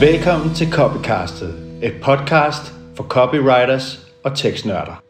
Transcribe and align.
Velkommen 0.00 0.54
til 0.54 0.72
Copycastet, 0.72 1.80
et 1.82 1.94
podcast 2.02 2.72
for 2.96 3.04
copywriters 3.04 4.00
og 4.24 4.36
tekstnørder. 4.38 5.02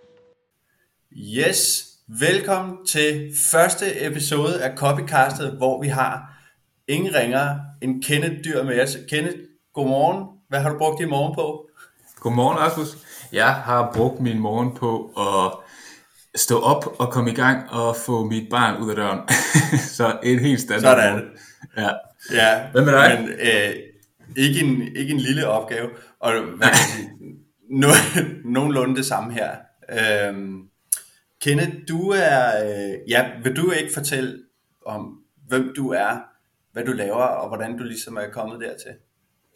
Yes, 1.39 1.87
velkommen 2.21 2.87
til 2.87 3.33
første 3.53 4.07
episode 4.07 4.63
af 4.63 4.77
Copycastet, 4.79 5.57
hvor 5.57 5.83
vi 5.83 5.89
har 5.89 6.33
ingen 6.89 7.15
ringer 7.15 7.57
end 7.83 8.03
Kenneth 8.03 8.35
Dyr 8.45 8.63
med 8.63 8.83
os. 8.83 8.97
Kenneth, 9.11 9.37
godmorgen. 9.75 10.25
Hvad 10.49 10.61
har 10.61 10.71
du 10.71 10.79
brugt 10.79 11.01
din 11.01 11.09
morgen 11.11 11.35
på? 11.35 11.69
Godmorgen, 12.21 12.59
Rasmus. 12.59 12.89
Jeg 13.33 13.55
har 13.55 13.93
brugt 13.95 14.21
min 14.21 14.39
morgen 14.39 14.75
på 14.77 15.11
at 15.19 15.53
stå 16.41 16.61
op 16.61 16.87
og 16.99 17.13
komme 17.13 17.31
i 17.31 17.35
gang 17.35 17.71
og 17.71 17.97
få 17.97 18.25
mit 18.25 18.49
barn 18.51 18.83
ud 18.83 18.91
af 18.91 18.97
døren. 18.97 19.21
så 19.97 20.19
et 20.23 20.41
helt 20.41 20.61
standard 20.61 20.97
Sådan. 20.97 21.13
morgen. 21.13 21.29
Ja. 21.77 21.91
Ja, 22.33 22.61
Hvad 22.73 22.83
med 22.85 22.93
dig? 22.93 23.19
Men, 23.21 23.29
øh, 23.31 23.75
ikke, 24.37 24.61
en, 24.61 24.97
ikke 24.97 25.15
en 25.15 25.21
lille 25.21 25.49
opgave, 25.49 25.91
og 26.21 26.33
hvad 26.33 26.69
kan 26.69 26.77
sige, 26.97 27.11
no, 27.71 27.89
nogenlunde 28.45 28.97
det 28.97 29.07
samme 29.07 29.33
her. 29.33 29.57
Øhm, 29.93 30.63
Kenneth, 31.41 31.73
du 31.89 32.11
er, 32.11 32.65
øh, 32.65 33.11
ja, 33.11 33.31
vil 33.43 33.57
du 33.57 33.71
ikke 33.71 33.95
fortælle 33.95 34.39
om, 34.87 35.19
hvem 35.49 35.73
du 35.77 35.91
er, 35.91 36.19
hvad 36.73 36.85
du 36.85 36.93
laver, 36.93 37.25
og 37.25 37.49
hvordan 37.49 37.79
du 37.79 37.85
ligesom 37.85 38.17
er 38.17 38.31
kommet 38.33 38.61
dertil? 38.61 38.93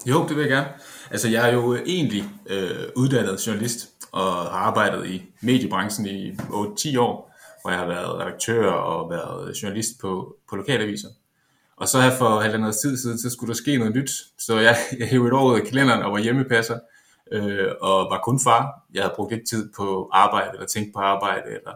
Jo, 0.07 0.27
det 0.29 0.37
vil 0.37 0.43
jeg 0.43 0.51
gerne. 0.51 0.69
Altså, 1.11 1.29
jeg 1.29 1.49
er 1.49 1.53
jo 1.53 1.75
egentlig 1.75 2.25
øh, 2.47 2.87
uddannet 2.97 3.47
journalist 3.47 3.89
og 4.13 4.23
har 4.23 4.59
arbejdet 4.59 5.07
i 5.07 5.23
mediebranchen 5.43 6.07
i 6.07 6.31
8-10 6.31 6.99
år, 6.99 7.35
hvor 7.63 7.71
jeg 7.71 7.79
har 7.79 7.87
været 7.87 8.19
redaktør 8.19 8.71
og 8.71 9.11
været 9.11 9.63
journalist 9.63 10.01
på, 10.01 10.37
på 10.51 10.57
lokalaviser. 10.57 11.09
Og 11.81 11.89
så 11.89 12.01
her 12.01 12.19
for 12.19 12.41
halvandet 12.41 12.77
tid 12.77 12.97
siden, 12.97 13.19
så 13.19 13.31
skulle 13.31 13.49
der 13.49 13.55
ske 13.55 13.79
noget 13.79 13.95
nyt. 13.95 14.11
Så 14.39 14.59
jeg, 14.59 14.77
jeg 14.99 15.09
hævde 15.09 15.29
et 15.29 15.33
år 15.33 15.51
ud 15.51 15.61
af 15.61 15.67
kalenderen 15.67 16.03
og 16.03 16.13
var 16.13 16.19
hjemmepasser, 16.19 16.79
øh, 17.33 17.69
og 17.81 18.11
var 18.11 18.21
kun 18.25 18.41
far. 18.41 18.83
Jeg 18.95 19.03
havde 19.03 19.15
brugt 19.17 19.33
lidt 19.33 19.49
tid 19.49 19.73
på 19.77 20.11
arbejde, 20.13 20.51
eller 20.53 20.67
tænkt 20.67 20.95
på 20.95 21.01
arbejde, 21.01 21.47
eller 21.47 21.73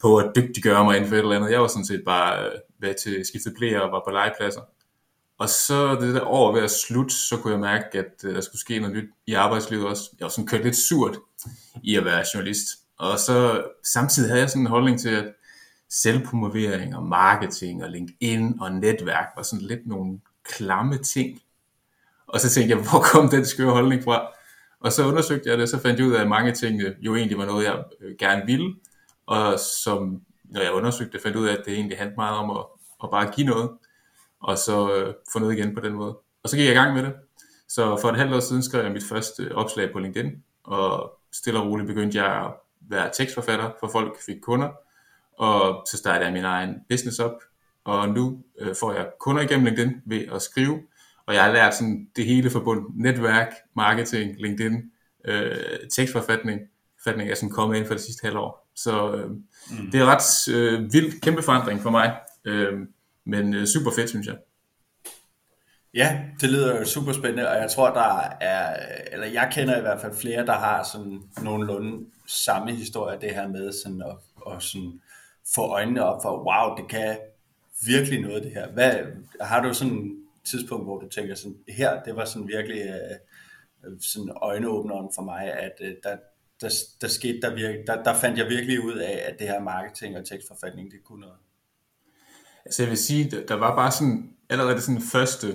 på 0.00 0.16
at 0.16 0.32
dygtiggøre 0.36 0.84
mig 0.84 0.96
inden 0.96 1.08
for 1.08 1.16
et 1.16 1.20
eller 1.20 1.36
andet. 1.36 1.50
Jeg 1.50 1.60
var 1.60 1.66
sådan 1.66 1.86
set 1.86 2.02
bare 2.06 2.44
øh, 2.44 2.52
ved 2.80 2.94
til 2.94 3.26
skiftet 3.26 3.54
blære 3.58 3.82
og 3.82 3.92
var 3.92 4.02
på 4.06 4.10
legepladser. 4.10 4.60
Og 5.38 5.48
så 5.48 5.94
det 6.00 6.14
der 6.14 6.24
år 6.24 6.52
ved 6.52 6.62
at 6.62 6.70
slutte, 6.70 7.14
så 7.14 7.36
kunne 7.36 7.52
jeg 7.52 7.60
mærke, 7.60 7.98
at 7.98 8.24
øh, 8.24 8.34
der 8.34 8.40
skulle 8.40 8.60
ske 8.60 8.78
noget 8.78 8.96
nyt 8.96 9.10
i 9.26 9.34
arbejdslivet 9.34 9.86
også. 9.86 10.10
Jeg 10.18 10.24
var 10.24 10.30
sådan 10.30 10.46
kørt 10.46 10.64
lidt 10.64 10.76
surt 10.76 11.18
i 11.82 11.96
at 11.96 12.04
være 12.04 12.24
journalist. 12.34 12.68
Og 12.98 13.18
så 13.18 13.64
samtidig 13.84 14.28
havde 14.28 14.40
jeg 14.40 14.50
sådan 14.50 14.62
en 14.62 14.66
holdning 14.66 15.00
til, 15.00 15.08
at 15.08 15.24
selvpromovering 15.90 16.96
og 16.96 17.06
marketing 17.06 17.84
og 17.84 17.90
LinkedIn 17.90 18.60
og 18.60 18.72
netværk 18.72 19.26
var 19.36 19.42
sådan 19.42 19.66
lidt 19.66 19.86
nogle 19.86 20.20
klamme 20.44 20.98
ting. 20.98 21.40
Og 22.26 22.40
så 22.40 22.50
tænkte 22.50 22.76
jeg, 22.76 22.84
hvor 22.90 23.00
kom 23.12 23.28
den 23.28 23.46
skøre 23.46 23.70
holdning 23.70 24.04
fra? 24.04 24.28
Og 24.80 24.92
så 24.92 25.06
undersøgte 25.06 25.48
jeg 25.48 25.58
det, 25.58 25.62
og 25.62 25.68
så 25.68 25.78
fandt 25.78 25.98
jeg 25.98 26.06
ud 26.06 26.12
af, 26.12 26.20
at 26.20 26.28
mange 26.28 26.52
ting 26.52 26.82
øh, 26.82 26.94
jo 27.00 27.16
egentlig 27.16 27.38
var 27.38 27.46
noget, 27.46 27.64
jeg 27.64 27.84
øh, 28.00 28.14
gerne 28.18 28.42
ville. 28.46 28.74
Og 29.26 29.58
som, 29.84 30.22
når 30.44 30.60
jeg 30.60 30.72
undersøgte 30.72 31.12
det, 31.12 31.22
fandt 31.22 31.34
jeg 31.34 31.42
ud 31.42 31.48
af, 31.48 31.52
at 31.52 31.62
det 31.66 31.74
egentlig 31.74 31.98
handlede 31.98 32.16
meget 32.16 32.36
om 32.36 32.50
at, 32.50 32.64
at 33.04 33.10
bare 33.10 33.32
give 33.32 33.46
noget, 33.46 33.70
og 34.40 34.58
så 34.58 34.94
øh, 34.96 35.14
få 35.32 35.38
noget 35.38 35.58
igen 35.58 35.74
på 35.74 35.80
den 35.80 35.92
måde. 35.92 36.18
Og 36.42 36.48
så 36.48 36.56
gik 36.56 36.64
jeg 36.64 36.74
i 36.74 36.78
gang 36.78 36.94
med 36.94 37.02
det. 37.02 37.14
Så 37.68 37.98
for 38.00 38.08
et 38.08 38.16
halvt 38.16 38.34
år 38.34 38.40
siden 38.40 38.62
skrev 38.62 38.82
jeg 38.82 38.92
mit 38.92 39.04
første 39.08 39.42
øh, 39.42 39.50
opslag 39.50 39.92
på 39.92 39.98
LinkedIn, 39.98 40.32
og 40.64 41.12
stille 41.32 41.60
og 41.60 41.66
roligt 41.66 41.86
begyndte 41.86 42.22
jeg 42.22 42.44
at 42.44 42.52
være 42.80 43.10
tekstforfatter, 43.14 43.70
for 43.80 43.88
folk 43.88 44.16
fik 44.26 44.40
kunder, 44.42 44.68
og 45.38 45.86
så 45.90 45.96
startede 45.96 46.24
jeg 46.24 46.32
min 46.32 46.44
egen 46.44 46.74
business 46.88 47.18
op, 47.18 47.42
og 47.84 48.08
nu 48.08 48.38
øh, 48.60 48.74
får 48.80 48.92
jeg 48.92 49.06
kunder 49.20 49.42
igennem 49.42 49.66
LinkedIn 49.66 49.92
ved 50.06 50.24
at 50.34 50.42
skrive, 50.42 50.80
og 51.26 51.34
jeg 51.34 51.44
har 51.44 51.52
lært 51.52 51.74
sådan 51.74 52.08
det 52.16 52.24
hele 52.24 52.50
forbundet, 52.50 52.84
netværk, 52.94 53.48
marketing, 53.76 54.40
LinkedIn, 54.40 54.82
øh, 55.24 55.56
tekstforfatning, 55.92 56.60
forfatning 57.02 57.30
er 57.30 57.34
sådan 57.34 57.50
kommet 57.50 57.76
ind 57.76 57.86
for 57.86 57.94
det 57.94 58.02
sidste 58.02 58.24
halvår. 58.24 58.68
Så 58.74 59.14
øh, 59.14 59.30
mm. 59.30 59.90
det 59.92 60.00
er 60.00 60.04
ret 60.04 60.54
øh, 60.54 60.92
vild, 60.92 61.20
kæmpe 61.20 61.42
forandring 61.42 61.80
for 61.80 61.90
mig, 61.90 62.16
øh, 62.44 62.72
men 63.24 63.54
øh, 63.54 63.66
super 63.66 63.90
fedt, 63.90 64.08
synes 64.08 64.26
jeg. 64.26 64.36
Ja, 65.94 66.20
det 66.40 66.50
lyder 66.50 66.84
super 66.84 67.12
spændende, 67.12 67.48
og 67.48 67.56
jeg 67.56 67.70
tror, 67.70 67.94
der 67.94 68.20
er, 68.40 68.76
eller 69.12 69.26
jeg 69.26 69.50
kender 69.52 69.78
i 69.78 69.80
hvert 69.80 70.00
fald 70.00 70.16
flere, 70.16 70.46
der 70.46 70.52
har 70.52 70.88
sådan 70.92 71.22
nogenlunde 71.42 72.06
samme 72.26 72.74
historie, 72.74 73.18
det 73.20 73.34
her 73.34 73.48
med 73.48 73.72
sådan 73.72 74.02
at, 74.02 74.16
at 74.52 74.62
sådan 74.62 75.00
få 75.54 75.62
øjnene 75.62 76.04
op 76.04 76.22
for, 76.22 76.30
wow, 76.30 76.76
det 76.76 76.90
kan 76.90 77.18
virkelig 77.86 78.20
noget 78.20 78.42
det 78.42 78.52
her. 78.52 78.72
Hvad, 78.72 78.94
har 79.40 79.62
du 79.62 79.74
sådan 79.74 79.96
et 79.96 80.50
tidspunkt, 80.50 80.86
hvor 80.86 80.98
du 80.98 81.08
tænker 81.08 81.34
sådan, 81.34 81.56
her, 81.68 82.02
det 82.02 82.16
var 82.16 82.24
sådan 82.24 82.48
virkelig 82.48 82.80
øh, 82.80 84.00
sådan 84.00 84.30
øjenåbneren 84.42 85.08
for 85.14 85.22
mig, 85.22 85.52
at 85.52 85.72
øh, 85.80 85.94
der, 86.02 86.16
der, 86.60 86.68
der 87.00 87.08
skete 87.08 87.40
der 87.40 87.54
virke, 87.54 87.84
der, 87.86 88.02
der 88.02 88.14
fandt 88.14 88.38
jeg 88.38 88.46
virkelig 88.48 88.84
ud 88.84 88.94
af, 88.94 89.24
at 89.28 89.38
det 89.38 89.48
her 89.48 89.60
marketing 89.60 90.16
og 90.16 90.28
tekstforfatning, 90.28 90.90
det 90.90 91.04
kunne 91.04 91.20
noget. 91.20 91.36
Altså 92.64 92.82
jeg 92.82 92.90
vil 92.90 92.98
sige, 92.98 93.30
der 93.48 93.54
var 93.54 93.76
bare 93.76 93.92
sådan, 93.92 94.36
allerede 94.50 94.80
sådan 94.80 95.02
første 95.02 95.46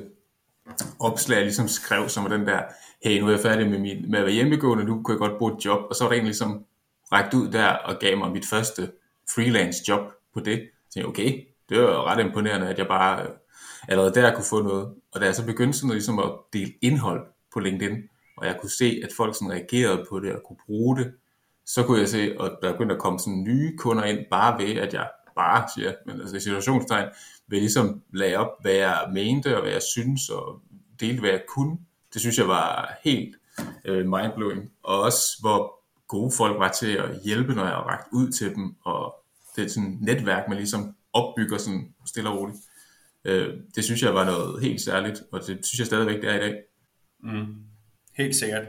opslag, 0.99 1.35
jeg 1.35 1.43
ligesom 1.43 1.67
skrev, 1.67 2.09
som 2.09 2.23
var 2.23 2.29
den 2.29 2.47
der, 2.47 2.61
hey, 3.03 3.19
nu 3.19 3.27
er 3.27 3.31
jeg 3.31 3.39
færdig 3.39 3.69
med, 3.69 3.79
min, 3.79 4.11
med 4.11 4.19
at 4.19 4.25
være 4.25 4.33
hjemmegående, 4.33 4.83
nu 4.83 5.03
kunne 5.03 5.13
jeg 5.13 5.19
godt 5.29 5.37
bruge 5.37 5.53
et 5.57 5.65
job, 5.65 5.79
og 5.89 5.95
så 5.95 6.03
var 6.03 6.09
der 6.09 6.13
egentlig 6.13 6.29
ligesom 6.29 6.65
rækket 7.11 7.33
ud 7.33 7.51
der 7.51 7.67
og 7.67 7.99
gav 7.99 8.17
mig 8.17 8.31
mit 8.31 8.45
første 8.45 8.91
freelance 9.35 9.83
job 9.87 10.11
på 10.33 10.39
det. 10.39 10.69
Så 10.89 10.99
jeg 10.99 11.07
okay, 11.07 11.43
det 11.69 11.81
var 11.81 12.03
ret 12.03 12.25
imponerende, 12.25 12.69
at 12.69 12.77
jeg 12.77 12.87
bare 12.87 13.23
øh, 13.23 13.29
allerede 13.87 14.13
der 14.13 14.35
kunne 14.35 14.45
få 14.49 14.61
noget. 14.61 14.93
Og 15.13 15.21
da 15.21 15.25
jeg 15.25 15.35
så 15.35 15.45
begyndte 15.45 15.77
sådan 15.77 15.91
ligesom 15.93 16.19
at 16.19 16.31
dele 16.53 16.73
indhold 16.81 17.27
på 17.53 17.59
LinkedIn, 17.59 17.97
og 18.37 18.45
jeg 18.45 18.57
kunne 18.61 18.69
se, 18.69 19.01
at 19.03 19.09
folk 19.17 19.35
sådan 19.35 19.51
reagerede 19.51 20.05
på 20.09 20.19
det 20.19 20.33
og 20.33 20.41
kunne 20.47 20.57
bruge 20.65 20.97
det, 20.97 21.13
så 21.65 21.83
kunne 21.83 21.99
jeg 21.99 22.09
se, 22.09 22.21
at 22.21 22.57
der 22.61 22.71
begyndte 22.71 22.95
at 22.95 23.01
komme 23.01 23.19
sådan 23.19 23.43
nye 23.43 23.77
kunder 23.77 24.03
ind, 24.03 24.19
bare 24.31 24.63
ved, 24.63 24.75
at 24.75 24.93
jeg 24.93 25.09
bare 25.35 25.67
siger, 25.75 25.93
men 26.05 26.21
altså 26.21 26.35
i 26.35 26.39
situationstegn, 26.39 27.09
ved 27.47 27.59
ligesom 27.59 28.01
lagde 28.13 28.37
op, 28.37 28.47
hvad 28.61 28.73
jeg 28.73 29.09
mente, 29.13 29.55
og 29.55 29.61
hvad 29.61 29.71
jeg 29.71 29.81
synes, 29.81 30.29
og 30.29 30.61
delte, 30.99 31.19
hvad 31.19 31.29
jeg 31.29 31.43
kunne. 31.47 31.77
Det 32.13 32.21
synes 32.21 32.37
jeg 32.37 32.47
var 32.47 32.97
helt 33.03 33.35
øh, 33.85 34.05
mindblowing. 34.05 34.71
Og 34.83 35.01
også, 35.01 35.37
hvor 35.41 35.83
gode 36.07 36.31
folk 36.37 36.59
var 36.59 36.69
til 36.69 36.91
at 36.91 37.19
hjælpe, 37.23 37.53
når 37.53 37.65
jeg 37.65 37.77
rakte 37.77 38.09
ud 38.13 38.31
til 38.31 38.55
dem, 38.55 38.75
og 38.85 39.22
det 39.55 39.63
er 39.63 39.69
sådan 39.69 39.93
et 39.93 40.01
netværk, 40.01 40.49
man 40.49 40.57
ligesom 40.57 40.95
opbygger 41.13 41.57
sådan 41.57 41.93
stille 42.05 42.29
og 42.29 42.39
roligt. 42.39 42.57
Øh, 43.25 43.53
det 43.75 43.83
synes 43.83 44.03
jeg 44.03 44.13
var 44.13 44.25
noget 44.25 44.63
helt 44.63 44.81
særligt, 44.81 45.23
og 45.31 45.39
det 45.39 45.65
synes 45.65 45.79
jeg 45.79 45.87
stadigvæk, 45.87 46.21
det 46.21 46.29
er 46.29 46.35
i 46.35 46.39
dag. 46.39 46.55
Mm. 47.23 47.55
Helt 48.17 48.35
sikkert. 48.35 48.67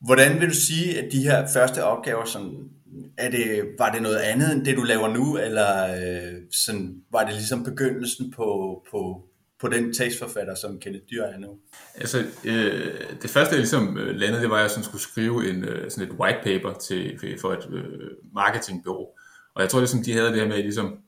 Hvordan 0.00 0.40
vil 0.40 0.48
du 0.48 0.54
sige, 0.54 0.98
at 0.98 1.12
de 1.12 1.22
her 1.22 1.48
første 1.54 1.84
opgaver, 1.84 2.24
sådan, 2.24 2.70
er 3.18 3.30
det, 3.30 3.74
var 3.78 3.92
det 3.92 4.02
noget 4.02 4.16
andet 4.16 4.52
end 4.52 4.64
det, 4.64 4.76
du 4.76 4.82
laver 4.82 5.08
nu, 5.08 5.38
eller 5.38 5.94
øh, 5.96 6.40
sådan, 6.50 7.02
var 7.10 7.24
det 7.24 7.34
ligesom 7.34 7.64
begyndelsen 7.64 8.30
på, 8.30 8.82
på, 8.90 9.27
på 9.60 9.68
den 9.68 9.94
tekstforfatter, 9.94 10.54
som 10.54 10.78
Kenneth 10.78 11.04
Dyr 11.10 11.22
er 11.22 11.38
nu? 11.38 11.58
Altså, 11.94 12.18
øh, 12.44 13.00
det 13.22 13.30
første, 13.30 13.52
jeg 13.52 13.60
ligesom 13.60 13.98
øh, 13.98 14.16
landede, 14.16 14.42
det 14.42 14.50
var, 14.50 14.56
at 14.56 14.62
jeg 14.62 14.70
sådan 14.70 14.84
skulle 14.84 15.02
skrive 15.02 15.50
en, 15.50 15.64
øh, 15.64 15.90
sådan 15.90 16.12
et 16.12 16.18
white 16.20 16.38
paper 16.44 16.72
til, 16.72 17.20
øh, 17.22 17.38
for 17.40 17.52
et 17.52 17.68
øh, 17.72 18.10
marketingbureau. 18.34 19.06
Og 19.54 19.62
jeg 19.62 19.68
tror, 19.68 19.78
ligesom, 19.78 20.02
de 20.02 20.12
havde 20.12 20.28
det 20.28 20.40
her 20.40 20.48
med, 20.48 20.56
ligesom, 20.56 20.98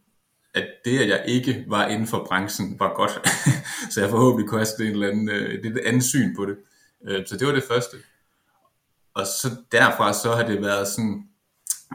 at 0.54 0.66
det, 0.84 0.98
at 0.98 1.08
jeg 1.08 1.24
ikke 1.26 1.64
var 1.68 1.86
inden 1.86 2.06
for 2.06 2.26
branchen, 2.28 2.76
var 2.78 2.94
godt. 2.94 3.10
så 3.92 4.00
jeg 4.00 4.10
forhåbentlig 4.10 4.48
kunne 4.48 4.60
have 4.60 4.86
en 4.88 4.92
eller 4.92 5.08
anden, 5.08 5.28
øh, 5.28 5.54
et 5.54 5.80
andet 5.86 6.04
syn 6.04 6.36
på 6.36 6.46
det. 6.46 6.56
Øh, 7.08 7.26
så 7.26 7.36
det 7.36 7.46
var 7.46 7.52
det 7.52 7.64
første. 7.64 7.96
Og 9.14 9.26
så 9.26 9.48
derfra, 9.72 10.12
så 10.12 10.32
har 10.32 10.46
det 10.46 10.62
været 10.62 10.88
sådan 10.88 11.22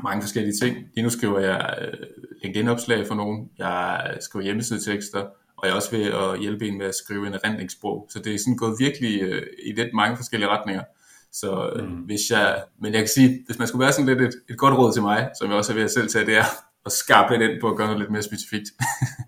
mange 0.04 0.22
forskellige 0.22 0.56
ting. 0.62 0.78
Lige 0.96 1.04
nu 1.04 1.10
skriver 1.10 1.40
jeg 1.40 1.78
øh, 1.82 2.08
LinkedIn-opslag 2.44 3.08
for 3.08 3.16
nogen. 3.16 3.50
Jeg 3.58 4.18
skriver 4.20 4.44
hjemmesidetekster, 4.44 5.26
og 5.58 5.68
jeg 5.68 5.72
er 5.72 5.76
også 5.76 5.92
ved 5.92 6.04
at 6.04 6.40
hjælpe 6.40 6.68
en 6.68 6.78
med 6.78 6.86
at 6.86 6.96
skrive 6.96 7.28
en 7.28 7.34
erindringsbog. 7.34 8.08
Så 8.12 8.20
det 8.20 8.36
er 8.36 8.40
sådan 8.40 8.56
gået 8.56 8.76
virkelig 8.80 9.22
øh, 9.22 9.42
i 9.66 9.72
lidt 9.72 9.94
mange 9.94 10.18
forskellige 10.18 10.50
retninger. 10.50 10.84
Så 11.32 11.72
øh, 11.76 11.86
mm. 11.86 11.92
hvis 11.92 12.22
jeg, 12.32 12.64
men 12.82 12.94
jeg 12.94 13.02
kan 13.02 13.08
sige, 13.08 13.44
hvis 13.46 13.60
man 13.60 13.68
skulle 13.68 13.84
være 13.84 13.94
sådan 13.94 14.06
lidt 14.06 14.22
et, 14.22 14.42
et 14.50 14.58
godt 14.58 14.78
råd 14.78 14.94
til 14.94 15.02
mig, 15.02 15.30
som 15.38 15.50
jeg 15.50 15.58
også 15.58 15.72
er 15.72 15.76
ved 15.76 15.84
at 15.84 15.92
selv 15.92 16.10
tage, 16.10 16.26
det 16.26 16.38
er 16.38 16.46
at 16.86 16.92
skarpe 16.92 17.38
lidt 17.38 17.52
ind 17.52 17.62
på 17.62 17.70
at 17.70 17.78
gøre 17.78 17.88
noget 17.88 18.00
lidt 18.00 18.12
mere 18.12 18.24
specifikt. 18.24 18.70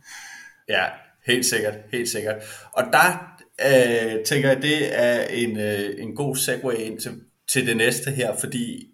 ja, 0.75 0.85
helt 1.25 1.45
sikkert, 1.45 1.73
helt 1.91 2.09
sikkert. 2.09 2.35
Og 2.73 2.83
der 2.83 3.37
øh, 3.65 4.25
tænker 4.25 4.49
jeg, 4.49 4.61
det 4.61 4.99
er 4.99 5.23
en, 5.23 5.59
øh, 5.59 6.03
en 6.03 6.15
god 6.15 6.35
segue 6.35 6.77
ind 6.77 6.99
til, 6.99 7.11
til 7.47 7.67
det 7.67 7.77
næste 7.77 8.11
her, 8.11 8.37
fordi 8.37 8.87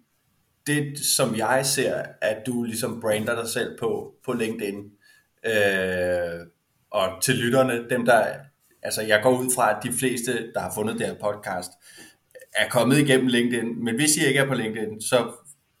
det, 0.66 0.98
som 0.98 1.36
jeg 1.36 1.66
ser, 1.66 2.02
at 2.20 2.36
du 2.46 2.62
ligesom 2.62 3.00
brander 3.00 3.42
dig 3.42 3.48
selv 3.48 3.78
på, 3.78 4.14
på 4.24 4.32
LinkedIn, 4.32 4.84
øh, 5.46 6.46
og 6.94 7.22
til 7.22 7.34
lytterne, 7.34 7.88
dem 7.90 8.04
der, 8.04 8.26
altså 8.82 9.02
jeg 9.02 9.20
går 9.22 9.38
ud 9.38 9.50
fra, 9.54 9.70
at 9.70 9.82
de 9.82 9.92
fleste, 9.92 10.52
der 10.54 10.60
har 10.60 10.72
fundet 10.74 10.98
det 10.98 11.06
her 11.06 11.14
podcast, 11.14 11.70
er 12.56 12.68
kommet 12.68 12.98
igennem 12.98 13.26
LinkedIn, 13.26 13.84
men 13.84 13.94
hvis 13.94 14.16
I 14.16 14.26
ikke 14.26 14.40
er 14.40 14.48
på 14.48 14.54
LinkedIn, 14.54 15.00
så 15.00 15.32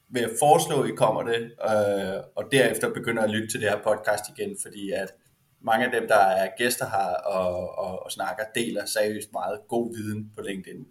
vil 0.08 0.20
jeg 0.20 0.30
foreslå, 0.38 0.82
at 0.82 0.88
I 0.88 0.94
kommer 0.96 1.22
det, 1.22 1.42
øh, 1.42 2.20
og 2.36 2.44
derefter 2.52 2.94
begynder 2.94 3.22
at 3.22 3.30
lytte 3.30 3.48
til 3.48 3.60
det 3.60 3.70
her 3.70 3.82
podcast 3.82 4.24
igen, 4.36 4.56
fordi 4.62 4.90
at 4.90 5.08
mange 5.60 5.86
af 5.86 5.92
dem, 6.00 6.08
der 6.08 6.18
er 6.18 6.48
gæster 6.58 6.86
her 6.90 7.14
og, 7.14 7.78
og, 7.78 8.04
og 8.04 8.12
snakker, 8.12 8.44
deler 8.54 8.86
seriøst 8.86 9.32
meget 9.32 9.58
god 9.68 9.96
viden 9.96 10.30
på 10.36 10.42
LinkedIn. 10.42 10.86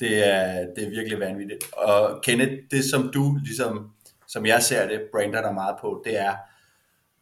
Det 0.00 0.28
er, 0.28 0.66
det 0.76 0.84
er 0.84 0.90
virkelig 0.90 1.20
vanvittigt. 1.20 1.64
Og 1.72 2.22
Kenneth, 2.22 2.52
det 2.70 2.84
som 2.84 3.10
du 3.14 3.38
ligesom, 3.44 3.90
som 4.26 4.46
jeg 4.46 4.62
ser 4.62 4.88
det, 4.88 5.02
brander 5.12 5.42
dig 5.42 5.54
meget 5.54 5.76
på, 5.80 6.02
det 6.04 6.18
er 6.20 6.34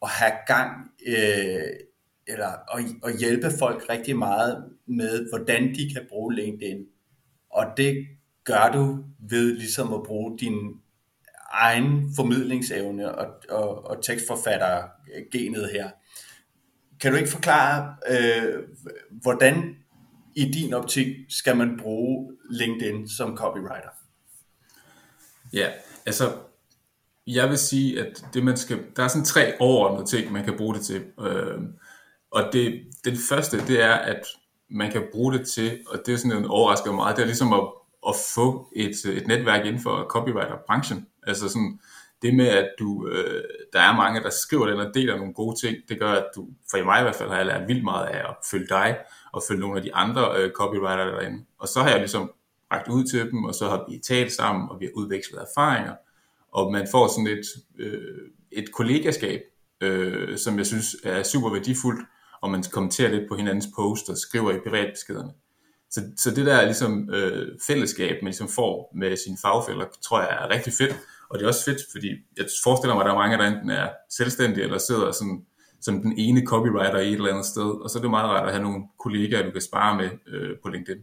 at 0.01 0.09
have 0.09 0.33
gang, 0.47 0.71
øh, 1.07 1.69
eller 2.27 2.47
at, 2.47 2.85
at 3.03 3.19
hjælpe 3.19 3.51
folk 3.59 3.89
rigtig 3.89 4.17
meget 4.17 4.65
med, 4.85 5.29
hvordan 5.29 5.75
de 5.75 5.93
kan 5.93 6.05
bruge 6.09 6.35
LinkedIn. 6.35 6.85
Og 7.49 7.65
det 7.77 8.07
gør 8.43 8.71
du 8.73 9.03
ved 9.29 9.55
ligesom 9.57 9.93
at 9.93 10.03
bruge 10.03 10.39
din 10.39 10.81
egen 11.51 12.09
formidlingsevne 12.15 13.15
og, 13.15 13.27
og, 13.49 13.85
og 13.85 14.03
tekstforfatter-genet 14.03 15.69
her. 15.71 15.89
Kan 16.99 17.11
du 17.11 17.17
ikke 17.17 17.29
forklare, 17.29 17.95
øh, 18.09 18.63
hvordan 19.21 19.75
i 20.35 20.51
din 20.51 20.73
optik 20.73 21.07
skal 21.29 21.57
man 21.57 21.79
bruge 21.79 22.31
LinkedIn 22.49 23.09
som 23.09 23.37
copywriter? 23.37 23.89
Ja, 25.53 25.69
altså 26.05 26.33
jeg 27.27 27.49
vil 27.49 27.57
sige, 27.57 28.05
at 28.05 28.25
det 28.33 28.43
man 28.43 28.57
skal, 28.57 28.79
der 28.95 29.03
er 29.03 29.07
sådan 29.07 29.25
tre 29.25 29.53
overordnede 29.59 30.05
ting, 30.05 30.31
man 30.31 30.43
kan 30.43 30.57
bruge 30.57 30.75
det 30.75 30.85
til. 30.85 31.03
Øh, 31.19 31.59
og 32.35 32.53
det, 32.53 32.83
den 33.05 33.15
første, 33.29 33.67
det 33.67 33.83
er, 33.83 33.93
at 33.93 34.21
man 34.69 34.91
kan 34.91 35.03
bruge 35.11 35.33
det 35.33 35.47
til, 35.47 35.79
og 35.87 35.99
det 36.05 36.13
er 36.13 36.17
sådan 36.17 36.37
en 36.37 36.45
overrasker 36.45 36.91
meget, 36.91 37.15
det 37.15 37.21
er 37.21 37.27
ligesom 37.27 37.53
at, 37.53 37.63
at 38.07 38.15
få 38.35 38.67
et, 38.75 39.05
øh, 39.07 39.17
et 39.17 39.27
netværk 39.27 39.65
inden 39.65 39.81
for 39.81 40.05
copywriter-branchen. 40.09 41.07
Altså 41.27 41.49
sådan, 41.49 41.79
det 42.21 42.35
med, 42.35 42.47
at 42.47 42.69
du, 42.79 43.07
øh, 43.07 43.43
der 43.73 43.79
er 43.79 43.95
mange, 43.95 44.23
der 44.23 44.29
skriver 44.29 44.65
den 44.65 44.79
og 44.79 44.93
deler 44.93 45.17
nogle 45.17 45.33
gode 45.33 45.59
ting, 45.59 45.77
det 45.89 45.99
gør, 45.99 46.11
at 46.11 46.25
du, 46.35 46.47
for 46.71 46.77
i 46.77 46.83
mig 46.83 46.99
i 46.99 47.03
hvert 47.03 47.15
fald, 47.15 47.29
har 47.29 47.37
jeg 47.37 47.45
lært 47.45 47.67
vildt 47.67 47.83
meget 47.83 48.07
af 48.07 48.17
at 48.17 48.35
følge 48.51 48.67
dig, 48.69 48.97
og 49.33 49.43
følge 49.47 49.61
nogle 49.61 49.77
af 49.77 49.83
de 49.83 49.95
andre 49.95 50.35
øh, 50.37 50.51
copywriter 50.51 51.05
derinde. 51.05 51.45
Og 51.59 51.67
så 51.67 51.79
har 51.81 51.89
jeg 51.89 51.99
ligesom 51.99 52.31
rækket 52.71 52.91
ud 52.91 53.03
til 53.03 53.31
dem, 53.31 53.43
og 53.43 53.55
så 53.55 53.69
har 53.69 53.85
vi 53.89 53.97
talt 53.97 54.31
sammen, 54.31 54.69
og 54.69 54.79
vi 54.79 54.85
har 54.85 54.91
udvekslet 54.95 55.41
erfaringer, 55.41 55.93
og 56.51 56.71
man 56.71 56.87
får 56.91 57.07
sådan 57.07 57.27
et, 57.27 57.45
øh, 57.79 58.29
et 58.51 58.71
kollegaskab, 58.71 59.41
øh, 59.81 60.37
som 60.37 60.57
jeg 60.57 60.65
synes 60.65 60.95
er 61.03 61.23
super 61.23 61.49
værdifuldt, 61.49 62.05
og 62.45 62.51
man 62.51 62.63
kommenterer 62.71 63.11
lidt 63.11 63.29
på 63.29 63.35
hinandens 63.35 63.67
post 63.75 64.09
og 64.09 64.17
skriver 64.17 64.51
i 64.51 64.59
privatbeskederne. 64.65 65.31
Så, 65.91 66.01
så 66.17 66.31
det 66.31 66.45
der 66.45 66.65
ligesom 66.65 67.09
øh, 67.09 67.47
fællesskab, 67.67 68.15
man 68.21 68.29
ligesom 68.29 68.47
får 68.47 68.91
med 68.95 69.17
sine 69.17 69.37
fagfælder, 69.41 69.85
tror 70.01 70.19
jeg 70.21 70.29
er 70.41 70.49
rigtig 70.49 70.73
fedt. 70.73 70.95
Og 71.29 71.39
det 71.39 71.43
er 71.43 71.47
også 71.47 71.65
fedt, 71.65 71.81
fordi 71.91 72.09
jeg 72.37 72.45
forestiller 72.63 72.95
mig, 72.95 73.01
at 73.01 73.05
der 73.05 73.13
er 73.13 73.17
mange, 73.17 73.37
der 73.37 73.47
enten 73.47 73.69
er 73.69 73.89
selvstændige 74.09 74.63
eller 74.63 74.77
sidder 74.77 75.11
sådan, 75.11 75.45
som 75.81 76.01
den 76.01 76.13
ene 76.17 76.45
copywriter 76.45 76.99
i 76.99 77.07
et 77.07 77.13
eller 77.13 77.29
andet 77.29 77.45
sted. 77.45 77.69
Og 77.83 77.89
så 77.89 77.99
er 77.99 78.01
det 78.01 78.09
meget 78.09 78.29
rart 78.29 78.47
at 78.47 78.53
have 78.53 78.63
nogle 78.63 78.83
kollegaer, 78.99 79.45
du 79.45 79.51
kan 79.51 79.61
spare 79.61 79.97
med 79.97 80.09
øh, 80.27 80.57
på 80.63 80.69
LinkedIn. 80.69 81.01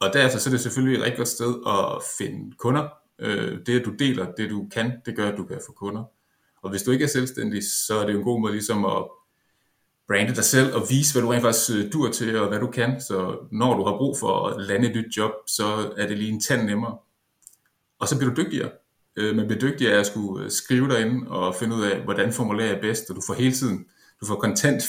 Og 0.00 0.12
derefter 0.12 0.38
så 0.38 0.50
er 0.50 0.52
det 0.52 0.60
selvfølgelig 0.60 0.98
et 0.98 1.04
rigtig 1.04 1.18
godt 1.18 1.28
sted 1.38 1.54
at 1.66 2.02
finde 2.18 2.56
kunder. 2.58 2.88
Øh, 3.18 3.58
det, 3.66 3.80
at 3.80 3.86
du 3.86 3.90
deler 3.90 4.32
det, 4.38 4.50
du 4.50 4.68
kan, 4.74 4.92
det 5.06 5.16
gør, 5.16 5.28
at 5.28 5.38
du 5.38 5.44
kan 5.44 5.60
få 5.66 5.72
kunder. 5.72 6.04
Og 6.62 6.70
hvis 6.70 6.82
du 6.82 6.90
ikke 6.90 7.04
er 7.04 7.08
selvstændig, 7.18 7.62
så 7.86 7.94
er 8.00 8.06
det 8.06 8.12
jo 8.12 8.18
en 8.18 8.24
god 8.24 8.40
måde 8.40 8.52
ligesom 8.52 8.84
at 8.84 9.04
brande 10.08 10.34
dig 10.34 10.44
selv 10.44 10.74
og 10.74 10.82
vise, 10.90 11.14
hvad 11.14 11.22
du 11.22 11.28
rent 11.28 11.42
faktisk 11.42 11.70
øh, 11.78 11.92
dur 11.92 12.10
til 12.10 12.36
og 12.36 12.48
hvad 12.48 12.60
du 12.60 12.66
kan. 12.66 13.00
Så 13.00 13.46
når 13.52 13.76
du 13.76 13.84
har 13.84 13.96
brug 13.96 14.18
for 14.18 14.46
at 14.46 14.66
lande 14.66 14.88
et 14.88 14.96
nyt 14.96 15.16
job, 15.16 15.30
så 15.46 15.92
er 15.96 16.06
det 16.06 16.18
lige 16.18 16.32
en 16.32 16.40
tand 16.40 16.62
nemmere. 16.66 16.96
Og 17.98 18.08
så 18.08 18.18
bliver 18.18 18.34
du 18.34 18.42
dygtigere. 18.42 18.70
Øh, 19.16 19.36
man 19.36 19.46
bliver 19.46 19.60
dygtigere 19.60 19.94
af 19.94 20.00
at 20.00 20.06
skulle 20.06 20.44
øh, 20.44 20.50
skrive 20.50 20.88
derinde 20.88 21.30
og 21.30 21.54
finde 21.54 21.76
ud 21.76 21.82
af, 21.82 22.00
hvordan 22.00 22.32
formulerer 22.32 22.68
jeg 22.68 22.80
bedst, 22.80 23.10
og 23.10 23.16
du 23.16 23.22
får 23.26 23.34
hele 23.34 23.52
tiden, 23.52 23.86
du 24.20 24.26
får 24.26 24.34
kontant 24.34 24.82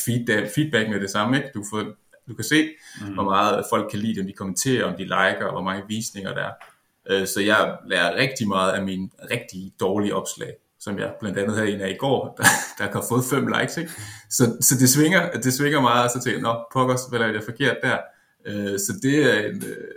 feedback 0.56 0.89
med 0.89 1.00
det 1.00 1.09
samme, 1.09 1.38
ikke? 1.38 1.50
Du, 1.53 1.63
får, 1.69 1.83
du 2.27 2.33
kan 2.33 2.44
se, 2.44 2.69
mm. 3.01 3.13
hvor 3.13 3.23
meget 3.23 3.65
folk 3.69 3.91
kan 3.91 4.00
lide, 4.00 4.21
om 4.21 4.27
de 4.27 4.33
kommenterer, 4.33 4.85
om 4.85 4.94
de 4.97 5.03
liker, 5.03 5.45
og 5.45 5.51
hvor 5.51 5.62
mange 5.62 5.83
visninger 5.88 6.33
der 6.33 6.41
er. 6.41 7.25
Så 7.25 7.41
jeg 7.41 7.77
lærer 7.88 8.15
rigtig 8.15 8.47
meget 8.47 8.71
af 8.71 8.83
mine 8.83 9.09
rigtig 9.31 9.73
dårlige 9.79 10.15
opslag 10.15 10.53
som 10.85 10.99
jeg 10.99 11.13
blandt 11.19 11.37
andet 11.37 11.55
havde 11.55 11.71
en 11.71 11.81
af 11.81 11.89
i 11.89 11.97
går, 11.99 12.19
der, 12.37 12.43
der 12.77 12.91
har 12.91 13.05
fået 13.09 13.25
fem 13.25 13.47
likes. 13.47 13.77
Ikke? 13.77 13.91
Så, 14.29 14.57
så 14.61 14.75
det, 14.79 14.89
svinger, 14.89 15.31
det 15.31 15.53
svinger 15.53 15.81
meget, 15.81 16.03
og 16.03 16.09
så 16.11 16.19
tænker 16.23 16.39
jeg, 16.39 16.41
nå, 16.41 16.65
pokkers, 16.73 17.01
hvad 17.09 17.19
er 17.19 17.31
det 17.31 17.43
forkert 17.43 17.77
der? 17.83 17.97
Øh, 18.45 18.79
så 18.79 18.99
det 19.01 19.15
er, 19.33 19.39
en, 19.49 19.55
øh, 19.55 19.87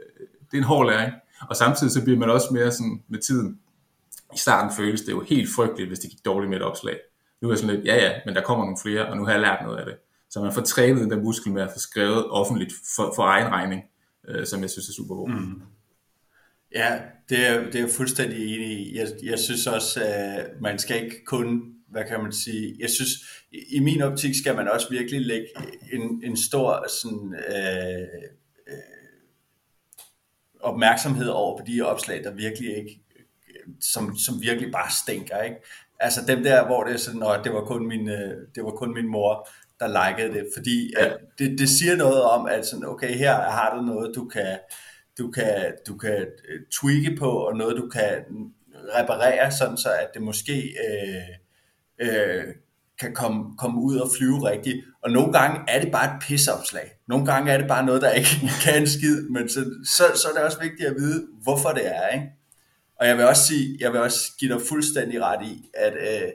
det 0.50 0.54
er 0.54 0.58
en 0.58 0.64
hård 0.72 0.86
læring. 0.86 1.12
Og 1.50 1.56
samtidig 1.56 1.92
så 1.92 2.04
bliver 2.04 2.18
man 2.18 2.30
også 2.30 2.48
mere 2.52 2.72
sådan 2.72 3.02
med 3.08 3.18
tiden. 3.18 3.58
I 4.34 4.38
starten 4.38 4.76
føles 4.76 5.00
det 5.00 5.12
jo 5.12 5.20
helt 5.20 5.48
frygteligt, 5.56 5.88
hvis 5.88 5.98
det 5.98 6.10
gik 6.10 6.24
dårligt 6.24 6.50
med 6.50 6.58
et 6.58 6.64
opslag. 6.64 6.96
Nu 7.40 7.48
er 7.48 7.52
jeg 7.52 7.58
sådan 7.58 7.74
lidt, 7.74 7.86
ja 7.86 7.96
ja, 7.96 8.12
men 8.26 8.34
der 8.34 8.42
kommer 8.42 8.64
nogle 8.64 8.78
flere, 8.82 9.06
og 9.06 9.16
nu 9.16 9.24
har 9.24 9.32
jeg 9.32 9.40
lært 9.40 9.58
noget 9.62 9.78
af 9.78 9.84
det. 9.84 9.96
Så 10.30 10.40
man 10.40 10.52
får 10.52 10.62
trænet 10.62 11.00
den 11.02 11.10
der 11.10 11.22
muskel 11.22 11.52
med 11.52 11.62
at 11.62 11.70
få 11.72 11.78
skrevet 11.78 12.30
offentligt 12.30 12.72
for, 12.96 13.12
for 13.16 13.22
egen 13.22 13.48
regning, 13.48 13.82
øh, 14.28 14.46
som 14.46 14.62
jeg 14.62 14.70
synes 14.70 14.88
er 14.88 14.92
super 14.92 15.14
god. 15.14 15.28
Mm. 15.28 15.62
Ja, 16.74 16.98
det 17.28 17.46
er, 17.46 17.64
det 17.64 17.74
er 17.74 17.80
jeg 17.80 17.90
fuldstændig 17.90 18.54
enig 18.54 18.70
i. 18.70 18.98
Jeg, 18.98 19.08
jeg 19.22 19.38
synes 19.38 19.66
også, 19.66 20.00
at 20.04 20.46
man 20.60 20.78
skal 20.78 21.04
ikke 21.04 21.24
kun, 21.24 21.74
hvad 21.90 22.04
kan 22.08 22.22
man 22.22 22.32
sige, 22.32 22.76
jeg 22.78 22.90
synes, 22.90 23.10
i 23.52 23.80
min 23.80 24.02
optik 24.02 24.34
skal 24.34 24.56
man 24.56 24.68
også 24.68 24.90
virkelig 24.90 25.20
lægge 25.20 25.46
en, 25.92 26.22
en 26.24 26.36
stor 26.36 26.86
sådan, 27.02 27.34
øh, 27.34 28.08
øh, 28.68 28.74
opmærksomhed 30.60 31.28
over 31.28 31.58
på 31.58 31.64
de 31.66 31.82
opslag, 31.82 32.24
der 32.24 32.30
virkelig 32.34 32.76
ikke, 32.76 33.00
som, 33.80 34.16
som 34.16 34.42
virkelig 34.42 34.72
bare 34.72 34.90
stinker, 35.02 35.42
ikke? 35.42 35.56
Altså 36.00 36.20
dem 36.26 36.42
der, 36.42 36.66
hvor 36.66 36.84
det 36.84 36.94
er 36.94 36.98
sådan, 36.98 37.22
at 37.22 37.40
det 37.44 37.52
var 37.52 37.64
kun 37.64 37.86
min, 37.86 38.08
øh, 38.08 38.36
det 38.54 38.64
var 38.64 38.70
kun 38.70 38.94
min 38.94 39.08
mor, 39.08 39.48
der 39.80 40.08
likede 40.10 40.34
det, 40.34 40.46
fordi 40.56 40.92
at 40.96 41.16
det, 41.38 41.58
det 41.58 41.68
siger 41.68 41.96
noget 41.96 42.22
om, 42.22 42.46
at 42.46 42.66
sådan, 42.66 42.84
okay, 42.84 43.14
her 43.14 43.34
har 43.34 43.76
du 43.76 43.82
noget, 43.82 44.14
du 44.14 44.24
kan, 44.24 44.58
du 45.18 45.30
kan, 45.30 45.72
du 45.88 45.96
kan 45.96 46.26
øh, 46.48 46.60
tweake 46.80 47.16
på, 47.18 47.30
og 47.30 47.56
noget 47.56 47.76
du 47.76 47.88
kan 47.88 48.24
reparere, 48.98 49.52
sådan 49.52 49.76
så 49.76 49.88
at 49.88 50.08
det 50.14 50.22
måske 50.22 50.76
øh, 50.88 52.08
øh, 52.08 52.44
kan 53.00 53.14
komme, 53.14 53.56
komme 53.58 53.80
ud 53.80 53.96
og 53.96 54.10
flyve 54.18 54.50
rigtigt. 54.50 54.84
Og 55.02 55.10
nogle 55.10 55.32
gange 55.32 55.60
er 55.68 55.80
det 55.80 55.92
bare 55.92 56.16
et 56.16 56.22
pisseopslag. 56.22 56.90
Nogle 57.08 57.26
gange 57.26 57.52
er 57.52 57.58
det 57.58 57.68
bare 57.68 57.86
noget, 57.86 58.02
der 58.02 58.10
ikke 58.10 58.40
kan 58.64 58.80
en 58.80 58.88
skid, 58.88 59.22
men 59.22 59.48
så, 59.48 59.64
så, 59.84 60.04
så 60.14 60.28
er 60.28 60.32
det 60.32 60.42
også 60.42 60.60
vigtigt 60.60 60.88
at 60.88 60.96
vide, 60.96 61.26
hvorfor 61.42 61.68
det 61.68 61.86
er. 61.86 62.08
Ikke? 62.08 62.26
Og 63.00 63.06
jeg 63.06 63.16
vil 63.16 63.26
også 63.26 63.46
sige, 63.46 63.76
jeg 63.80 63.92
vil 63.92 64.00
også 64.00 64.32
give 64.38 64.54
dig 64.54 64.62
fuldstændig 64.68 65.22
ret 65.22 65.46
i, 65.46 65.70
at 65.74 65.92
øh, 65.92 66.30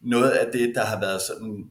noget 0.00 0.30
af 0.30 0.52
det, 0.52 0.72
der 0.74 0.84
har 0.84 1.00
været 1.00 1.20
sådan 1.22 1.64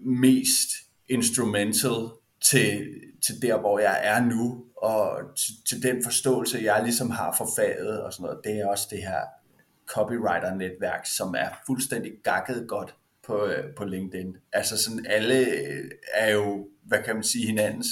mest 0.00 0.68
instrumental 1.08 2.08
til, 2.50 2.86
til 3.26 3.42
der, 3.42 3.60
hvor 3.60 3.78
jeg 3.78 4.00
er 4.02 4.20
nu, 4.24 4.64
og 4.76 5.20
til, 5.36 5.54
til 5.68 5.82
den 5.82 6.04
forståelse, 6.04 6.60
jeg 6.62 6.82
ligesom 6.82 7.10
har 7.10 7.34
for 7.38 7.48
faget 7.56 8.02
og 8.02 8.12
sådan 8.12 8.24
noget, 8.24 8.40
det 8.44 8.52
er 8.52 8.66
også 8.66 8.86
det 8.90 8.98
her 8.98 9.20
copywriter-netværk, 9.86 11.06
som 11.16 11.34
er 11.38 11.48
fuldstændig 11.66 12.12
gakket 12.24 12.64
godt 12.68 12.94
på, 13.26 13.46
øh, 13.46 13.64
på 13.76 13.84
LinkedIn. 13.84 14.36
Altså 14.52 14.84
sådan 14.84 15.06
alle 15.08 15.38
øh, 15.38 15.90
er 16.14 16.32
jo, 16.32 16.68
hvad 16.84 16.98
kan 17.04 17.14
man 17.14 17.24
sige, 17.24 17.46
hinandens 17.46 17.86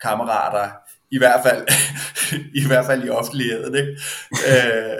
kammerater, 0.00 0.70
i 1.10 1.18
hvert 1.18 1.40
fald, 1.46 1.66
i 2.62 2.66
hvert 2.66 2.86
fald 2.86 3.04
i 3.04 3.08
offentligheden, 3.08 3.74
ikke? 3.74 3.92
øh, 4.50 4.98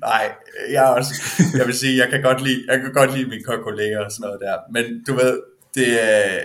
nej, 0.00 0.32
jeg 0.70 0.84
også, 0.84 1.14
jeg 1.58 1.66
vil 1.66 1.74
sige, 1.74 1.98
jeg 1.98 2.10
kan 2.10 2.22
godt 2.22 2.42
lide, 2.42 2.64
jeg 2.68 2.80
kan 2.80 2.92
godt 2.92 3.16
lide 3.16 3.28
mine 3.28 3.44
kolleger 3.44 4.04
og 4.04 4.12
sådan 4.12 4.24
noget 4.24 4.40
der, 4.40 4.58
men 4.72 5.04
du 5.04 5.14
ved, 5.14 5.42
det, 5.74 5.88
øh, 5.88 6.42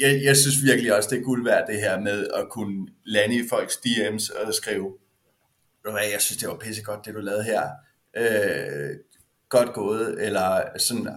jeg, 0.00 0.20
jeg 0.24 0.36
synes 0.36 0.62
virkelig 0.62 0.96
også, 0.96 1.08
det 1.10 1.18
er 1.18 1.22
guld 1.22 1.44
værd 1.44 1.66
det 1.66 1.80
her 1.80 2.00
med 2.00 2.26
at 2.34 2.48
kunne 2.50 2.88
lande 3.04 3.36
i 3.36 3.48
folks 3.48 3.74
DM's 3.74 4.46
og 4.46 4.54
skrive, 4.54 4.92
jeg 6.12 6.20
synes, 6.20 6.38
det 6.40 6.48
var 6.48 6.56
pissegodt, 6.56 7.06
det 7.06 7.14
du 7.14 7.20
lavede 7.20 7.44
her. 7.44 7.62
Øh, 8.16 8.96
godt 9.48 9.72
gået, 9.74 10.26
eller 10.26 10.78
sådan, 10.78 11.08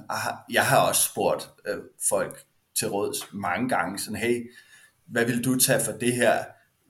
jeg 0.51 0.65
har 0.65 0.87
også 0.87 1.01
spurgt 1.11 1.49
øh, 1.67 1.77
folk 2.09 2.43
til 2.79 2.89
råds 2.89 3.33
mange 3.33 3.69
gange, 3.69 3.99
sådan, 3.99 4.19
hey, 4.19 4.51
hvad 5.07 5.25
vil 5.25 5.43
du 5.43 5.59
tage 5.59 5.85
for 5.85 5.91
det 5.91 6.13
her? 6.13 6.43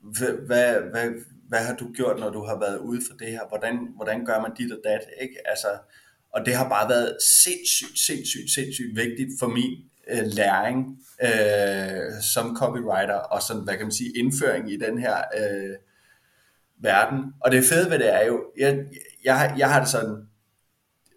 Hvad, 0.03 0.33
hvad, 0.47 0.73
hvad, 0.91 1.11
hvad 1.47 1.59
har 1.59 1.75
du 1.75 1.93
gjort, 1.93 2.19
når 2.19 2.29
du 2.29 2.43
har 2.43 2.59
været 2.59 2.77
ude 2.77 3.01
for 3.09 3.17
det 3.17 3.27
her? 3.27 3.47
Hvordan, 3.47 3.87
hvordan 3.95 4.25
gør 4.25 4.41
man 4.41 4.51
dit 4.57 4.71
og 4.71 4.79
dat? 4.83 5.01
Ikke? 5.21 5.35
Altså, 5.45 5.67
og 6.33 6.45
det 6.45 6.55
har 6.55 6.69
bare 6.69 6.89
været 6.89 7.17
sindssygt, 7.43 7.99
sindssygt, 7.99 8.51
sindssygt 8.51 8.95
vigtigt 8.95 9.29
for 9.39 9.47
min 9.47 9.89
øh, 10.11 10.25
læring 10.25 10.97
øh, 11.23 12.21
som 12.21 12.55
copywriter 12.57 13.15
og 13.15 13.41
sådan, 13.41 13.63
hvad 13.63 13.77
kan 13.77 13.85
man 13.85 13.91
sige, 13.91 14.17
indføring 14.17 14.71
i 14.71 14.77
den 14.77 14.97
her 14.97 15.17
øh, 15.17 15.75
verden. 16.81 17.33
Og 17.41 17.51
det 17.51 17.63
fede 17.63 17.91
ved 17.91 17.99
det 17.99 18.13
er 18.13 18.25
jo, 18.25 18.43
jeg, 18.57 18.85
jeg, 19.23 19.55
jeg 19.57 19.73
har 19.73 19.79
det 19.79 19.89
sådan, 19.89 20.27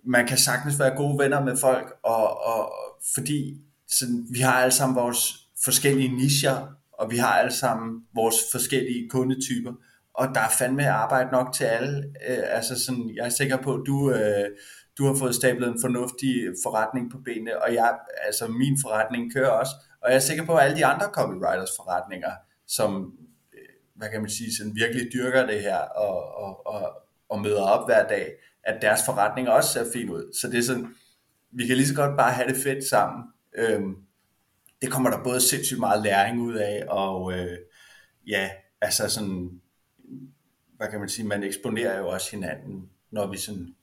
man 0.04 0.26
kan 0.26 0.38
sagtens 0.38 0.78
være 0.78 0.96
gode 0.96 1.18
venner 1.18 1.44
med 1.44 1.56
folk, 1.56 1.92
og, 2.02 2.44
og 2.44 2.72
fordi 3.14 3.60
sådan, 3.88 4.26
vi 4.30 4.40
har 4.40 4.52
alle 4.52 4.74
sammen 4.74 4.96
vores 4.96 5.34
forskellige 5.64 6.16
nischer, 6.16 6.66
og 6.92 7.10
vi 7.10 7.16
har 7.16 7.32
alle 7.32 7.52
sammen 7.52 8.02
vores 8.14 8.36
forskellige 8.52 9.08
kundetyper, 9.10 9.72
og 10.14 10.28
der 10.34 10.40
er 10.40 10.48
fandme 10.58 10.88
arbejde 10.88 11.30
nok 11.32 11.52
til 11.54 11.64
alle. 11.64 11.96
Øh, 12.28 12.42
altså 12.46 12.84
sådan, 12.84 13.10
jeg 13.16 13.26
er 13.26 13.30
sikker 13.30 13.56
på, 13.56 13.74
at 13.74 13.80
du, 13.86 14.12
øh, 14.12 14.44
du 14.98 15.06
har 15.06 15.14
fået 15.14 15.34
stablet 15.34 15.68
en 15.68 15.80
fornuftig 15.80 16.52
forretning 16.64 17.10
på 17.10 17.18
benene, 17.24 17.62
og 17.62 17.74
jeg, 17.74 17.98
altså 18.26 18.46
min 18.46 18.78
forretning 18.82 19.34
kører 19.34 19.50
også, 19.50 19.72
og 20.02 20.10
jeg 20.10 20.16
er 20.16 20.20
sikker 20.20 20.44
på, 20.46 20.54
at 20.54 20.64
alle 20.64 20.76
de 20.76 20.86
andre 20.86 21.06
copywriters 21.06 21.70
forretninger, 21.76 22.30
som, 22.66 23.12
øh, 23.54 23.74
hvad 23.94 24.08
kan 24.08 24.20
man 24.20 24.30
sige, 24.30 24.56
sådan 24.56 24.74
virkelig 24.74 25.12
dyrker 25.12 25.46
det 25.46 25.60
her, 25.60 25.76
og, 25.78 26.34
og, 26.34 26.66
og, 26.66 26.92
og 27.28 27.40
møder 27.40 27.62
op 27.62 27.88
hver 27.88 28.08
dag, 28.08 28.32
at 28.64 28.82
deres 28.82 29.00
forretning 29.06 29.48
også 29.48 29.72
ser 29.72 29.92
fin 29.92 30.10
ud. 30.10 30.32
Så 30.40 30.48
det 30.48 30.58
er 30.58 30.62
sådan, 30.62 30.94
vi 31.52 31.66
kan 31.66 31.76
lige 31.76 31.88
så 31.88 31.94
godt 31.94 32.16
bare 32.16 32.32
have 32.32 32.48
det 32.48 32.56
fedt 32.56 32.84
sammen. 32.84 33.24
Øhm, 33.54 33.96
det 34.82 34.90
kommer 34.90 35.10
der 35.10 35.22
både 35.24 35.40
sindssygt 35.40 35.80
meget 35.80 36.02
læring 36.02 36.40
ud 36.40 36.54
af, 36.54 36.84
og 36.88 37.32
øh, 37.32 37.58
ja, 38.26 38.50
altså 38.80 39.08
sådan, 39.08 39.60
hvad 40.76 40.88
kan 40.88 41.00
man 41.00 41.08
sige, 41.08 41.26
man 41.26 41.42
eksponerer 41.42 41.98
jo 41.98 42.08
også 42.08 42.30
hinanden, 42.30 42.90
når 43.10 43.30
vi 43.30 43.36
sådan 43.36 43.74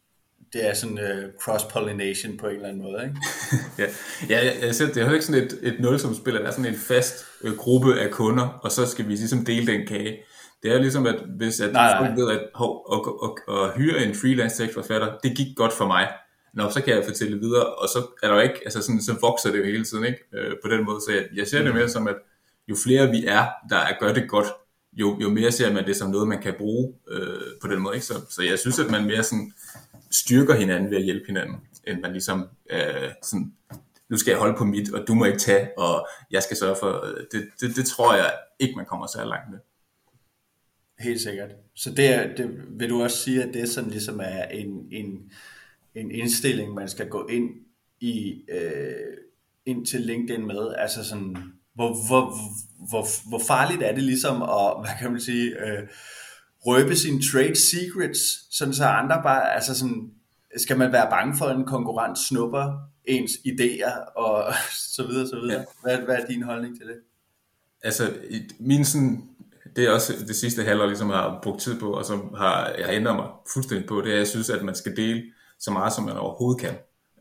det 0.54 0.70
er 0.70 0.74
sådan 0.74 1.00
uh, 1.00 1.30
cross-pollination 1.42 2.38
på 2.38 2.48
en 2.48 2.56
eller 2.56 2.68
anden 2.68 2.84
måde, 2.84 3.04
ikke? 3.04 3.16
ja, 3.82 3.86
ja 4.30 4.46
jeg, 4.46 4.56
jeg 4.62 4.76
siger, 4.76 4.88
det 4.88 5.04
er 5.04 5.08
jo 5.08 5.14
ikke 5.14 5.26
sådan 5.26 5.44
et, 5.44 5.60
et 5.64 5.80
nulsumspil, 5.80 6.34
der 6.34 6.40
er 6.40 6.52
sådan 6.52 6.66
en 6.66 6.80
fast 6.80 7.26
øh, 7.44 7.58
gruppe 7.58 8.00
af 8.00 8.12
kunder, 8.12 8.60
og 8.64 8.72
så 8.72 8.86
skal 8.86 9.08
vi 9.08 9.16
ligesom 9.16 9.46
dele 9.46 9.68
den 9.68 9.88
kage. 9.88 10.18
Det 10.64 10.74
er 10.74 10.80
ligesom, 10.80 11.06
at 11.06 11.16
hvis 11.38 11.60
at 11.60 11.74
nej, 11.74 11.98
folk 12.00 12.10
nej. 12.10 12.20
ved, 12.20 12.32
at 12.32 12.42
hov, 12.56 12.84
og, 12.86 13.06
og, 13.06 13.24
og, 13.24 13.38
og 13.48 13.72
hyre 13.78 14.06
en 14.06 14.16
freelance 14.16 14.64
tekstforfatter, 14.64 15.18
det 15.24 15.38
gik 15.38 15.48
godt 15.56 15.74
for 15.74 15.88
mig. 15.88 16.08
Nå, 16.54 16.70
så 16.70 16.82
kan 16.82 16.96
jeg 16.96 17.06
fortælle 17.06 17.40
videre, 17.40 17.66
og 17.66 17.90
så 17.90 18.00
er 18.24 18.28
der 18.28 18.36
jo 18.36 18.42
ikke, 18.42 18.60
altså 18.66 18.82
sådan, 18.82 19.02
så 19.02 19.16
vokser 19.22 19.52
det 19.52 19.60
jo 19.60 19.64
hele 19.64 19.86
tiden, 19.86 20.06
ikke? 20.06 20.20
Øh, 20.34 20.56
på 20.64 20.70
den 20.70 20.86
måde. 20.86 21.02
Så 21.02 21.12
jeg, 21.12 21.24
jeg 21.36 21.48
ser 21.48 21.62
det 21.62 21.72
mm. 21.72 21.78
mere 21.78 21.90
som, 21.90 22.08
at 22.08 22.16
jo 22.68 22.76
flere 22.84 23.12
vi 23.12 23.26
er, 23.26 23.46
der 23.70 24.00
gør 24.00 24.14
det 24.14 24.30
godt, 24.30 24.48
jo, 24.94 25.18
jo 25.22 25.30
mere 25.30 25.52
ser 25.52 25.74
man 25.74 25.86
det 25.86 25.96
som 25.96 26.10
noget, 26.10 26.28
man 26.28 26.42
kan 26.42 26.54
bruge 26.58 26.94
øh, 27.12 27.42
på 27.62 27.68
den 27.68 27.80
måde. 27.80 27.96
Ikke? 27.96 28.06
Så, 28.06 28.14
så 28.30 28.44
jeg 28.44 28.60
synes, 28.60 28.80
at 28.80 28.92
man 28.92 29.06
mere 29.06 29.24
sådan 29.24 29.54
styrker 30.12 30.56
hinanden 30.56 30.92
ved 30.92 30.98
at 30.98 31.04
hjælpe 31.04 31.26
hinanden, 31.28 31.56
end 31.88 32.02
man 32.02 32.12
ligesom 32.12 32.50
øh, 32.70 33.12
sådan, 33.24 33.54
nu 34.10 34.18
skal 34.18 34.32
jeg 34.32 34.40
holde 34.40 34.58
på 34.58 34.64
mit, 34.64 34.94
og 34.94 35.08
du 35.08 35.14
må 35.14 35.26
ikke 35.26 35.40
tage, 35.40 35.70
og 35.78 36.08
jeg 36.32 36.44
skal 36.44 36.58
sørge 36.58 36.76
for, 36.80 37.06
øh, 37.06 37.24
det, 37.32 37.50
det, 37.62 37.76
det 37.76 37.86
tror 37.86 38.16
jeg 38.16 38.34
ikke, 38.60 38.76
man 38.76 38.86
kommer 38.86 39.08
så 39.08 39.26
langt 39.26 39.52
med. 39.52 39.60
Helt 41.00 41.22
sikkert. 41.22 41.50
Så 41.76 41.92
det, 41.92 42.14
er, 42.14 42.36
det 42.36 42.50
vil 42.70 42.90
du 42.90 43.04
også 43.04 43.18
sige, 43.18 43.44
at 43.44 43.54
det 43.54 43.70
sådan 43.70 43.90
ligesom 43.90 44.20
er 44.24 44.44
en, 44.44 44.88
en, 44.92 45.32
en 45.96 46.12
indstilling, 46.12 46.74
man 46.74 46.90
skal 46.90 47.10
gå 47.10 47.28
ind 47.28 47.50
i 48.00 48.44
øh, 48.50 49.18
ind 49.66 49.86
til 49.86 50.02
LinkedIn 50.02 50.48
med, 50.48 50.74
altså 50.78 51.04
sådan, 51.04 51.36
hvor, 51.74 52.08
hvor, 52.08 52.34
hvor, 52.90 53.30
hvor 53.30 53.42
farligt 53.48 53.84
er 53.84 53.94
det 53.94 54.04
ligesom 54.04 54.42
at, 54.42 54.74
hvad 54.82 55.00
kan 55.00 55.12
man 55.12 55.22
sige, 55.22 55.68
øh, 55.68 55.88
røbe 56.68 56.96
sine 56.96 57.22
trade 57.32 57.56
secrets, 57.56 58.22
sådan 58.58 58.74
så 58.74 58.86
andre 58.86 59.22
bare, 59.24 59.56
altså 59.56 59.80
sådan, 59.80 60.12
skal 60.58 60.78
man 60.78 60.92
være 60.92 61.10
bange 61.10 61.38
for, 61.38 61.46
at 61.46 61.56
en 61.56 61.66
konkurrent 61.66 62.18
snupper 62.18 62.74
ens 63.06 63.32
idéer 63.32 64.14
og 64.16 64.54
så 64.96 65.08
videre, 65.08 65.28
så 65.28 65.36
videre. 65.36 65.60
Ja. 65.60 65.66
Hvad, 65.84 65.98
hvad 65.98 66.16
er 66.16 66.26
din 66.26 66.44
holdning 66.44 66.78
til 66.78 66.88
det? 66.88 66.96
Altså, 67.84 68.14
min 68.60 68.86
sådan, 68.86 69.24
det 69.76 69.86
er 69.86 69.92
også 69.92 70.14
det 70.28 70.36
sidste 70.36 70.64
halvår, 70.64 70.86
ligesom 70.86 71.10
har 71.10 71.40
brugt 71.44 71.62
tid 71.62 71.80
på, 71.80 71.92
og 71.92 72.06
som 72.06 72.34
har, 72.38 72.70
jeg 72.78 72.86
har 72.86 72.94
ændret 72.94 73.16
mig 73.16 73.28
fuldstændig 73.54 73.88
på, 73.88 74.02
det 74.02 74.10
er, 74.10 74.14
at 74.14 74.20
jeg 74.20 74.28
synes, 74.28 74.50
at 74.50 74.64
man 74.64 74.76
skal 74.76 74.96
dele 74.96 75.24
så 75.60 75.72
meget, 75.72 75.94
som 75.94 76.04
man 76.04 76.18
overhovedet 76.18 76.62
kan. 76.62 76.76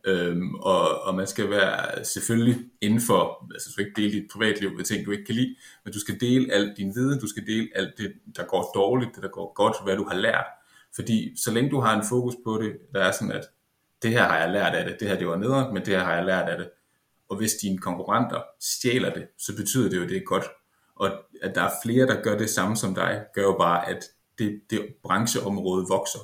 Øhm, 0.07 0.55
og, 0.55 1.03
og 1.03 1.15
man 1.15 1.27
skal 1.27 1.51
være 1.51 2.05
selvfølgelig 2.05 2.59
inden 2.81 3.01
for, 3.01 3.47
altså 3.55 3.69
du 3.69 3.73
skal 3.73 3.87
ikke 3.87 4.03
dele 4.03 4.13
dit 4.13 4.31
privatliv 4.33 4.77
med 4.77 4.85
ting, 4.85 5.07
du 5.07 5.11
ikke 5.11 5.25
kan 5.25 5.35
lide, 5.35 5.57
men 5.85 5.93
du 5.93 6.01
skal 6.01 6.21
dele 6.21 6.53
alt 6.53 6.77
din 6.77 6.95
viden, 6.95 7.21
du 7.21 7.29
skal 7.29 7.47
dele 7.47 7.69
alt 7.75 7.99
det, 7.99 8.13
der 8.37 8.45
går 8.45 8.73
dårligt, 8.75 9.15
det 9.15 9.23
der 9.23 9.29
går 9.29 9.53
godt, 9.55 9.77
hvad 9.85 9.97
du 9.97 10.05
har 10.05 10.17
lært. 10.17 10.47
Fordi 10.95 11.37
så 11.37 11.53
længe 11.53 11.71
du 11.71 11.81
har 11.81 11.97
en 11.97 12.07
fokus 12.09 12.35
på 12.45 12.59
det, 12.63 12.73
der 12.93 13.05
er 13.05 13.13
sådan, 13.13 13.33
at 13.33 13.45
det 14.03 14.11
her 14.11 14.23
har 14.23 14.39
jeg 14.39 14.51
lært 14.53 14.75
af 14.75 14.85
det, 14.85 15.01
det 15.01 15.09
her 15.09 15.19
det 15.19 15.27
var 15.27 15.37
nederen, 15.37 15.75
men 15.75 15.87
det 15.87 15.97
her 15.97 16.05
har 16.05 16.15
jeg 16.15 16.25
lært 16.25 16.49
af 16.49 16.59
det. 16.59 16.71
Og 17.29 17.37
hvis 17.37 17.55
dine 17.55 17.79
konkurrenter 17.79 18.43
stjæler 18.61 19.15
det, 19.15 19.29
så 19.39 19.57
betyder 19.57 19.91
det 19.91 19.97
jo, 19.97 20.03
at 20.03 20.09
det 20.09 20.17
er 20.17 20.25
godt. 20.25 20.45
Og 20.97 21.11
at 21.43 21.55
der 21.55 21.63
er 21.63 21.71
flere, 21.85 22.07
der 22.07 22.23
gør 22.23 22.39
det 22.39 22.51
samme 22.51 22.77
som 22.77 22.95
dig, 22.95 23.25
gør 23.35 23.43
jo 23.43 23.57
bare, 23.59 23.89
at 23.89 24.05
det, 24.39 24.61
det 24.71 24.87
brancheområde 25.03 25.87
vokser. 25.89 26.19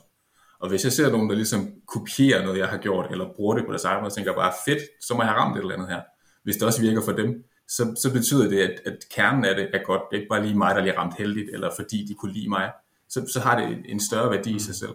Og 0.62 0.69
hvis 0.69 0.85
jeg 0.85 0.92
ser 0.92 1.11
nogen, 1.11 1.31
der 1.31 1.37
ligesom 1.37 1.73
kopierer 1.87 2.45
noget, 2.45 2.59
jeg 2.59 2.69
har 2.69 2.78
gjort, 2.78 3.11
eller 3.11 3.33
bruger 3.37 3.54
det 3.57 3.64
på 3.66 3.73
deres 3.73 3.85
egen 3.85 4.02
måde, 4.02 4.14
tænker 4.14 4.31
jeg 4.31 4.37
bare, 4.37 4.52
fedt, 4.64 4.83
så 5.00 5.14
må 5.14 5.23
jeg 5.23 5.28
have 5.28 5.40
ramt 5.40 5.57
et 5.57 5.61
eller 5.61 5.75
andet 5.75 5.88
her. 5.88 6.00
Hvis 6.45 6.57
det 6.57 6.62
også 6.62 6.81
virker 6.81 7.02
for 7.02 7.12
dem, 7.12 7.45
så, 7.69 7.95
så 8.02 8.12
betyder 8.12 8.49
det, 8.49 8.61
at, 8.61 8.81
at 8.85 8.99
kernen 9.14 9.45
af 9.45 9.54
det 9.54 9.71
er 9.75 9.85
godt. 9.85 10.02
Det 10.11 10.16
er 10.16 10.21
ikke 10.21 10.28
bare 10.28 10.42
lige 10.42 10.59
mig, 10.59 10.75
der 10.75 10.83
lige 10.83 10.99
ramt 10.99 11.14
heldigt, 11.19 11.50
eller 11.52 11.71
fordi 11.76 12.07
de 12.09 12.14
kunne 12.14 12.33
lide 12.33 12.49
mig. 12.49 12.73
Så, 13.09 13.26
så 13.33 13.40
har 13.40 13.61
det 13.61 13.83
en 13.85 14.00
større 14.00 14.31
værdi 14.31 14.57
i 14.57 14.59
sig 14.59 14.75
selv. 14.75 14.95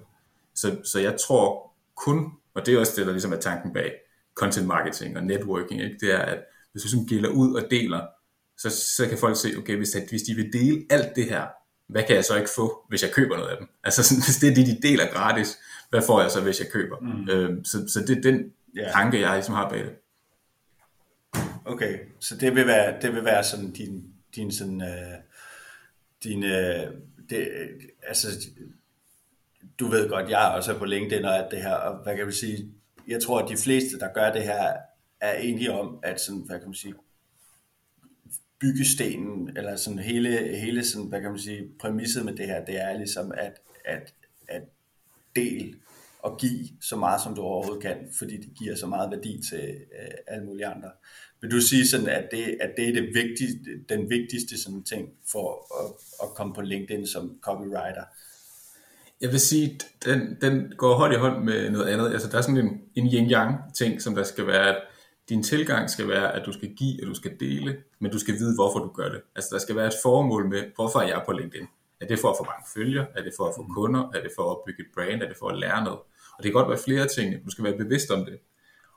Så, 0.56 0.78
så 0.84 1.00
jeg 1.00 1.18
tror 1.28 1.72
kun, 1.96 2.32
og 2.54 2.66
det 2.66 2.74
er 2.74 2.80
også 2.80 2.94
det, 2.96 3.06
der 3.06 3.12
ligesom 3.12 3.34
er 3.34 3.38
tanken 3.38 3.74
bag 3.74 3.92
content 4.36 4.68
marketing 4.68 5.18
og 5.18 5.24
networking, 5.24 5.82
ikke? 5.82 5.98
det 6.00 6.14
er, 6.14 6.20
at 6.20 6.40
hvis 6.72 6.84
du 6.84 6.88
ligesom 6.88 7.08
gælder 7.08 7.30
ud 7.30 7.56
og 7.56 7.64
deler, 7.72 8.02
så, 8.58 8.70
så 8.70 9.08
kan 9.10 9.18
folk 9.18 9.38
se, 9.38 9.50
okay, 9.58 9.76
hvis, 9.78 9.96
at, 9.96 10.10
hvis 10.10 10.22
de 10.22 10.36
vil 10.36 10.54
dele 10.54 10.86
alt 10.90 11.16
det 11.16 11.26
her, 11.26 11.46
hvad 11.88 12.04
kan 12.04 12.16
jeg 12.16 12.26
så 12.26 12.36
ikke 12.36 12.50
få, 12.56 12.86
hvis 12.90 13.04
jeg 13.04 13.12
køber 13.12 13.38
noget 13.38 13.50
af 13.50 13.58
dem? 13.58 13.68
Altså 13.84 14.04
sådan, 14.04 14.24
hvis 14.28 14.38
det 14.38 14.50
er 14.52 14.56
det, 14.56 14.68
de 14.68 14.88
deler 14.88 15.06
gratis, 15.14 15.58
hvad 15.90 16.02
får 16.02 16.22
jeg 16.22 16.32
så, 16.32 16.42
hvis 16.42 16.60
jeg 16.60 16.68
køber? 16.72 16.98
Mm. 17.00 17.30
Øhm, 17.30 17.64
så, 17.66 17.88
så 17.88 18.00
det 18.00 18.18
er 18.18 18.22
den 18.22 18.54
yeah. 18.78 18.92
tanke, 18.92 19.22
jeg 19.22 19.34
ligesom 19.34 19.56
har 19.56 19.70
bag 19.70 19.80
det. 19.80 19.94
Okay, 21.66 22.00
så 22.20 22.36
det 22.38 22.56
vil 22.56 22.68
være, 22.68 23.02
det 23.02 23.16
vil 23.16 23.26
være 23.26 23.44
sådan 23.44 23.72
din, 23.72 24.04
din 24.36 24.52
sådan, 24.52 24.82
øh, 24.82 25.18
din, 26.24 26.44
øh, 26.44 26.88
det, 27.30 27.48
altså, 28.04 28.28
du 29.80 29.88
ved 29.88 30.10
godt, 30.10 30.30
jeg 30.30 30.48
er 30.48 30.50
også 30.50 30.78
på 30.78 30.86
LinkedIn 30.86 31.26
og 31.26 31.38
alt 31.38 31.52
det 31.52 31.62
her, 31.62 31.74
og 31.74 32.04
hvad 32.04 32.18
kan 32.18 32.28
vi 32.28 32.32
sige, 32.32 32.72
jeg 33.08 33.24
tror, 33.24 33.40
at 33.40 33.50
de 33.50 33.58
fleste, 33.58 34.00
der 34.00 34.14
gør 34.14 34.32
det 34.32 34.44
her, 34.44 34.74
er 35.22 35.34
enige 35.34 35.72
om, 35.72 36.00
at 36.04 36.22
sådan, 36.22 36.42
hvad 36.42 36.60
kan 36.60 36.68
man 36.68 36.76
sige, 36.76 36.94
byggestenen, 38.60 39.58
eller 39.58 39.76
sådan 39.76 40.00
hele, 40.00 40.58
hele 40.58 40.86
sådan, 40.86 41.08
hvad 41.08 41.22
kan 41.22 41.30
man 41.30 41.40
sige, 41.40 41.64
præmisset 41.80 42.26
med 42.26 42.36
det 42.36 42.46
her, 42.46 42.66
det 42.66 42.82
er 42.82 42.98
ligesom 42.98 43.32
at, 43.38 43.62
at, 43.86 44.14
at 44.48 44.62
del 45.36 45.76
og 46.20 46.38
give 46.40 46.68
så 46.82 46.96
meget, 46.96 47.22
som 47.22 47.36
du 47.36 47.42
overhovedet 47.42 47.84
kan, 47.84 47.98
fordi 48.18 48.38
det 48.38 48.50
giver 48.58 48.76
så 48.76 48.88
meget 48.88 49.12
værdi 49.12 49.42
til 49.50 49.70
øh, 49.70 50.18
alle 50.28 50.46
mulige 50.46 50.68
andre. 50.68 50.90
Vil 51.42 51.52
du 51.52 51.62
sige 51.62 51.88
sådan, 51.88 52.10
at 52.10 52.28
det, 52.32 52.58
at 52.62 52.70
det 52.78 52.90
er 52.90 52.94
det 52.94 53.04
vigtigste, 53.14 53.58
den 53.90 54.10
vigtigste 54.10 54.62
sådan 54.64 54.84
ting 54.84 55.10
for 55.32 55.68
at, 55.84 55.92
at 56.24 56.36
komme 56.36 56.54
på 56.54 56.62
LinkedIn 56.62 57.08
som 57.08 57.40
copywriter? 57.42 58.04
Jeg 59.22 59.32
vil 59.32 59.40
sige, 59.40 59.80
den, 60.06 60.38
den 60.42 60.74
går 60.78 60.96
hånd 60.96 61.14
i 61.14 61.18
hånd 61.18 61.44
med 61.44 61.70
noget 61.70 61.86
andet. 61.86 62.12
Altså, 62.12 62.30
der 62.30 62.38
er 62.38 62.42
sådan 62.42 62.58
en, 62.58 62.82
en 62.96 63.08
yin-yang 63.08 63.74
ting, 63.74 64.02
som 64.02 64.16
der 64.16 64.24
skal 64.24 64.48
være, 64.48 64.76
at 64.76 64.82
din 65.30 65.44
tilgang 65.44 65.90
skal 65.90 66.08
være, 66.08 66.36
at 66.36 66.46
du 66.46 66.52
skal 66.52 66.76
give, 66.76 67.04
og 67.04 67.08
du 67.08 67.14
skal 67.14 67.40
dele, 67.40 67.78
men 68.00 68.12
du 68.12 68.20
skal 68.20 68.36
vide, 68.36 68.56
hvorfor 68.56 68.80
du 68.80 68.88
gør 68.88 69.10
det. 69.10 69.22
Altså, 69.36 69.50
der 69.56 69.60
skal 69.60 69.76
være 69.76 69.88
et 69.88 69.94
formål 70.04 70.50
med, 70.50 70.64
hvorfor 70.76 71.00
er 71.00 71.08
jeg 71.08 71.24
på 71.26 71.32
LinkedIn? 71.32 71.68
Er 72.02 72.08
det 72.08 72.20
for 72.20 72.30
at 72.30 72.36
få 72.38 72.44
mange 72.44 72.66
følger? 72.74 73.06
Er 73.16 73.24
det 73.24 73.34
for 73.38 73.46
at 73.46 73.54
få 73.56 73.62
mm. 73.62 73.74
kunder? 73.74 74.12
Er 74.16 74.22
det 74.22 74.32
for 74.36 74.44
at 74.44 74.58
opbygge 74.58 74.84
et 74.84 74.90
brand? 74.96 75.22
Er 75.22 75.28
det 75.28 75.38
for 75.40 75.50
at 75.50 75.58
lære 75.58 75.84
noget? 75.84 76.00
Og 76.38 76.44
det 76.44 76.44
kan 76.44 76.54
godt 76.54 76.70
være 76.70 76.80
flere 76.86 77.08
ting. 77.08 77.46
Du 77.46 77.52
skal 77.52 77.64
være 77.64 77.78
bevidst 77.78 78.12
om 78.12 78.26
det. 78.26 78.40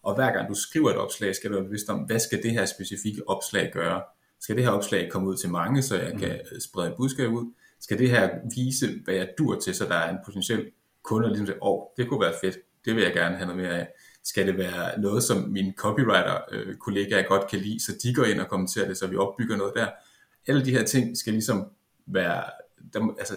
Og 0.03 0.15
hver 0.15 0.33
gang 0.33 0.49
du 0.49 0.55
skriver 0.55 0.91
et 0.91 0.97
opslag, 0.97 1.35
skal 1.37 1.51
du 1.51 1.55
være 1.55 1.65
bevidst 1.65 1.89
om, 1.89 1.99
hvad 1.99 2.19
skal 2.19 2.43
det 2.43 2.51
her 2.51 2.67
specifikke 2.67 3.29
opslag 3.29 3.71
gøre? 3.73 4.03
Skal 4.41 4.57
det 4.57 4.65
her 4.65 4.71
opslag 4.71 5.11
komme 5.11 5.29
ud 5.29 5.37
til 5.37 5.51
mange, 5.51 5.83
så 5.83 5.97
jeg 5.97 6.19
kan 6.19 6.41
mm. 6.53 6.61
sprede 6.61 6.89
et 6.89 6.97
budskab 6.97 7.31
ud? 7.31 7.53
Skal 7.81 7.99
det 7.99 8.11
her 8.11 8.31
vise, 8.57 9.01
hvad 9.05 9.15
jeg 9.15 9.29
dur 9.39 9.61
til, 9.61 9.75
så 9.75 9.85
der 9.85 9.95
er 9.95 10.11
en 10.11 10.19
potentiel 10.25 10.71
kunde, 11.03 11.25
der 11.25 11.29
ligesom 11.29 11.47
siger, 11.47 11.65
åh, 11.65 11.81
oh, 11.81 11.87
det 11.97 12.09
kunne 12.09 12.21
være 12.21 12.35
fedt, 12.41 12.59
det 12.85 12.97
vil 12.97 13.03
jeg 13.03 13.13
gerne 13.13 13.37
have 13.37 13.47
noget 13.47 13.63
mere 13.63 13.79
af. 13.79 13.89
Skal 14.25 14.47
det 14.47 14.59
være 14.59 15.01
noget, 15.01 15.23
som 15.23 15.49
mine 15.49 15.73
copywriter-kollegaer 15.77 17.29
godt 17.29 17.51
kan 17.51 17.59
lide, 17.59 17.81
så 17.81 17.93
de 18.03 18.15
går 18.15 18.25
ind 18.25 18.41
og 18.41 18.49
kommenterer 18.49 18.89
det, 18.89 18.97
så 18.97 19.07
vi 19.07 19.17
opbygger 19.17 19.57
noget 19.57 19.73
der. 19.77 19.87
Alle 20.47 20.65
de 20.65 20.71
her 20.71 20.85
ting 20.85 21.17
skal 21.17 21.33
ligesom 21.33 21.67
være, 22.07 22.43
der, 22.93 23.15
altså, 23.19 23.37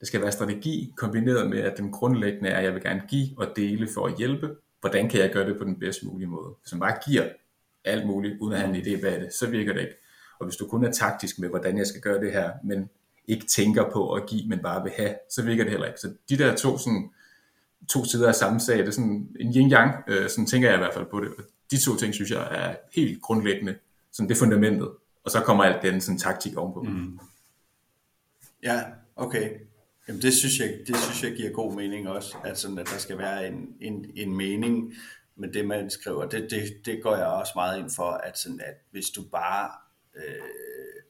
det 0.00 0.08
skal 0.08 0.20
være 0.22 0.32
strategi 0.32 0.92
kombineret 0.96 1.50
med, 1.50 1.58
at 1.58 1.78
den 1.78 1.92
grundlæggende 1.92 2.48
er, 2.48 2.58
at 2.58 2.64
jeg 2.64 2.74
vil 2.74 2.82
gerne 2.82 3.02
give 3.08 3.28
og 3.36 3.46
dele 3.56 3.88
for 3.94 4.06
at 4.06 4.14
hjælpe. 4.18 4.56
Hvordan 4.80 5.08
kan 5.08 5.20
jeg 5.20 5.32
gøre 5.32 5.48
det 5.48 5.58
på 5.58 5.64
den 5.64 5.78
bedst 5.78 6.04
mulige 6.04 6.28
måde? 6.28 6.54
Hvis 6.62 6.72
man 6.72 6.80
bare 6.80 6.98
giver 7.08 7.28
alt 7.84 8.06
muligt, 8.06 8.38
uden 8.40 8.54
at 8.54 8.60
have 8.60 8.76
en 8.76 8.82
idé 8.82 9.00
bag 9.00 9.20
det, 9.20 9.32
så 9.32 9.50
virker 9.50 9.72
det 9.72 9.80
ikke. 9.80 9.94
Og 10.40 10.46
hvis 10.46 10.56
du 10.56 10.66
kun 10.68 10.84
er 10.84 10.92
taktisk 10.92 11.38
med, 11.38 11.48
hvordan 11.48 11.78
jeg 11.78 11.86
skal 11.86 12.00
gøre 12.00 12.20
det 12.20 12.32
her, 12.32 12.50
men 12.64 12.90
ikke 13.28 13.46
tænker 13.46 13.90
på 13.92 14.12
at 14.12 14.26
give, 14.28 14.48
men 14.48 14.58
bare 14.58 14.82
vil 14.82 14.92
have, 14.96 15.14
så 15.30 15.42
virker 15.42 15.64
det 15.64 15.70
heller 15.70 15.86
ikke. 15.86 16.00
Så 16.00 16.12
de 16.28 16.38
der 16.38 16.56
to, 16.56 16.78
sådan, 16.78 17.10
to 17.88 18.04
sider 18.04 18.28
af 18.28 18.34
samme 18.34 18.60
sag, 18.60 18.78
det 18.78 18.88
er 18.88 18.92
sådan 18.92 19.28
en 19.40 19.52
yin-yang, 19.52 20.04
øh, 20.08 20.30
sådan 20.30 20.46
tænker 20.46 20.68
jeg 20.68 20.76
i 20.76 20.82
hvert 20.82 20.94
fald 20.94 21.06
på 21.10 21.20
det. 21.20 21.28
Og 21.28 21.44
de 21.70 21.80
to 21.80 21.96
ting, 21.96 22.14
synes 22.14 22.30
jeg, 22.30 22.48
er 22.50 22.76
helt 22.92 23.22
grundlæggende, 23.22 23.74
sådan 24.12 24.28
det 24.28 24.36
fundamentet. 24.36 24.90
Og 25.24 25.30
så 25.30 25.40
kommer 25.40 25.64
alt 25.64 25.82
den 25.82 26.00
sådan 26.00 26.18
taktik 26.18 26.56
ovenpå. 26.56 26.82
Mm. 26.82 27.18
Ja, 28.62 28.82
okay. 29.16 29.50
Jamen 30.08 30.22
det 30.22 30.34
synes 30.34 30.60
jeg, 30.60 30.78
det 30.86 30.96
synes 30.96 31.24
jeg 31.24 31.36
giver 31.36 31.50
god 31.50 31.74
mening 31.74 32.08
også, 32.08 32.36
at, 32.44 32.58
sådan, 32.58 32.78
at 32.78 32.88
der 32.92 32.98
skal 32.98 33.18
være 33.18 33.48
en, 33.48 33.68
en, 33.80 34.06
en 34.14 34.36
mening 34.36 34.94
med 35.36 35.52
det, 35.52 35.66
man 35.66 35.90
skriver. 35.90 36.28
Det, 36.28 36.50
det, 36.50 36.86
det 36.86 37.02
går 37.02 37.16
jeg 37.16 37.26
også 37.26 37.52
meget 37.54 37.78
ind 37.78 37.90
for, 37.90 38.10
at, 38.10 38.38
sådan, 38.38 38.60
at 38.60 38.74
hvis 38.90 39.10
du 39.10 39.22
bare, 39.22 39.70
øh, 40.16 41.02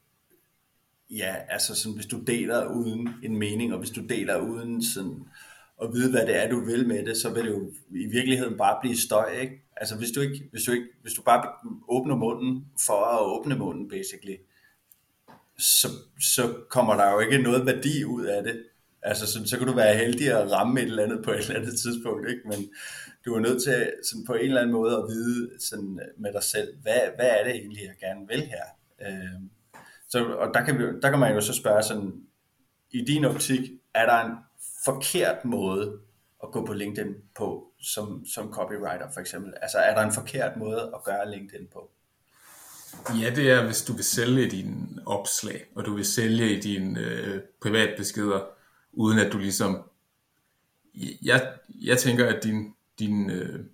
ja, 1.10 1.34
altså 1.48 1.74
sådan, 1.74 1.94
hvis 1.94 2.06
du 2.06 2.20
deler 2.20 2.66
uden 2.66 3.08
en 3.22 3.36
mening, 3.36 3.72
og 3.72 3.78
hvis 3.78 3.90
du 3.90 4.06
deler 4.06 4.36
uden 4.36 4.84
sådan, 4.84 5.24
og 5.80 5.92
vide, 5.94 6.10
hvad 6.10 6.26
det 6.26 6.36
er, 6.36 6.48
du 6.48 6.64
vil 6.64 6.88
med 6.88 7.06
det, 7.06 7.16
så 7.16 7.30
vil 7.30 7.44
det 7.44 7.50
jo 7.50 7.72
i 7.90 8.06
virkeligheden 8.06 8.58
bare 8.58 8.78
blive 8.80 8.96
støj, 8.96 9.30
ikke? 9.40 9.66
Altså 9.76 9.96
hvis 9.96 10.10
du 10.10 10.20
ikke, 10.20 10.48
hvis 10.50 10.62
du 10.62 10.72
ikke, 10.72 10.86
hvis 11.02 11.12
du 11.12 11.22
bare 11.22 11.48
åbner 11.88 12.16
munden 12.16 12.64
for 12.86 13.04
at 13.04 13.20
åbne 13.20 13.56
munden, 13.56 13.88
basically, 13.88 14.36
så, 15.58 15.88
så 16.20 16.54
kommer 16.70 16.94
der 16.96 17.12
jo 17.12 17.18
ikke 17.20 17.38
noget 17.38 17.66
værdi 17.66 18.04
ud 18.04 18.24
af 18.24 18.42
det. 18.42 18.64
Altså 19.02 19.32
sådan, 19.32 19.48
så 19.48 19.58
kan 19.58 19.66
du 19.66 19.74
være 19.74 19.96
heldig 19.96 20.32
at 20.32 20.52
ramme 20.52 20.80
et 20.80 20.86
eller 20.86 21.04
andet 21.04 21.24
på 21.24 21.30
et 21.30 21.38
eller 21.38 21.60
andet 21.60 21.78
tidspunkt, 21.78 22.28
ikke? 22.28 22.42
Men 22.44 22.70
du 23.24 23.34
er 23.34 23.40
nødt 23.40 23.62
til 23.62 23.92
sådan 24.04 24.24
på 24.26 24.34
en 24.34 24.40
eller 24.40 24.60
anden 24.60 24.72
måde 24.72 24.96
at 24.96 25.04
vide 25.08 25.50
sådan 25.60 26.00
med 26.18 26.32
dig 26.32 26.42
selv, 26.42 26.68
hvad, 26.82 27.00
hvad 27.16 27.30
er 27.30 27.44
det 27.44 27.54
egentlig, 27.54 27.82
jeg 27.82 28.08
gerne 28.08 28.28
vil 28.28 28.40
her? 28.40 28.64
Øh, 29.06 29.40
så, 30.08 30.24
og 30.24 30.54
der 30.54 30.64
kan, 30.64 30.78
vi, 30.78 30.84
der 31.02 31.10
kan 31.10 31.18
man 31.18 31.34
jo 31.34 31.40
så 31.40 31.52
spørge 31.52 31.82
sådan, 31.82 32.12
i 32.90 33.04
din 33.04 33.24
optik, 33.24 33.70
er 33.94 34.06
der 34.06 34.24
en 34.24 34.32
forkert 34.84 35.44
måde 35.44 35.98
at 36.42 36.52
gå 36.52 36.66
på 36.66 36.72
LinkedIn 36.72 37.14
på, 37.36 37.72
som, 37.80 38.24
som 38.26 38.52
copywriter 38.52 39.06
for 39.14 39.20
eksempel? 39.20 39.54
Altså 39.62 39.78
er 39.78 39.94
der 39.94 40.02
en 40.02 40.12
forkert 40.12 40.56
måde 40.56 40.92
at 40.94 41.04
gøre 41.04 41.30
LinkedIn 41.30 41.66
på? 41.72 41.90
Ja, 43.20 43.30
det 43.34 43.50
er, 43.50 43.64
hvis 43.64 43.82
du 43.82 43.92
vil 43.92 44.04
sælge 44.04 44.50
din 44.50 44.98
opslag, 45.06 45.66
og 45.74 45.84
du 45.84 45.94
vil 45.94 46.04
sælge 46.04 46.56
i 46.56 46.60
dine 46.60 47.00
øh, 47.00 47.40
privatbeskeder, 47.62 48.40
uden 48.92 49.18
at 49.18 49.32
du 49.32 49.38
ligesom... 49.38 49.82
Jeg, 51.22 51.52
jeg 51.68 51.98
tænker, 51.98 52.26
at 52.26 52.44
din... 52.44 52.74
din 52.98 53.30
øh, 53.30 53.64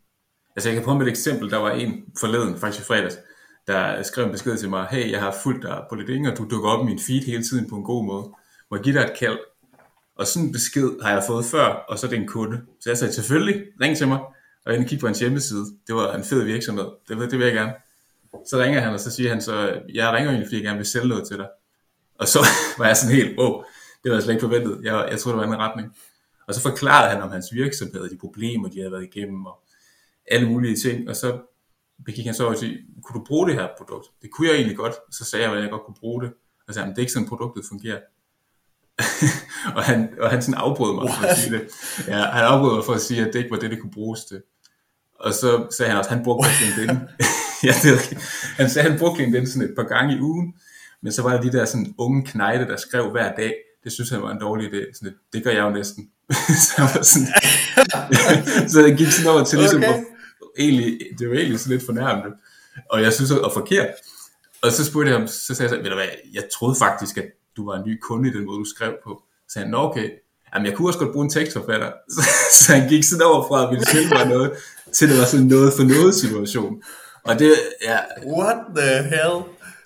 altså, 0.56 0.68
jeg 0.68 0.76
kan 0.76 0.84
prøve 0.84 0.98
med 0.98 1.06
et 1.06 1.10
eksempel. 1.10 1.50
Der 1.50 1.56
var 1.56 1.70
en 1.70 2.04
forleden, 2.20 2.58
faktisk 2.58 2.82
i 2.82 2.86
fredags, 2.86 3.18
der 3.66 4.02
skrev 4.02 4.24
en 4.24 4.32
besked 4.32 4.56
til 4.56 4.70
mig, 4.70 4.86
hey, 4.90 5.10
jeg 5.10 5.20
har 5.20 5.36
fulgt 5.42 5.62
dig 5.62 5.84
på 5.88 5.94
lidt 5.94 6.28
og 6.28 6.36
du 6.36 6.48
dukker 6.50 6.70
op 6.70 6.86
i 6.86 6.90
min 6.90 7.00
feed 7.00 7.22
hele 7.22 7.42
tiden 7.42 7.68
på 7.68 7.76
en 7.76 7.84
god 7.84 8.04
måde. 8.04 8.24
Må 8.70 8.76
jeg 8.76 8.84
give 8.84 8.94
dig 8.94 9.04
et 9.04 9.16
kald? 9.18 9.38
Og 10.16 10.26
sådan 10.26 10.46
en 10.46 10.52
besked 10.52 11.02
har 11.02 11.12
jeg 11.12 11.24
fået 11.26 11.44
før, 11.44 11.66
og 11.66 11.98
så 11.98 12.06
er 12.06 12.10
det 12.10 12.18
en 12.18 12.26
kunde. 12.26 12.60
Så 12.80 12.90
jeg 12.90 12.98
sagde, 12.98 13.12
selvfølgelig, 13.12 13.66
ring 13.80 13.96
til 13.96 14.08
mig, 14.08 14.18
og 14.64 14.72
jeg 14.72 14.78
kigge 14.78 15.00
på 15.00 15.06
hans 15.06 15.18
hjemmeside. 15.18 15.64
Det 15.86 15.94
var 15.94 16.14
en 16.14 16.24
fed 16.24 16.42
virksomhed, 16.42 16.86
det, 17.08 17.30
det 17.30 17.38
vil 17.38 17.46
jeg 17.46 17.54
gerne. 17.54 17.72
Så 18.46 18.58
ringer 18.58 18.80
han, 18.80 18.92
og 18.92 19.00
så 19.00 19.10
siger 19.10 19.28
han 19.28 19.42
så, 19.42 19.80
jeg 19.94 20.12
ringer 20.12 20.30
egentlig, 20.30 20.46
fordi 20.46 20.56
jeg 20.56 20.64
gerne 20.64 20.76
vil 20.76 20.86
sælge 20.86 21.08
noget 21.08 21.28
til 21.28 21.36
dig. 21.36 21.48
Og 22.18 22.28
så 22.28 22.38
var 22.78 22.86
jeg 22.86 22.96
sådan 22.96 23.16
helt, 23.16 23.38
åh, 23.38 23.64
det 24.02 24.10
var 24.10 24.16
jeg 24.16 24.22
slet 24.22 24.34
ikke 24.34 24.44
forventet. 24.44 24.80
Jeg, 24.82 25.08
jeg 25.10 25.18
troede, 25.20 25.38
det 25.38 25.48
var 25.48 25.54
en 25.54 25.60
retning. 25.60 25.96
Og 26.48 26.54
så 26.54 26.62
forklarede 26.62 27.10
han 27.10 27.22
om 27.22 27.30
hans 27.30 27.46
virksomhed, 27.52 28.10
de 28.10 28.18
problemer, 28.18 28.68
de 28.68 28.78
havde 28.78 28.92
været 28.92 29.08
igennem, 29.14 29.46
og 29.46 29.62
alle 30.30 30.48
mulige 30.48 30.76
ting. 30.76 31.08
Og 31.08 31.16
så 31.16 31.38
begik 32.04 32.24
han 32.24 32.34
så 32.34 32.44
over 32.44 32.54
til, 32.54 32.78
kunne 33.02 33.20
du 33.20 33.24
bruge 33.24 33.48
det 33.48 33.54
her 33.54 33.68
produkt? 33.78 34.06
Det 34.22 34.30
kunne 34.30 34.48
jeg 34.48 34.56
egentlig 34.56 34.76
godt. 34.76 34.94
Så 35.10 35.24
sagde 35.24 35.44
jeg, 35.44 35.56
at 35.56 35.62
jeg 35.62 35.70
godt 35.70 35.82
kunne 35.82 35.96
bruge 36.00 36.22
det. 36.22 36.32
Og 36.66 36.68
så 36.68 36.74
sagde 36.74 36.86
han, 36.86 36.90
det 36.90 36.98
er 36.98 37.02
ikke 37.02 37.12
sådan, 37.12 37.28
produktet 37.28 37.64
fungerer. 37.68 38.00
og 39.76 39.82
han, 39.82 40.08
og 40.20 40.30
han 40.30 40.42
sådan 40.42 40.54
afbrød 40.54 40.94
mig 40.94 41.14
for 41.14 41.26
at 41.26 41.38
sige 41.38 41.52
det. 41.54 41.68
Ja, 42.08 42.18
han 42.18 42.44
afbrød 42.44 42.74
mig 42.74 42.84
for 42.84 42.92
at 42.92 43.00
sige, 43.00 43.20
at 43.20 43.32
det 43.32 43.38
ikke 43.38 43.50
var 43.50 43.56
det, 43.56 43.70
det 43.70 43.80
kunne 43.80 43.90
bruges 43.90 44.24
til. 44.24 44.42
Og 45.20 45.34
så 45.34 45.66
sagde 45.76 45.90
han 45.90 45.98
også, 45.98 46.10
at 46.10 46.16
han 46.16 46.24
brugte 46.24 46.48
LinkedIn. 46.62 46.98
ja, 47.66 47.74
det, 47.82 48.18
han 48.56 48.70
sagde, 48.70 48.86
at 48.86 48.92
han 48.92 48.98
brugte 49.00 49.22
LinkedIn 49.22 49.46
sådan 49.46 49.68
et 49.68 49.74
par 49.76 49.82
gange 49.82 50.16
i 50.16 50.20
ugen. 50.20 50.54
Men 51.02 51.12
så 51.12 51.22
var 51.22 51.32
der 51.32 51.40
de 51.40 51.52
der 51.52 51.64
sådan 51.64 51.94
unge 51.98 52.26
knejde, 52.26 52.66
der 52.66 52.76
skrev 52.76 53.10
hver 53.10 53.34
dag. 53.34 53.54
Det 53.84 53.92
synes 53.92 54.10
han 54.10 54.22
var 54.22 54.30
en 54.30 54.40
dårlig 54.40 54.66
idé. 54.68 54.98
Sådan, 54.98 55.14
det 55.32 55.44
gør 55.44 55.50
jeg 55.50 55.62
jo 55.62 55.70
næsten. 55.70 56.10
så, 56.66 56.74
var 56.78 57.02
sådan, 57.02 57.28
så 58.68 58.86
jeg 58.86 58.96
gik 58.96 59.10
sådan 59.12 59.30
over 59.30 59.44
til 59.44 59.58
ligesom, 59.58 59.82
okay. 59.84 60.02
egentlig, 60.58 60.98
det 61.18 61.28
var 61.28 61.34
egentlig 61.34 61.60
sådan 61.60 61.72
lidt 61.76 61.86
fornærmende. 61.86 62.36
Og 62.90 63.02
jeg 63.02 63.12
synes, 63.12 63.30
det 63.30 63.40
var 63.42 63.50
forkert. 63.54 63.88
Og 64.62 64.72
så 64.72 64.84
spurgte 64.84 65.10
jeg 65.10 65.18
ham, 65.18 65.28
så 65.28 65.54
sagde 65.54 65.72
jeg, 65.72 65.82
ved 65.84 65.90
du 65.90 65.96
hvad, 65.96 66.06
jeg 66.32 66.44
troede 66.58 66.76
faktisk, 66.78 67.18
at 67.18 67.24
du 67.56 67.70
var 67.70 67.76
en 67.76 67.88
ny 67.88 67.98
kunde 68.02 68.28
i 68.28 68.32
den 68.32 68.46
måde, 68.46 68.58
du 68.58 68.64
skrev 68.64 68.94
på. 69.04 69.22
Så 69.48 69.52
sagde 69.52 69.66
han, 69.66 69.74
okay, 69.74 70.10
Jamen, 70.54 70.66
jeg 70.66 70.76
kunne 70.76 70.88
også 70.88 70.98
godt 70.98 71.12
bruge 71.12 71.24
en 71.24 71.30
tekstforfatter. 71.30 71.92
Så, 72.14 72.22
så 72.52 72.72
han 72.74 72.88
gik 72.88 73.04
sådan 73.04 73.26
over 73.26 73.48
fra 73.48 73.64
at 73.64 73.70
ville 73.70 73.86
sælge 73.86 74.08
mig 74.08 74.28
noget, 74.28 74.52
til 74.92 75.08
det 75.08 75.18
var 75.18 75.24
sådan 75.24 75.46
noget 75.46 75.72
for 75.76 75.84
noget 75.84 76.14
situation. 76.14 76.82
Og 77.24 77.38
det, 77.38 77.52
ja... 77.82 77.98
What 78.26 78.56
the 78.76 79.02
hell? 79.02 79.36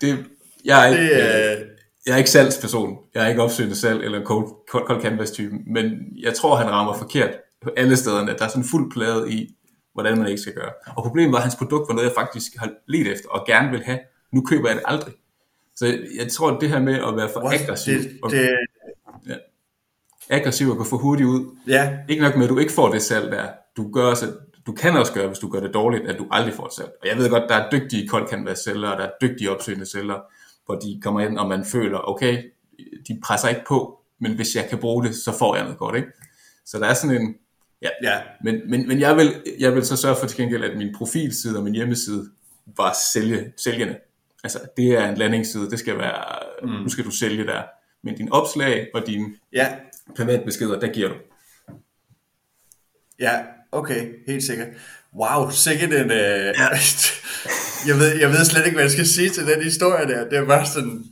Det, 0.01 0.25
jeg 0.65 0.83
er 0.83 0.91
ikke, 0.91 1.03
det, 1.03 1.55
uh... 1.55 1.67
jeg 2.05 2.13
er 2.13 2.17
ikke 2.17 2.29
salgsperson. 2.29 2.97
Jeg 3.13 3.23
er 3.23 3.29
ikke 3.29 3.41
opsøgende 3.41 3.75
salg 3.75 4.03
eller 4.03 4.23
cold, 4.23 4.47
cold, 4.69 4.87
cold 4.87 5.01
canvas 5.01 5.31
typen. 5.31 5.59
Men 5.73 5.91
jeg 6.19 6.33
tror, 6.33 6.55
han 6.55 6.69
rammer 6.69 6.93
forkert 6.93 7.29
på 7.63 7.69
alle 7.77 7.97
stederne. 7.97 8.35
Der 8.37 8.45
er 8.45 8.49
sådan 8.49 8.63
fuld 8.71 8.91
plade 8.91 9.31
i, 9.31 9.55
hvordan 9.93 10.17
man 10.17 10.27
ikke 10.27 10.41
skal 10.41 10.53
gøre. 10.53 10.71
Og 10.97 11.03
problemet 11.03 11.31
var, 11.31 11.37
at 11.37 11.43
hans 11.43 11.55
produkt 11.55 11.89
var 11.89 11.95
noget, 11.95 12.07
jeg 12.07 12.15
faktisk 12.17 12.51
har 12.57 12.69
let 12.87 13.07
efter 13.07 13.29
og 13.29 13.45
gerne 13.47 13.71
vil 13.71 13.83
have. 13.83 13.99
Nu 14.33 14.41
køber 14.41 14.67
jeg 14.67 14.75
det 14.75 14.83
aldrig. 14.87 15.13
Så 15.81 15.99
jeg 16.19 16.31
tror, 16.31 16.51
at 16.51 16.61
det 16.61 16.69
her 16.69 16.79
med 16.79 16.93
at 16.93 17.15
være 17.17 17.29
for 17.33 17.45
What? 17.45 17.61
aggressiv, 17.61 17.99
det, 17.99 18.19
og, 18.23 18.31
det... 18.31 18.49
Ja, 19.27 19.35
aggressiv 20.29 20.69
og 20.69 20.77
gå 20.77 20.83
for 20.83 20.97
hurtigt 20.97 21.27
ud, 21.27 21.57
ja. 21.67 21.97
ikke 22.09 22.23
nok 22.23 22.35
med, 22.35 22.43
at 22.43 22.49
du 22.49 22.57
ikke 22.57 22.71
får 22.71 22.91
det 22.91 23.01
salg 23.01 23.31
der, 23.31 23.47
du, 23.77 23.91
gør 23.91 24.03
også, 24.03 24.33
du 24.65 24.71
kan 24.71 24.97
også 24.97 25.13
gøre, 25.13 25.27
hvis 25.27 25.39
du 25.39 25.49
gør 25.49 25.59
det 25.59 25.73
dårligt, 25.73 26.07
at 26.07 26.19
du 26.19 26.27
aldrig 26.31 26.53
får 26.53 26.65
et 26.65 26.73
salg. 26.73 26.91
Og 27.01 27.07
jeg 27.07 27.17
ved 27.17 27.29
godt, 27.29 27.43
der 27.49 27.55
er 27.55 27.69
dygtige 27.69 28.07
kold 28.07 28.29
canvas 28.29 28.59
sælgere, 28.59 28.97
der 28.97 29.03
er 29.05 29.11
dygtige 29.21 29.51
opsøgende 29.51 29.85
sælgere, 29.85 30.21
hvor 30.65 30.75
de 30.75 30.99
kommer 31.03 31.21
ind, 31.21 31.37
og 31.37 31.47
man 31.47 31.65
føler, 31.65 32.09
okay, 32.09 32.43
de 33.07 33.19
presser 33.23 33.49
ikke 33.49 33.61
på, 33.67 33.99
men 34.19 34.35
hvis 34.35 34.55
jeg 34.55 34.67
kan 34.69 34.77
bruge 34.77 35.05
det, 35.05 35.15
så 35.15 35.37
får 35.39 35.55
jeg 35.55 35.63
noget 35.63 35.79
godt, 35.79 35.95
ikke? 35.95 36.07
Så 36.65 36.79
der 36.79 36.85
er 36.85 36.93
sådan 36.93 37.21
en, 37.21 37.35
ja, 37.81 37.89
ja. 38.03 38.19
men, 38.43 38.55
men, 38.69 38.87
men 38.87 38.99
jeg, 38.99 39.17
vil, 39.17 39.43
jeg 39.59 39.75
vil 39.75 39.85
så 39.85 39.97
sørge 39.97 40.15
for 40.15 40.27
til 40.27 40.37
gengæld, 40.37 40.63
at 40.63 40.77
min 40.77 40.95
profilside 40.97 41.57
og 41.57 41.63
min 41.63 41.75
hjemmeside 41.75 42.29
var 42.77 42.95
sælge, 43.13 43.53
sælgende. 43.57 43.95
Altså, 44.43 44.59
det 44.77 44.87
er 44.87 45.09
en 45.09 45.17
landingsside, 45.17 45.69
det 45.69 45.79
skal 45.79 45.97
være, 45.97 46.39
mm. 46.63 46.69
nu 46.69 46.89
skal 46.89 47.05
du 47.05 47.11
sælge 47.11 47.45
der. 47.45 47.63
Men 48.03 48.15
din 48.15 48.31
opslag 48.31 48.87
og 48.93 49.07
dine 49.07 49.27
ja. 49.53 49.75
privatbeskeder, 50.15 50.79
der 50.79 50.87
giver 50.87 51.09
du. 51.09 51.15
Ja, 53.19 53.43
okay, 53.71 54.13
helt 54.27 54.43
sikkert. 54.43 54.67
Wow, 55.15 55.49
sikkert 55.49 55.93
en... 55.93 56.11
Øh, 56.11 56.53
ja. 56.59 56.67
jeg, 57.89 57.95
ved, 57.95 58.19
jeg 58.19 58.29
ved 58.29 58.45
slet 58.45 58.65
ikke, 58.65 58.75
hvad 58.75 58.83
jeg 58.83 58.91
skal 58.91 59.07
sige 59.07 59.29
til 59.29 59.47
den 59.47 59.63
historie 59.63 60.07
der. 60.07 60.29
Det 60.29 60.47
var 60.47 60.63
sådan, 60.63 61.05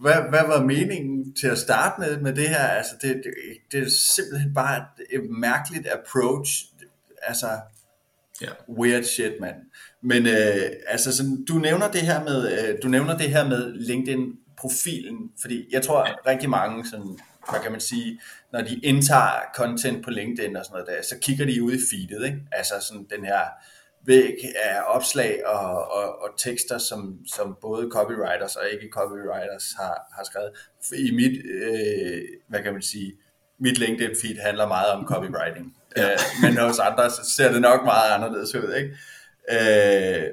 hvad, 0.00 0.14
hvad 0.30 0.46
var 0.46 0.64
meningen 0.64 1.34
til 1.34 1.46
at 1.46 1.58
starte 1.58 2.00
med, 2.00 2.20
med 2.20 2.34
det 2.34 2.48
her? 2.48 2.66
Altså, 2.66 2.92
det, 3.02 3.22
det, 3.24 3.32
det 3.72 3.86
er 3.86 3.90
simpelthen 3.90 4.54
bare 4.54 4.76
et, 4.76 5.20
et 5.20 5.30
mærkeligt 5.30 5.88
approach. 5.88 6.50
Altså, 7.22 7.46
ja. 8.40 8.48
weird 8.78 9.02
shit, 9.02 9.32
mand. 9.40 9.56
Men 10.02 10.26
øh, 10.26 10.70
altså, 10.86 11.16
sådan, 11.16 11.44
du 11.44 11.54
nævner 11.54 11.90
det 11.90 12.00
her 12.00 12.24
med, 12.24 12.52
øh, 12.52 12.78
du 12.82 12.88
nævner 12.88 13.16
det 13.16 13.30
her 13.30 13.48
med 13.48 13.72
LinkedIn 13.74 14.32
profilen, 14.58 15.30
fordi 15.40 15.64
jeg 15.72 15.82
tror 15.82 16.02
at 16.02 16.18
rigtig 16.26 16.50
mange 16.50 16.88
sådan, 16.88 17.18
hvad 17.50 17.60
kan 17.60 17.72
man 17.72 17.80
sige, 17.80 18.20
når 18.52 18.60
de 18.60 18.74
indtager 18.74 19.40
content 19.54 20.04
på 20.04 20.10
LinkedIn 20.10 20.56
og 20.56 20.64
sådan 20.64 20.74
noget 20.74 20.88
der, 20.88 21.02
så 21.02 21.18
kigger 21.18 21.46
de 21.46 21.62
ud 21.62 21.72
i 21.72 21.78
feedet, 21.90 22.26
ikke? 22.26 22.38
Altså 22.52 22.74
sådan 22.80 23.06
den 23.16 23.24
her 23.24 23.40
væg 24.06 24.36
af 24.64 24.80
opslag 24.86 25.46
og, 25.46 25.92
og, 25.92 26.22
og 26.22 26.28
tekster, 26.38 26.78
som, 26.78 27.18
som 27.26 27.56
både 27.60 27.88
copywriters 27.90 28.56
og 28.56 28.62
ikke 28.72 28.88
copywriters 28.92 29.74
har, 29.78 29.96
har 30.16 30.24
skrevet. 30.24 30.50
I 31.08 31.10
mit, 31.14 31.46
øh, 31.46 32.22
hvad 32.48 32.62
kan 32.62 32.72
man 32.72 32.82
sige, 32.82 33.12
mit 33.58 33.78
LinkedIn 33.78 34.16
feed 34.22 34.40
handler 34.40 34.68
meget 34.68 34.90
om 34.92 35.06
copywriting. 35.06 35.76
Ja. 35.96 36.12
Øh, 36.12 36.18
men 36.42 36.58
hos 36.58 36.78
andre 36.78 37.10
så 37.10 37.34
ser 37.36 37.52
det 37.52 37.60
nok 37.60 37.84
meget 37.84 38.10
anderledes 38.14 38.54
ud, 38.54 38.74
ikke? 38.74 38.96
Øh, 39.50 40.24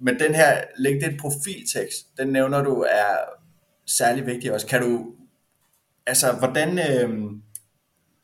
men 0.00 0.18
den 0.18 0.34
her 0.34 0.64
LinkedIn 0.78 1.18
profiltekst, 1.18 2.06
den 2.18 2.28
nævner 2.28 2.62
du 2.62 2.80
er 2.90 3.16
særlig 3.86 4.26
vigtig 4.26 4.52
også. 4.52 4.66
Kan 4.66 4.82
du, 4.82 5.06
altså 6.06 6.32
hvordan, 6.32 6.78
øh, 6.78 7.30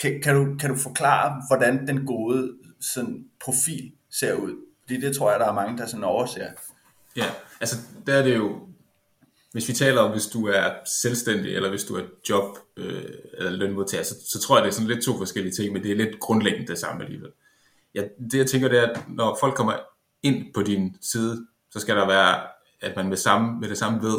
kan, 0.00 0.22
kan, 0.22 0.34
du, 0.34 0.56
kan 0.60 0.70
du 0.70 0.76
forklare, 0.76 1.42
hvordan 1.50 1.86
den 1.86 2.06
gode 2.06 2.52
sådan, 2.80 3.24
profil 3.44 3.92
ser 4.10 4.34
ud? 4.34 4.52
Fordi 4.82 5.00
det 5.00 5.16
tror 5.16 5.30
jeg, 5.30 5.40
der 5.40 5.46
er 5.46 5.54
mange, 5.54 5.78
der 5.78 5.86
sådan 5.86 6.04
overser. 6.04 6.46
Ja, 7.16 7.24
altså 7.60 7.76
der 8.06 8.14
er 8.14 8.22
det 8.22 8.36
jo, 8.36 8.68
hvis 9.52 9.68
vi 9.68 9.72
taler 9.72 10.00
om, 10.00 10.10
hvis 10.10 10.26
du 10.26 10.46
er 10.46 10.70
selvstændig, 11.02 11.54
eller 11.54 11.70
hvis 11.70 11.84
du 11.84 11.94
er 11.94 12.02
job 12.28 12.58
øh, 12.76 13.04
eller 13.34 13.50
lønmodtager, 13.50 14.04
så, 14.04 14.14
så 14.32 14.40
tror 14.40 14.56
jeg, 14.56 14.64
det 14.64 14.70
er 14.70 14.74
sådan 14.74 14.88
lidt 14.88 15.04
to 15.04 15.16
forskellige 15.16 15.52
ting, 15.52 15.72
men 15.72 15.82
det 15.82 15.90
er 15.90 15.96
lidt 15.96 16.20
grundlæggende 16.20 16.66
det 16.66 16.78
samme 16.78 17.04
alligevel. 17.04 17.30
Ja, 17.94 18.02
det 18.30 18.38
jeg 18.38 18.46
tænker, 18.46 18.68
det 18.68 18.78
er, 18.78 18.86
at 18.86 19.00
når 19.08 19.36
folk 19.40 19.54
kommer 19.54 19.72
ind 20.22 20.54
på 20.54 20.62
din 20.62 20.96
side, 21.00 21.46
så 21.70 21.80
skal 21.80 21.96
der 21.96 22.06
være, 22.06 22.40
at 22.80 22.96
man 22.96 23.08
med, 23.08 23.16
samme, 23.16 23.60
med 23.60 23.68
det 23.68 23.78
samme 23.78 24.02
ved, 24.02 24.18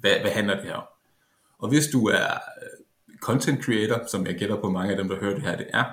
hvad, 0.00 0.20
hvad 0.20 0.30
handler 0.30 0.54
det 0.54 0.64
her 0.64 0.74
om. 0.74 0.84
Og 1.58 1.68
hvis 1.68 1.86
du 1.92 2.06
er 2.06 2.24
øh, 2.34 3.18
content 3.20 3.64
creator, 3.64 4.06
som 4.06 4.26
jeg 4.26 4.34
gætter 4.34 4.60
på 4.60 4.70
mange 4.70 4.90
af 4.90 4.96
dem, 4.96 5.08
der 5.08 5.20
hører 5.20 5.34
det 5.34 5.42
her, 5.42 5.56
det 5.56 5.66
er, 5.72 5.84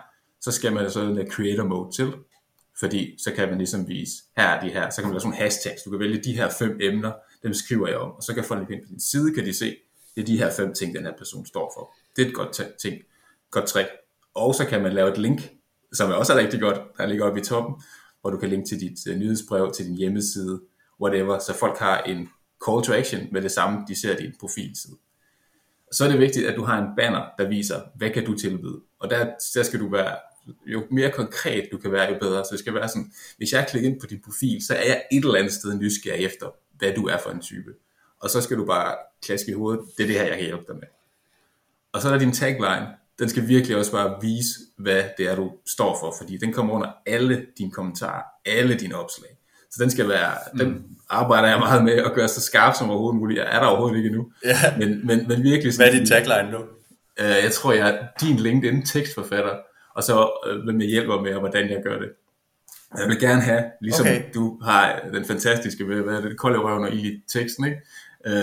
så 0.42 0.52
skal 0.52 0.74
man 0.74 0.92
sådan 0.92 1.18
den 1.18 1.32
creator 1.32 1.64
mode 1.64 1.96
til, 1.96 2.14
fordi 2.80 3.16
så 3.24 3.34
kan 3.34 3.50
man 3.50 3.58
ligesom 3.58 3.88
vise, 3.88 4.14
her 4.38 4.48
er 4.48 4.62
de 4.62 4.70
her, 4.70 4.90
så 4.90 5.02
kan 5.02 5.08
man 5.08 5.14
lave 5.14 5.22
sådan 5.22 5.38
hashtags, 5.38 5.82
du 5.84 5.90
kan 5.90 6.00
vælge 6.00 6.24
de 6.24 6.34
her 6.34 6.50
fem 6.50 6.78
emner, 6.82 7.12
dem 7.44 7.54
skriver 7.54 7.88
jeg 7.88 7.98
om, 7.98 8.12
og 8.12 8.24
så 8.24 8.34
kan 8.34 8.44
folk 8.44 8.70
ind 8.70 8.82
på 8.82 8.88
din 8.90 9.00
side, 9.00 9.34
kan 9.34 9.46
de 9.46 9.58
se, 9.58 9.76
det 10.16 10.22
er 10.22 10.26
de 10.26 10.38
her 10.38 10.52
fem 10.52 10.74
ting, 10.74 10.96
den 10.96 11.06
her 11.06 11.14
person 11.18 11.46
står 11.46 11.72
for. 11.76 11.96
Det 12.16 12.26
er 12.26 12.30
et 12.30 12.36
godt 12.36 12.62
ting, 12.82 13.02
godt 13.52 13.66
trick. 13.66 13.90
Og 14.34 14.56
så 14.56 14.66
kan 14.66 14.82
man 14.82 14.94
lave 14.94 15.12
et 15.12 15.18
link, 15.18 15.42
som 15.94 16.12
er 16.12 16.16
også 16.16 16.34
er 16.34 16.38
rigtig 16.38 16.62
godt, 16.62 16.80
der 16.98 17.06
ligger 17.06 17.26
oppe 17.26 17.40
i 17.40 17.44
toppen, 17.44 17.76
hvor 18.22 18.30
du 18.30 18.38
kan 18.38 18.50
linke 18.50 18.68
til 18.68 18.80
dit 18.80 19.08
uh, 19.10 19.16
nyhedsbrev, 19.16 19.72
til 19.72 19.86
din 19.86 19.96
hjemmeside, 19.96 20.62
whatever, 21.02 21.40
så 21.40 21.54
folk 21.54 21.78
har 21.78 22.02
en 22.02 22.30
call 22.68 22.84
to 22.84 22.94
action 22.94 23.28
med 23.32 23.42
det 23.42 23.52
samme, 23.52 23.86
de 23.88 24.02
ser 24.02 24.18
din 24.18 24.34
profilside. 24.40 24.96
Så 25.92 26.06
er 26.06 26.10
det 26.10 26.20
vigtigt, 26.20 26.48
at 26.48 26.56
du 26.56 26.64
har 26.64 26.82
en 26.82 26.88
banner, 26.98 27.26
der 27.38 27.48
viser, 27.48 27.82
hvad 27.96 28.10
kan 28.10 28.26
du 28.26 28.38
tilbyde. 28.38 28.80
Og 29.00 29.10
der, 29.10 29.26
der 29.56 29.64
skal 29.64 29.80
du 29.80 29.90
være 29.90 30.16
jo 30.66 30.84
mere 30.92 31.12
konkret 31.12 31.70
du 31.72 31.78
kan 31.78 31.92
være, 31.92 32.14
jo 32.14 32.20
bedre. 32.20 32.46
Så 32.46 32.50
det 32.52 32.60
skal 32.60 32.74
være 32.74 32.90
sådan, 32.90 33.12
hvis 33.38 33.54
jeg 33.54 33.68
klikker 33.70 33.90
ind 33.90 34.00
på 34.00 34.08
din 34.08 34.22
profil, 34.22 34.66
så 34.66 34.76
er 34.76 34.86
jeg 34.86 35.04
et 35.12 35.24
eller 35.26 35.36
andet 35.36 35.54
sted 35.54 35.74
nysgerrig 35.74 36.26
efter, 36.26 36.50
hvad 36.78 36.94
du 36.94 37.08
er 37.08 37.18
for 37.18 37.30
en 37.30 37.42
type. 37.42 37.74
Og 38.20 38.30
så 38.30 38.42
skal 38.42 38.58
du 38.58 38.66
bare 38.66 38.96
klaske 39.22 39.52
i 39.52 39.54
hovedet, 39.54 39.86
det 39.98 40.04
er 40.04 40.08
det 40.08 40.16
her, 40.16 40.26
jeg 40.26 40.38
kan 40.38 40.46
hjælpe 40.46 40.64
dig 40.68 40.76
med. 40.76 40.88
Og 41.92 42.02
så 42.02 42.08
er 42.08 42.12
der 42.12 42.20
din 42.20 42.34
tagline, 42.34 42.88
den 43.22 43.30
skal 43.30 43.48
virkelig 43.48 43.78
også 43.78 43.92
bare 43.92 44.16
vise, 44.22 44.50
hvad 44.78 45.04
det 45.18 45.32
er, 45.32 45.36
du 45.36 45.52
står 45.68 45.98
for, 46.00 46.16
fordi 46.22 46.38
den 46.38 46.54
kommer 46.54 46.74
under 46.74 46.90
alle 47.06 47.46
dine 47.58 47.72
kommentarer, 47.72 48.24
alle 48.46 48.76
dine 48.76 48.96
opslag. 48.96 49.30
Så 49.72 49.84
den 49.84 49.92
skal 49.92 50.10
være, 50.10 50.32
mm. 50.54 50.60
den 50.60 50.86
arbejder 51.10 51.48
jeg 51.50 51.60
meget 51.60 51.84
med 51.84 51.94
at 51.94 52.14
gøre 52.14 52.28
så 52.28 52.42
skarp 52.42 52.76
som 52.76 52.90
overhovedet 52.90 53.20
muligt. 53.20 53.40
Jeg 53.40 53.48
er 53.56 53.60
der 53.60 53.68
overhovedet 53.68 53.98
ikke 53.98 54.08
endnu. 54.08 54.32
Ja. 54.46 54.58
Men, 54.78 55.08
men, 55.08 55.28
men 55.28 55.44
virkelig 55.44 55.74
sådan, 55.74 55.92
Hvad 55.92 55.94
er 55.94 56.00
din 56.00 56.08
tagline 56.08 56.52
nu? 56.52 56.60
Øh, 57.20 57.44
jeg 57.44 57.52
tror, 57.52 57.74
jeg 57.74 57.90
er 57.90 58.08
din 58.22 58.36
LinkedIn 58.36 58.86
tekstforfatter, 58.86 59.58
og 59.96 60.04
så 60.04 60.32
øh, 60.48 60.64
hvem 60.64 60.82
jeg 60.82 60.90
hjælper 60.90 61.22
med, 61.22 61.34
og 61.34 61.40
hvordan 61.40 61.70
jeg 61.70 61.82
gør 61.84 62.00
det. 62.00 62.10
Jeg 62.98 63.08
vil 63.08 63.20
gerne 63.20 63.42
have, 63.42 63.64
ligesom 63.82 64.06
okay. 64.06 64.24
du 64.34 64.60
har 64.62 65.00
den 65.14 65.26
fantastiske, 65.26 65.84
hvad 65.84 66.16
er 66.16 66.22
det, 66.22 66.38
kolde 66.38 66.60
røven 66.60 66.84
og 66.84 66.94
i 66.94 67.24
teksten, 67.34 67.66
ikke? 67.66 67.78
Øh, 68.26 68.34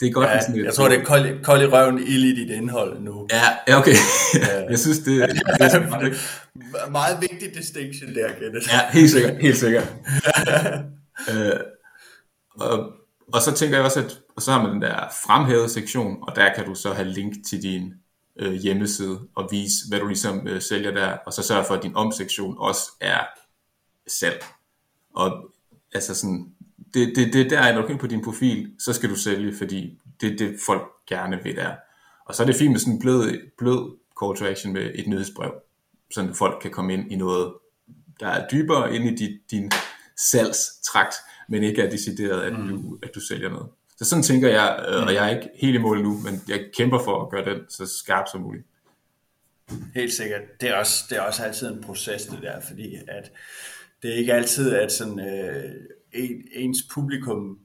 det 0.00 0.08
er 0.08 0.12
godt 0.12 0.28
ja, 0.28 0.40
sådan 0.40 0.56
et, 0.56 0.64
Jeg 0.64 0.74
tror, 0.74 0.88
det 0.88 1.00
er 1.00 1.04
kold, 1.04 1.44
kold 1.44 1.62
i 1.62 1.66
røven, 1.66 1.98
ild 1.98 2.24
i 2.24 2.44
dit 2.44 2.50
indhold 2.50 3.00
nu. 3.00 3.28
Ja, 3.30 3.42
ja 3.68 3.78
okay. 3.78 3.94
jeg 4.70 4.78
synes, 4.78 4.98
det, 4.98 5.30
det 5.30 5.42
er 5.60 5.68
sådan, 5.68 5.88
meget 6.90 7.18
vigtig 7.20 7.54
distinction 7.54 8.14
der, 8.14 8.28
Kenneth. 8.28 8.68
Ja, 8.72 8.90
helt 8.90 9.10
sikkert, 9.10 9.36
helt 9.36 9.56
sikkert. 9.56 9.94
øh, 11.30 11.60
og, 12.60 12.92
og 13.32 13.42
så 13.42 13.52
tænker 13.52 13.76
jeg 13.76 13.84
også, 13.84 14.00
at 14.00 14.18
og 14.36 14.42
så 14.42 14.52
har 14.52 14.62
man 14.62 14.72
den 14.72 14.82
der 14.82 15.08
fremhævede 15.26 15.68
sektion, 15.68 16.16
og 16.22 16.36
der 16.36 16.54
kan 16.54 16.64
du 16.64 16.74
så 16.74 16.92
have 16.92 17.08
link 17.08 17.34
til 17.46 17.62
din 17.62 17.94
øh, 18.36 18.52
hjemmeside 18.52 19.20
og 19.34 19.48
vise, 19.50 19.74
hvad 19.88 20.00
du 20.00 20.06
ligesom 20.06 20.48
øh, 20.48 20.62
sælger 20.62 20.90
der, 20.90 21.16
og 21.26 21.32
så 21.32 21.42
sørge 21.42 21.64
for, 21.64 21.74
at 21.74 21.82
din 21.82 21.96
omsektion 21.96 22.56
også 22.58 22.82
er 23.00 23.20
salg. 24.06 24.44
Og 25.14 25.50
altså 25.94 26.14
sådan, 26.14 26.51
det, 26.94 27.16
det, 27.16 27.32
det 27.32 27.50
der, 27.50 27.74
når 27.74 27.86
du 27.86 27.96
på 27.96 28.06
din 28.06 28.24
profil, 28.24 28.72
så 28.78 28.92
skal 28.92 29.10
du 29.10 29.14
sælge, 29.14 29.54
fordi 29.56 29.98
det 30.20 30.32
er 30.32 30.36
det, 30.36 30.56
folk 30.66 30.82
gerne 31.08 31.40
vil 31.42 31.56
der. 31.56 31.74
Og 32.26 32.34
så 32.34 32.42
er 32.42 32.46
det 32.46 32.56
fint 32.56 32.70
med 32.70 32.80
sådan 32.80 32.92
en 32.92 33.00
blød, 33.00 33.40
blød 33.58 33.96
call 34.22 34.36
to 34.36 34.44
action 34.52 34.72
med 34.72 34.90
et 34.94 35.06
nyhedsbrev, 35.06 35.52
så 36.10 36.28
folk 36.34 36.58
kan 36.62 36.70
komme 36.70 36.92
ind 36.92 37.12
i 37.12 37.16
noget, 37.16 37.52
der 38.20 38.26
er 38.28 38.48
dybere 38.48 38.94
ind 38.94 39.04
i 39.04 39.14
dit, 39.14 39.40
din 39.50 39.70
salgstrakt, 40.30 41.14
men 41.48 41.62
ikke 41.62 41.82
er 41.82 41.90
decideret, 41.90 42.42
at 42.42 42.52
du, 42.52 42.58
mm. 42.58 42.98
at 43.02 43.10
du 43.14 43.20
sælger 43.20 43.48
noget. 43.48 43.66
Så 43.96 44.04
sådan 44.04 44.22
tænker 44.22 44.48
jeg, 44.48 44.84
øh, 44.88 44.96
og 44.96 45.02
mm. 45.02 45.14
jeg 45.14 45.26
er 45.26 45.36
ikke 45.36 45.48
helt 45.54 45.74
i 45.74 45.78
mål 45.78 46.02
nu, 46.02 46.20
men 46.20 46.42
jeg 46.48 46.64
kæmper 46.76 46.98
for 46.98 47.24
at 47.24 47.30
gøre 47.30 47.54
den 47.54 47.60
så 47.68 47.86
skarp 47.86 48.24
som 48.32 48.40
muligt. 48.40 48.64
Helt 49.94 50.12
sikkert. 50.12 50.40
Det 50.60 50.68
er 50.68 50.74
også, 50.74 51.04
det 51.10 51.18
er 51.18 51.22
også 51.22 51.42
altid 51.42 51.68
en 51.68 51.82
proces, 51.82 52.26
det 52.26 52.38
der, 52.42 52.60
fordi 52.60 52.94
at 53.08 53.32
det 54.02 54.12
er 54.12 54.14
ikke 54.14 54.34
altid, 54.34 54.74
at 54.74 54.92
sådan, 54.92 55.20
øh, 55.20 55.72
en, 56.14 56.42
ens 56.52 56.78
publikum, 56.94 57.58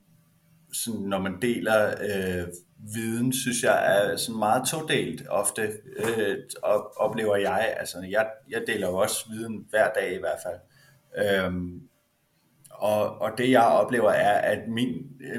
sådan, 0.73 1.01
når 1.01 1.19
man 1.19 1.41
deler 1.41 1.87
øh, 1.87 2.47
viden, 2.93 3.33
synes 3.33 3.63
jeg 3.63 3.97
er 3.97 4.17
sådan 4.17 4.39
meget 4.39 4.67
todelt 4.67 5.27
ofte, 5.29 5.61
øh, 5.97 6.37
op, 6.61 6.81
oplever 6.95 7.35
jeg. 7.35 7.75
Altså, 7.79 8.07
jeg, 8.09 8.29
jeg 8.49 8.63
deler 8.67 8.87
jo 8.87 8.95
også 8.95 9.29
viden 9.29 9.65
hver 9.69 9.89
dag 9.93 10.15
i 10.15 10.19
hvert 10.19 10.39
fald. 10.45 10.59
Øhm, 11.25 11.81
og, 12.71 13.21
og 13.21 13.31
det 13.37 13.51
jeg 13.51 13.63
oplever 13.63 14.11
er, 14.11 14.37
at 14.53 14.67
min, 14.67 14.93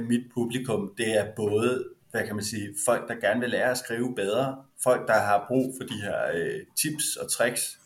mit 0.08 0.22
publikum, 0.34 0.94
det 0.96 1.18
er 1.18 1.26
både, 1.36 1.84
hvad 2.10 2.26
kan 2.26 2.34
man 2.34 2.44
sige, 2.44 2.74
folk, 2.84 3.08
der 3.08 3.14
gerne 3.14 3.40
vil 3.40 3.50
lære 3.50 3.70
at 3.70 3.78
skrive 3.78 4.14
bedre, 4.14 4.56
folk, 4.82 5.08
der 5.08 5.14
har 5.14 5.44
brug 5.48 5.74
for 5.80 5.86
de 5.86 6.02
her 6.02 6.16
øh, 6.34 6.60
tips 6.82 7.16
og 7.16 7.32
tricks, 7.32 7.78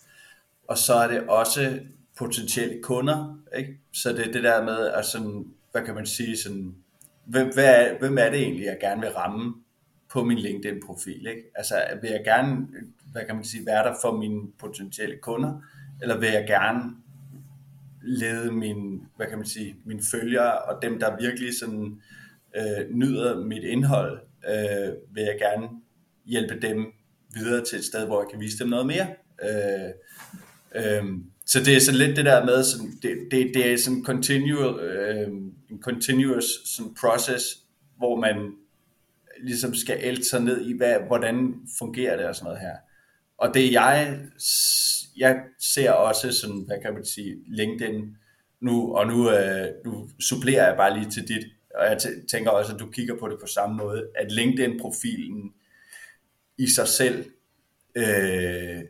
og 0.68 0.78
så 0.78 0.94
er 0.94 1.08
det 1.08 1.28
også 1.28 1.80
potentielle 2.22 2.82
kunder, 2.82 3.38
ikke? 3.56 3.78
Så 3.92 4.12
det 4.12 4.28
er 4.28 4.32
det 4.32 4.44
der 4.44 4.64
med, 4.64 4.88
at 4.88 5.04
sådan, 5.04 5.46
hvad 5.72 5.82
kan 5.82 5.94
man 5.94 6.06
sige, 6.06 6.36
sådan, 6.36 6.74
hvem, 7.24 7.52
hvad 7.54 7.64
er, 7.64 7.98
hvem 7.98 8.18
er 8.18 8.30
det 8.30 8.40
egentlig, 8.40 8.64
jeg 8.64 8.78
gerne 8.80 9.00
vil 9.00 9.10
ramme 9.10 9.54
på 10.10 10.24
min 10.24 10.38
LinkedIn-profil, 10.38 11.26
ikke? 11.26 11.42
Altså, 11.54 11.74
vil 12.02 12.10
jeg 12.10 12.22
gerne, 12.24 12.66
hvad 13.12 13.22
kan 13.26 13.34
man 13.34 13.44
sige, 13.44 13.66
være 13.66 13.84
der 13.84 13.94
for 14.02 14.16
mine 14.16 14.40
potentielle 14.58 15.16
kunder, 15.16 15.60
eller 16.02 16.18
vil 16.18 16.28
jeg 16.28 16.44
gerne 16.46 16.82
lede 18.02 18.52
min, 18.52 19.02
hvad 19.16 19.26
kan 19.26 19.38
man 19.38 19.46
sige, 19.46 19.76
mine 19.84 20.02
følgere, 20.10 20.58
og 20.58 20.82
dem, 20.82 21.00
der 21.00 21.16
virkelig 21.20 21.58
sådan, 21.58 22.00
øh, 22.56 22.90
nyder 22.90 23.44
mit 23.44 23.64
indhold, 23.64 24.20
øh, 24.48 24.94
vil 25.14 25.22
jeg 25.22 25.36
gerne 25.38 25.68
hjælpe 26.26 26.60
dem 26.60 26.92
videre 27.34 27.64
til 27.64 27.78
et 27.78 27.84
sted, 27.84 28.06
hvor 28.06 28.22
jeg 28.22 28.30
kan 28.30 28.40
vise 28.40 28.58
dem 28.58 28.68
noget 28.68 28.86
mere. 28.86 29.06
Øh, 29.42 29.90
øh, 30.74 31.04
så 31.52 31.60
det 31.60 31.76
er 31.76 31.80
sådan 31.80 31.98
lidt 31.98 32.16
det 32.16 32.24
der 32.24 32.44
med, 32.44 32.64
sådan, 32.64 32.92
det, 33.02 33.18
det, 33.30 33.50
det 33.54 33.72
er 33.72 33.76
sådan 33.76 34.04
continual, 34.04 34.80
øh, 34.80 35.28
en 35.70 35.82
continuous 35.82 36.44
sådan 36.64 36.94
process, 37.00 37.44
hvor 37.96 38.16
man 38.16 38.52
ligesom 39.42 39.74
skal 39.74 39.98
ælte 40.00 40.24
sig 40.24 40.40
ned 40.40 40.66
i, 40.66 40.76
hvad, 40.76 40.96
hvordan 41.06 41.54
fungerer 41.78 42.16
det 42.16 42.26
og 42.26 42.34
sådan 42.34 42.44
noget 42.44 42.60
her. 42.60 42.76
Og 43.38 43.54
det 43.54 43.72
jeg, 43.72 44.18
jeg 45.16 45.42
ser 45.58 45.90
også 45.90 46.32
sådan, 46.32 46.64
hvad 46.66 46.76
kan 46.82 46.94
man 46.94 47.04
sige, 47.04 47.36
LinkedIn 47.46 48.16
nu, 48.60 48.96
og 48.96 49.06
nu, 49.06 49.30
øh, 49.30 49.68
nu 49.84 50.08
supplerer 50.20 50.66
jeg 50.66 50.76
bare 50.76 50.98
lige 50.98 51.10
til 51.10 51.28
dit, 51.28 51.46
og 51.74 51.84
jeg 51.84 51.98
tænker 52.30 52.50
også, 52.50 52.74
at 52.74 52.80
du 52.80 52.90
kigger 52.90 53.18
på 53.18 53.28
det 53.28 53.38
på 53.40 53.46
samme 53.46 53.76
måde, 53.76 54.06
at 54.14 54.32
LinkedIn-profilen 54.32 55.52
i 56.58 56.68
sig 56.68 56.88
selv 56.88 57.24
øh, 57.94 58.82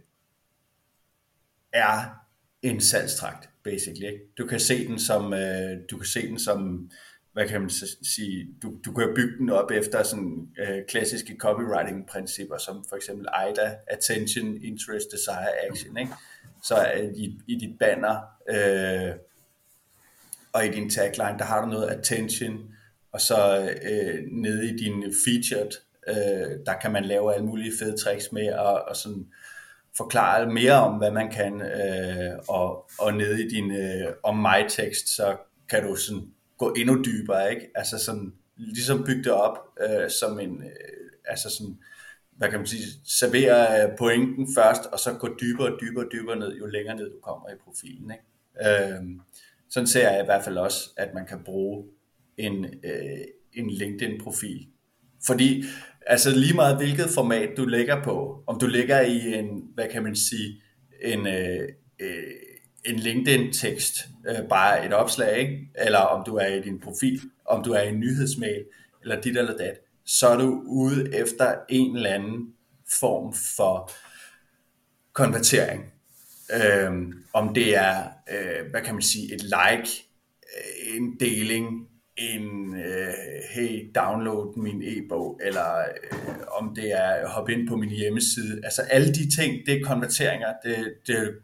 er 1.72 2.21
en 2.62 2.80
salgstrakt, 2.80 3.48
basically. 3.64 4.06
Ikke? 4.06 4.24
Du 4.38 4.46
kan 4.46 4.60
se 4.60 4.88
den 4.88 4.98
som, 4.98 5.32
øh, 5.32 5.78
du 5.90 5.96
kan 5.96 6.06
se 6.06 6.28
den 6.28 6.38
som, 6.38 6.90
hvad 7.32 7.48
kan 7.48 7.60
man 7.60 7.70
sige, 8.02 8.48
du, 8.62 8.74
du 8.84 8.92
kan 8.92 9.08
bygge 9.16 9.38
den 9.38 9.50
op 9.50 9.70
efter 9.70 10.02
sådan 10.02 10.48
øh, 10.58 10.78
klassiske 10.88 11.36
copywriting-principper, 11.38 12.58
som 12.58 12.84
for 12.88 12.96
eksempel 12.96 13.26
AIDA, 13.32 13.76
Attention, 13.86 14.56
Interest, 14.62 15.06
Desire, 15.12 15.70
Action. 15.70 15.96
Ikke? 15.96 16.12
Så 16.62 16.92
øh, 16.96 17.12
i, 17.14 17.40
i 17.46 17.54
dit 17.54 17.78
banner 17.78 18.20
øh, 18.50 19.14
og 20.52 20.66
i 20.66 20.70
din 20.70 20.90
tagline, 20.90 21.38
der 21.38 21.44
har 21.44 21.64
du 21.64 21.70
noget 21.70 21.88
attention, 21.88 22.74
og 23.12 23.20
så 23.20 23.70
øh, 23.82 24.24
nede 24.32 24.68
i 24.70 24.76
din 24.76 25.14
featured, 25.24 25.70
øh, 26.08 26.66
der 26.66 26.74
kan 26.82 26.92
man 26.92 27.04
lave 27.04 27.34
alle 27.34 27.46
mulige 27.46 27.72
fede 27.78 27.96
tricks 27.96 28.32
med, 28.32 28.52
og, 28.52 28.82
og 28.82 28.96
sådan 28.96 29.26
forklare 29.96 30.52
mere 30.52 30.72
om, 30.72 30.98
hvad 30.98 31.10
man 31.10 31.30
kan, 31.30 31.60
øh, 31.60 32.38
og, 32.48 32.90
og 32.98 33.14
nede 33.14 33.44
i 33.44 33.48
din 33.48 33.70
øh, 33.70 34.12
om 34.22 34.36
mig 34.36 34.66
tekst, 34.68 35.16
så 35.16 35.36
kan 35.68 35.82
du 35.82 35.96
sådan 35.96 36.22
gå 36.58 36.72
endnu 36.76 37.02
dybere, 37.04 37.50
ikke? 37.50 37.70
Altså 37.74 37.98
sådan, 37.98 38.32
ligesom 38.56 39.04
bygge 39.04 39.24
det 39.24 39.32
op 39.32 39.58
øh, 39.80 40.10
som 40.10 40.40
en, 40.40 40.62
øh, 40.62 41.10
altså 41.24 41.50
sådan, 41.50 41.78
hvad 42.36 42.50
kan 42.50 42.58
man 42.58 42.66
sige, 42.66 42.84
servere 43.04 43.82
øh, 43.82 43.98
pointen 43.98 44.48
først, 44.56 44.86
og 44.86 44.98
så 44.98 45.12
gå 45.12 45.28
dybere 45.40 45.72
og 45.72 45.78
dybere 45.80 46.04
og 46.04 46.12
dybere 46.12 46.36
ned, 46.36 46.56
jo 46.56 46.66
længere 46.66 46.96
ned 46.96 47.10
du 47.10 47.20
kommer 47.22 47.48
i 47.48 47.56
profilen, 47.64 48.10
ikke? 48.10 48.94
Øh, 48.94 49.02
sådan 49.70 49.86
ser 49.86 50.10
jeg 50.10 50.22
i 50.22 50.24
hvert 50.24 50.44
fald 50.44 50.58
også, 50.58 50.90
at 50.96 51.14
man 51.14 51.26
kan 51.26 51.44
bruge 51.44 51.84
en, 52.36 52.64
øh, 52.64 53.24
en 53.52 53.70
LinkedIn-profil. 53.70 54.66
Fordi 55.26 55.64
Altså 56.06 56.30
lige 56.30 56.54
meget 56.54 56.76
hvilket 56.76 57.10
format 57.10 57.48
du 57.56 57.64
lægger 57.64 58.02
på, 58.02 58.44
om 58.46 58.58
du 58.60 58.66
ligger 58.66 59.00
i 59.00 59.34
en, 59.34 59.62
hvad 59.74 59.88
kan 59.92 60.02
man 60.02 60.16
sige, 60.16 60.62
en, 61.02 61.26
øh, 61.26 61.68
øh, 62.00 62.22
en 62.84 62.96
LinkedIn-tekst, 62.96 63.94
øh, 64.28 64.48
bare 64.48 64.86
et 64.86 64.92
opslag, 64.92 65.38
ikke? 65.38 65.70
eller 65.74 65.98
om 65.98 66.24
du 66.26 66.36
er 66.36 66.46
i 66.46 66.60
din 66.60 66.80
profil, 66.80 67.20
om 67.44 67.64
du 67.64 67.72
er 67.72 67.80
i 67.80 67.88
en 67.88 68.00
nyhedsmail, 68.00 68.64
eller 69.02 69.20
dit 69.20 69.36
eller 69.36 69.56
dat, 69.56 69.78
så 70.04 70.28
er 70.28 70.36
du 70.36 70.62
ude 70.66 71.14
efter 71.14 71.54
en 71.68 71.96
eller 71.96 72.10
anden 72.10 72.54
form 73.00 73.34
for 73.56 73.90
konvertering. 75.12 75.84
Øh, 76.54 76.92
om 77.32 77.54
det 77.54 77.76
er, 77.76 78.04
øh, 78.32 78.70
hvad 78.70 78.80
kan 78.80 78.94
man 78.94 79.02
sige, 79.02 79.34
et 79.34 79.42
like, 79.42 80.04
øh, 80.42 80.96
en 80.96 81.16
deling, 81.20 81.88
en 82.16 82.74
øh, 82.74 83.14
hey, 83.54 83.90
download 83.94 84.56
min 84.56 84.82
e-bog, 84.82 85.40
eller 85.42 85.78
øh, 85.78 86.38
om 86.50 86.74
det 86.74 86.92
er 86.92 87.28
hoppe 87.28 87.52
ind 87.52 87.68
på 87.68 87.76
min 87.76 87.90
hjemmeside. 87.90 88.60
Altså 88.64 88.82
alle 88.82 89.08
de 89.08 89.30
ting, 89.36 89.66
det 89.66 89.80
er 89.80 89.84
konverteringer. 89.84 90.52
Det, 90.64 90.94
det, 91.06 91.34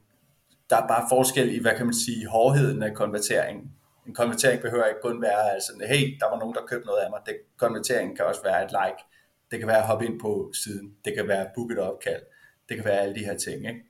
der 0.70 0.76
er 0.76 0.86
bare 0.88 1.06
forskel 1.10 1.54
i, 1.54 1.58
hvad 1.58 1.76
kan 1.76 1.86
man 1.86 1.94
sige, 1.94 2.26
hårdheden 2.26 2.82
af 2.82 2.94
konverteringen. 2.94 3.72
En 4.06 4.14
konvertering 4.14 4.62
behøver 4.62 4.84
ikke 4.84 5.00
kun 5.02 5.22
være 5.22 5.52
altså, 5.54 5.72
hey, 5.88 6.16
der 6.20 6.30
var 6.30 6.38
nogen, 6.38 6.54
der 6.54 6.66
købte 6.66 6.86
noget 6.86 7.00
af 7.00 7.10
mig. 7.10 7.20
Det, 7.26 7.36
konverteringen 7.56 8.16
kan 8.16 8.24
også 8.24 8.42
være 8.42 8.64
et 8.64 8.70
like. 8.70 9.02
Det 9.50 9.58
kan 9.58 9.68
være 9.68 9.78
at 9.78 9.86
hoppe 9.86 10.06
ind 10.06 10.20
på 10.20 10.52
siden. 10.64 10.94
Det 11.04 11.14
kan 11.16 11.28
være 11.28 11.46
at 11.46 11.50
booke 11.54 11.72
et 11.74 11.78
opkald. 11.78 12.22
Det 12.68 12.76
kan 12.76 12.84
være 12.84 13.00
alle 13.00 13.14
de 13.14 13.24
her 13.24 13.36
ting. 13.36 13.68
Ikke? 13.68 13.80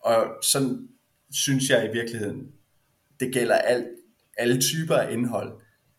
Og 0.00 0.26
sådan 0.42 0.88
synes 1.32 1.70
jeg 1.70 1.84
i 1.84 1.92
virkeligheden, 1.92 2.52
det 3.20 3.32
gælder 3.32 3.54
alt, 3.54 3.86
alle 4.38 4.60
typer 4.60 4.96
af 4.96 5.12
indhold 5.12 5.52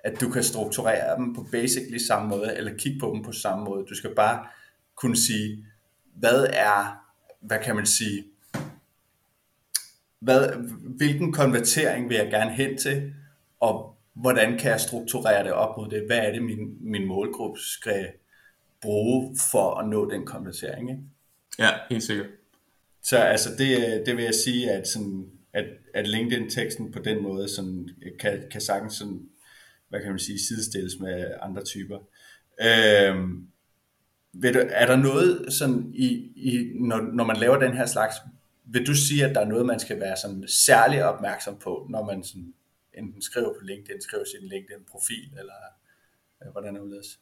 at 0.07 0.21
du 0.21 0.29
kan 0.29 0.43
strukturere 0.43 1.17
dem 1.17 1.35
på 1.35 1.47
basically 1.51 1.97
samme 1.97 2.29
måde, 2.29 2.57
eller 2.57 2.77
kigge 2.77 2.99
på 2.99 3.11
dem 3.15 3.23
på 3.23 3.31
samme 3.31 3.65
måde. 3.65 3.85
Du 3.85 3.95
skal 3.95 4.15
bare 4.15 4.45
kunne 4.95 5.17
sige, 5.17 5.65
hvad 6.15 6.47
er, 6.53 7.05
hvad 7.41 7.59
kan 7.63 7.75
man 7.75 7.85
sige, 7.85 8.23
hvad, 10.19 10.49
hvilken 10.97 11.33
konvertering 11.33 12.09
vil 12.09 12.17
jeg 12.17 12.29
gerne 12.29 12.51
hen 12.51 12.77
til, 12.77 13.13
og 13.59 13.95
hvordan 14.13 14.57
kan 14.57 14.71
jeg 14.71 14.81
strukturere 14.81 15.43
det 15.43 15.51
op 15.51 15.77
mod 15.77 15.89
det? 15.89 16.03
Hvad 16.05 16.17
er 16.17 16.31
det, 16.31 16.43
min, 16.43 16.91
min 16.91 17.07
målgruppe 17.07 17.59
skal 17.59 18.07
bruge 18.81 19.37
for 19.51 19.75
at 19.75 19.89
nå 19.89 20.09
den 20.09 20.25
konvertering? 20.25 20.89
Ikke? 20.89 21.03
Ja, 21.59 21.69
helt 21.89 22.03
sikkert. 22.03 22.27
Så 23.01 23.17
altså 23.17 23.49
det, 23.57 24.03
det 24.05 24.17
vil 24.17 24.23
jeg 24.23 24.35
sige, 24.35 24.71
at, 24.71 24.87
sådan, 24.87 25.25
at, 25.53 25.65
at 25.93 26.07
LinkedIn-teksten 26.07 26.91
på 26.91 26.99
den 26.99 27.23
måde 27.23 27.49
sådan, 27.49 27.89
kan, 28.19 28.43
kan 28.51 28.61
sagtens 28.61 28.93
sådan, 28.93 29.29
hvad 29.89 30.01
kan 30.01 30.09
man 30.09 30.19
sige, 30.19 30.39
sidestilles 30.39 30.99
med 30.99 31.31
andre 31.41 31.63
typer. 31.63 31.97
Øh, 32.61 33.15
ved 34.33 34.53
du, 34.53 34.59
er 34.69 34.85
der 34.85 34.95
noget 34.95 35.53
sådan 35.53 35.91
i, 35.93 36.07
i 36.35 36.71
når, 36.79 37.01
når 37.01 37.23
man 37.23 37.37
laver 37.37 37.59
den 37.59 37.73
her 37.73 37.85
slags, 37.85 38.15
vil 38.65 38.87
du 38.87 38.95
sige, 38.95 39.25
at 39.25 39.35
der 39.35 39.41
er 39.41 39.47
noget, 39.47 39.65
man 39.65 39.79
skal 39.79 39.99
være 39.99 40.17
sådan 40.17 40.47
særlig 40.47 41.03
opmærksom 41.03 41.57
på, 41.59 41.87
når 41.89 42.05
man 42.05 42.23
sådan 42.23 42.53
enten 42.93 43.21
skriver 43.21 43.53
på 43.53 43.59
LinkedIn, 43.63 44.01
skriver 44.01 44.23
sin 44.23 44.49
LinkedIn-profil, 44.49 45.29
eller 45.39 45.53
øh, 46.45 46.51
hvordan 46.51 46.75
er 46.75 46.81
det 46.81 47.17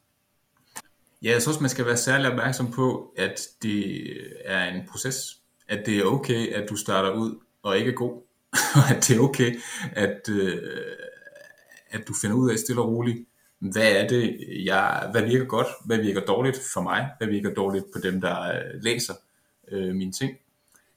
Ja, 1.22 1.30
jeg 1.30 1.42
synes, 1.42 1.60
man 1.60 1.70
skal 1.70 1.86
være 1.86 1.96
særlig 1.96 2.30
opmærksom 2.30 2.72
på, 2.72 3.14
at 3.16 3.48
det 3.62 4.06
er 4.44 4.64
en 4.64 4.82
proces. 4.88 5.40
At 5.68 5.86
det 5.86 5.98
er 5.98 6.04
okay, 6.04 6.52
at 6.52 6.68
du 6.70 6.76
starter 6.76 7.10
ud 7.10 7.40
og 7.62 7.78
ikke 7.78 7.90
er 7.90 7.94
god. 7.94 8.22
Og 8.52 8.90
at 8.96 9.08
det 9.08 9.16
er 9.16 9.20
okay, 9.20 9.56
at, 9.92 10.28
øh, 10.28 10.62
at 11.90 12.08
du 12.08 12.14
finder 12.22 12.36
ud 12.36 12.50
af 12.50 12.58
stille 12.58 12.82
og 12.82 12.88
roligt, 12.88 13.28
hvad 13.58 13.92
er 13.92 14.08
det, 14.08 14.38
jeg, 14.64 15.08
hvad 15.12 15.22
virker 15.22 15.44
godt, 15.44 15.66
hvad 15.84 15.98
virker 15.98 16.20
dårligt 16.20 16.60
for 16.72 16.80
mig, 16.80 17.08
hvad 17.18 17.28
virker 17.28 17.54
dårligt 17.54 17.84
på 17.92 17.98
dem, 17.98 18.20
der 18.20 18.42
øh, 18.42 18.82
læser 18.82 19.14
øh, 19.68 19.94
mine 19.94 20.12
ting. 20.12 20.36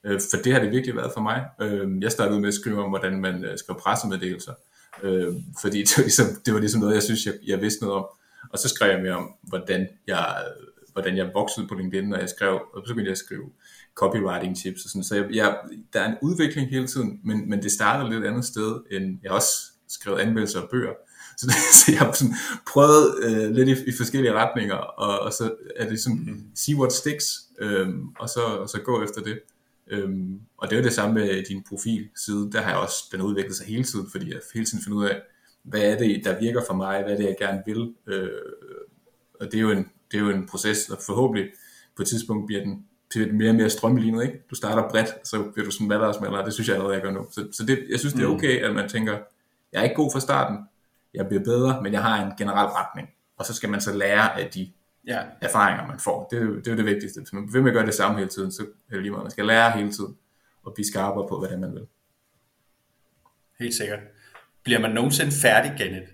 Øh, 0.04 0.20
for 0.30 0.36
det 0.44 0.52
har 0.52 0.60
det 0.60 0.70
virkelig 0.70 0.96
været 0.96 1.10
for 1.14 1.20
mig. 1.20 1.44
Øh, 1.60 2.02
jeg 2.02 2.12
startede 2.12 2.40
med 2.40 2.48
at 2.48 2.54
skrive 2.54 2.82
om, 2.84 2.88
hvordan 2.88 3.20
man 3.20 3.44
øh, 3.44 3.58
skriver 3.58 3.80
pressemeddelelser, 3.80 4.52
øh, 5.02 5.34
fordi 5.60 5.78
det 5.88 5.94
var, 5.96 6.02
ligesom, 6.02 6.26
det 6.46 6.54
var 6.54 6.60
ligesom 6.60 6.80
noget, 6.80 6.94
jeg 6.94 7.02
synes, 7.02 7.26
jeg, 7.26 7.34
jeg 7.46 7.60
vidste 7.60 7.84
noget 7.84 7.98
om. 7.98 8.06
Og 8.52 8.58
så 8.58 8.68
skrev 8.68 8.90
jeg 8.90 9.02
mere 9.02 9.16
om, 9.16 9.32
hvordan 9.42 9.88
jeg, 10.06 10.36
hvordan 10.92 11.16
jeg 11.16 11.30
voksede 11.34 11.66
på 11.66 11.74
LinkedIn, 11.74 12.08
når 12.08 12.18
jeg 12.18 12.28
skrev, 12.28 12.60
og 12.72 12.82
så 12.86 12.92
begyndte 12.92 13.08
jeg 13.08 13.12
at 13.12 13.18
skrive 13.18 13.50
copywriting 13.94 14.56
tips 14.56 14.84
og 14.84 14.90
sådan. 14.90 15.04
Så 15.04 15.14
jeg, 15.14 15.34
jeg, 15.34 15.56
der 15.92 16.00
er 16.00 16.08
en 16.08 16.16
udvikling 16.22 16.70
hele 16.70 16.86
tiden, 16.86 17.20
men, 17.24 17.50
men 17.50 17.62
det 17.62 17.72
starter 17.72 18.10
lidt 18.10 18.24
andet 18.24 18.44
sted, 18.44 18.80
end 18.90 19.18
jeg 19.22 19.32
også 19.32 19.69
skrev 19.90 20.18
anmeldelser 20.20 20.60
af 20.60 20.68
bøger. 20.68 20.92
Så, 21.40 21.52
så 21.72 21.92
jeg 21.92 22.00
har 22.00 22.12
sådan 22.12 22.34
prøvet 22.72 23.14
øh, 23.22 23.50
lidt 23.50 23.68
i, 23.68 23.90
i 23.90 23.92
forskellige 23.96 24.32
retninger, 24.32 24.74
og, 24.74 25.18
og 25.18 25.32
så 25.32 25.54
er 25.76 25.88
det 25.88 26.00
sådan, 26.00 26.18
mm. 26.18 26.42
see 26.54 26.76
what 26.76 26.92
sticks, 26.92 27.24
øh, 27.60 27.88
og, 28.18 28.28
så, 28.28 28.40
og 28.40 28.68
så 28.68 28.80
gå 28.80 29.02
efter 29.02 29.20
det. 29.20 29.40
Øhm, 29.90 30.40
og 30.58 30.70
det 30.70 30.76
er 30.76 30.80
jo 30.80 30.84
det 30.84 30.92
samme 30.92 31.14
med 31.14 31.44
din 31.48 31.64
profilside, 31.68 32.52
der 32.52 32.60
har 32.60 32.70
jeg 32.70 32.78
også, 32.78 32.96
den 33.12 33.22
udviklet 33.22 33.56
sig 33.56 33.66
hele 33.66 33.84
tiden, 33.84 34.06
fordi 34.10 34.30
jeg 34.32 34.40
hele 34.54 34.66
tiden 34.66 34.84
finder 34.84 34.98
ud 34.98 35.04
af, 35.04 35.20
hvad 35.62 35.80
er 35.80 35.98
det, 35.98 36.24
der 36.24 36.40
virker 36.40 36.62
for 36.66 36.74
mig, 36.74 37.02
hvad 37.02 37.12
er 37.12 37.16
det, 37.16 37.24
jeg 37.24 37.36
gerne 37.38 37.62
vil. 37.66 37.94
Øh, 38.06 38.28
og 39.40 39.46
det 39.46 39.54
er, 39.54 39.60
jo 39.60 39.70
en, 39.70 39.86
det 40.12 40.16
er 40.16 40.22
jo 40.22 40.30
en 40.30 40.46
proces, 40.46 40.88
og 40.88 40.98
forhåbentlig 41.06 41.50
på 41.96 42.02
et 42.02 42.08
tidspunkt 42.08 42.46
bliver 42.46 42.62
den, 42.64 42.84
bliver 43.10 43.26
den 43.26 43.38
mere 43.38 43.50
og 43.50 43.54
mere 43.54 43.70
strømlignet. 43.70 44.22
Ikke? 44.22 44.38
Du 44.50 44.54
starter 44.54 44.88
bredt, 44.88 45.28
så 45.28 45.42
bliver 45.52 45.64
du 45.64 45.70
sådan 45.70 46.14
smallere, 46.14 46.44
det 46.44 46.52
synes 46.52 46.68
jeg 46.68 46.76
allerede, 46.76 46.94
jeg 46.94 47.02
gør 47.02 47.10
nu. 47.10 47.26
Så, 47.30 47.48
så 47.52 47.66
det, 47.66 47.86
jeg 47.90 47.98
synes, 47.98 48.14
det 48.14 48.22
er 48.22 48.28
mm. 48.28 48.34
okay, 48.34 48.62
at 48.62 48.74
man 48.74 48.88
tænker, 48.88 49.18
jeg 49.72 49.78
er 49.78 49.82
ikke 49.82 49.96
god 49.96 50.12
fra 50.12 50.20
starten, 50.20 50.58
jeg 51.14 51.28
bliver 51.28 51.44
bedre, 51.44 51.82
men 51.82 51.92
jeg 51.92 52.02
har 52.02 52.24
en 52.24 52.32
generel 52.38 52.66
retning. 52.66 53.08
Og 53.36 53.46
så 53.46 53.54
skal 53.54 53.68
man 53.68 53.80
så 53.80 53.92
lære 53.92 54.40
af 54.40 54.50
de 54.50 54.72
ja. 55.06 55.22
erfaringer, 55.40 55.86
man 55.86 55.98
får. 55.98 56.28
Det, 56.30 56.40
det 56.40 56.66
er 56.66 56.70
jo 56.70 56.76
det 56.76 56.86
vigtigste. 56.86 57.20
Hvis 57.20 57.32
man 57.32 57.48
vil 57.52 57.62
med 57.62 57.70
at 57.70 57.74
gøre 57.74 57.86
det 57.86 57.94
samme 57.94 58.18
hele 58.18 58.30
tiden, 58.30 58.52
så 58.52 58.62
er 58.62 58.94
det 58.94 59.02
lige 59.02 59.10
meget. 59.10 59.24
Man 59.24 59.30
skal 59.30 59.46
lære 59.46 59.70
hele 59.70 59.92
tiden 59.92 60.16
og 60.62 60.74
blive 60.74 60.86
skarpere 60.86 61.28
på, 61.28 61.38
hvad 61.38 61.48
det 61.48 61.54
er, 61.54 61.60
man 61.60 61.74
vil. 61.74 61.86
Helt 63.60 63.74
sikkert. 63.74 63.98
Bliver 64.62 64.80
man 64.80 64.90
nogensinde 64.90 65.32
færdig, 65.42 65.74
Kenneth? 65.78 66.08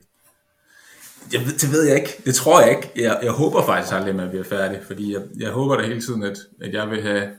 Jeg, 1.33 1.41
det 1.41 1.73
ved 1.73 1.83
jeg 1.83 1.97
ikke. 1.97 2.23
Det 2.25 2.35
tror 2.35 2.61
jeg 2.61 2.71
ikke. 2.71 2.91
Jeg, 2.97 3.21
jeg 3.23 3.33
håber 3.33 3.67
faktisk 3.67 3.95
aldrig, 3.95 4.11
at 4.11 4.17
man 4.17 4.29
bliver 4.29 4.45
færdig, 4.45 4.83
fordi 4.85 5.13
jeg, 5.13 5.23
jeg 5.39 5.51
håber 5.51 5.77
da 5.77 5.87
hele 5.87 6.01
tiden, 6.01 6.23
at, 6.23 6.39
at 6.61 6.73
jeg 6.75 6.91
vil 6.91 7.03
have 7.03 7.31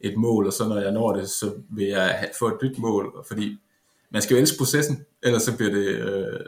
et 0.00 0.16
mål, 0.16 0.46
og 0.46 0.52
så 0.52 0.68
når 0.68 0.80
jeg 0.80 0.92
når 0.92 1.12
det, 1.12 1.28
så 1.28 1.52
vil 1.70 1.86
jeg 1.86 2.18
have, 2.18 2.30
få 2.38 2.48
et 2.48 2.58
nyt 2.62 2.78
mål, 2.78 3.24
fordi 3.28 3.58
man 4.12 4.22
skal 4.22 4.34
jo 4.34 4.40
elske 4.40 4.58
processen, 4.58 5.04
ellers 5.22 5.42
så 5.42 5.56
bliver 5.56 5.72
det 5.72 5.86
øh, 5.86 6.40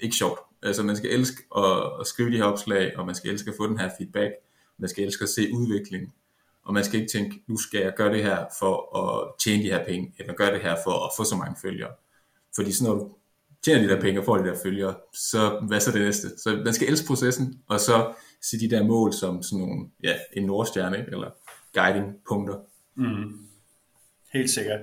ikke 0.00 0.16
sjovt. 0.16 0.38
Altså 0.62 0.82
man 0.82 0.96
skal 0.96 1.10
elske 1.10 1.42
at, 1.56 2.00
at 2.00 2.06
skrive 2.06 2.30
de 2.30 2.36
her 2.36 2.44
opslag, 2.44 2.98
og 2.98 3.06
man 3.06 3.14
skal 3.14 3.30
elske 3.30 3.50
at 3.50 3.56
få 3.56 3.66
den 3.66 3.78
her 3.78 3.90
feedback, 3.98 4.32
man 4.78 4.88
skal 4.88 5.04
elske 5.04 5.22
at 5.22 5.28
se 5.28 5.48
udviklingen, 5.52 6.12
og 6.64 6.74
man 6.74 6.84
skal 6.84 7.00
ikke 7.00 7.12
tænke, 7.12 7.42
nu 7.46 7.56
skal 7.56 7.80
jeg 7.80 7.94
gøre 7.96 8.12
det 8.12 8.22
her 8.22 8.46
for 8.58 8.96
at 8.96 9.32
tjene 9.44 9.62
de 9.62 9.68
her 9.68 9.84
penge, 9.84 10.14
eller 10.18 10.34
gøre 10.34 10.54
det 10.54 10.62
her 10.62 10.76
for 10.84 11.06
at 11.06 11.10
få 11.16 11.24
så 11.24 11.36
mange 11.36 11.56
følgere. 11.62 11.90
Fordi 12.56 12.72
sådan 12.72 12.92
når 12.92 12.98
du 12.98 13.14
tjener 13.64 13.82
de 13.82 13.88
der 13.88 14.00
penge 14.00 14.20
og 14.20 14.24
får 14.24 14.36
de 14.36 14.44
der 14.44 14.56
følgere, 14.62 14.94
så 15.14 15.60
hvad 15.68 15.80
så 15.80 15.92
det 15.92 16.00
næste? 16.00 16.28
Så 16.38 16.62
man 16.64 16.74
skal 16.74 16.88
elske 16.88 17.06
processen, 17.06 17.62
og 17.66 17.80
så 17.80 18.12
se 18.42 18.58
de 18.60 18.70
der 18.70 18.84
mål 18.84 19.12
som 19.12 19.42
sådan 19.42 19.66
nogle, 19.66 19.88
ja, 20.02 20.14
en 20.32 20.46
nordstjerne, 20.46 21.06
eller 21.12 21.30
guiding 21.74 22.14
punkter. 22.28 22.56
Mm. 22.94 23.48
Helt 24.32 24.50
sikkert. 24.50 24.80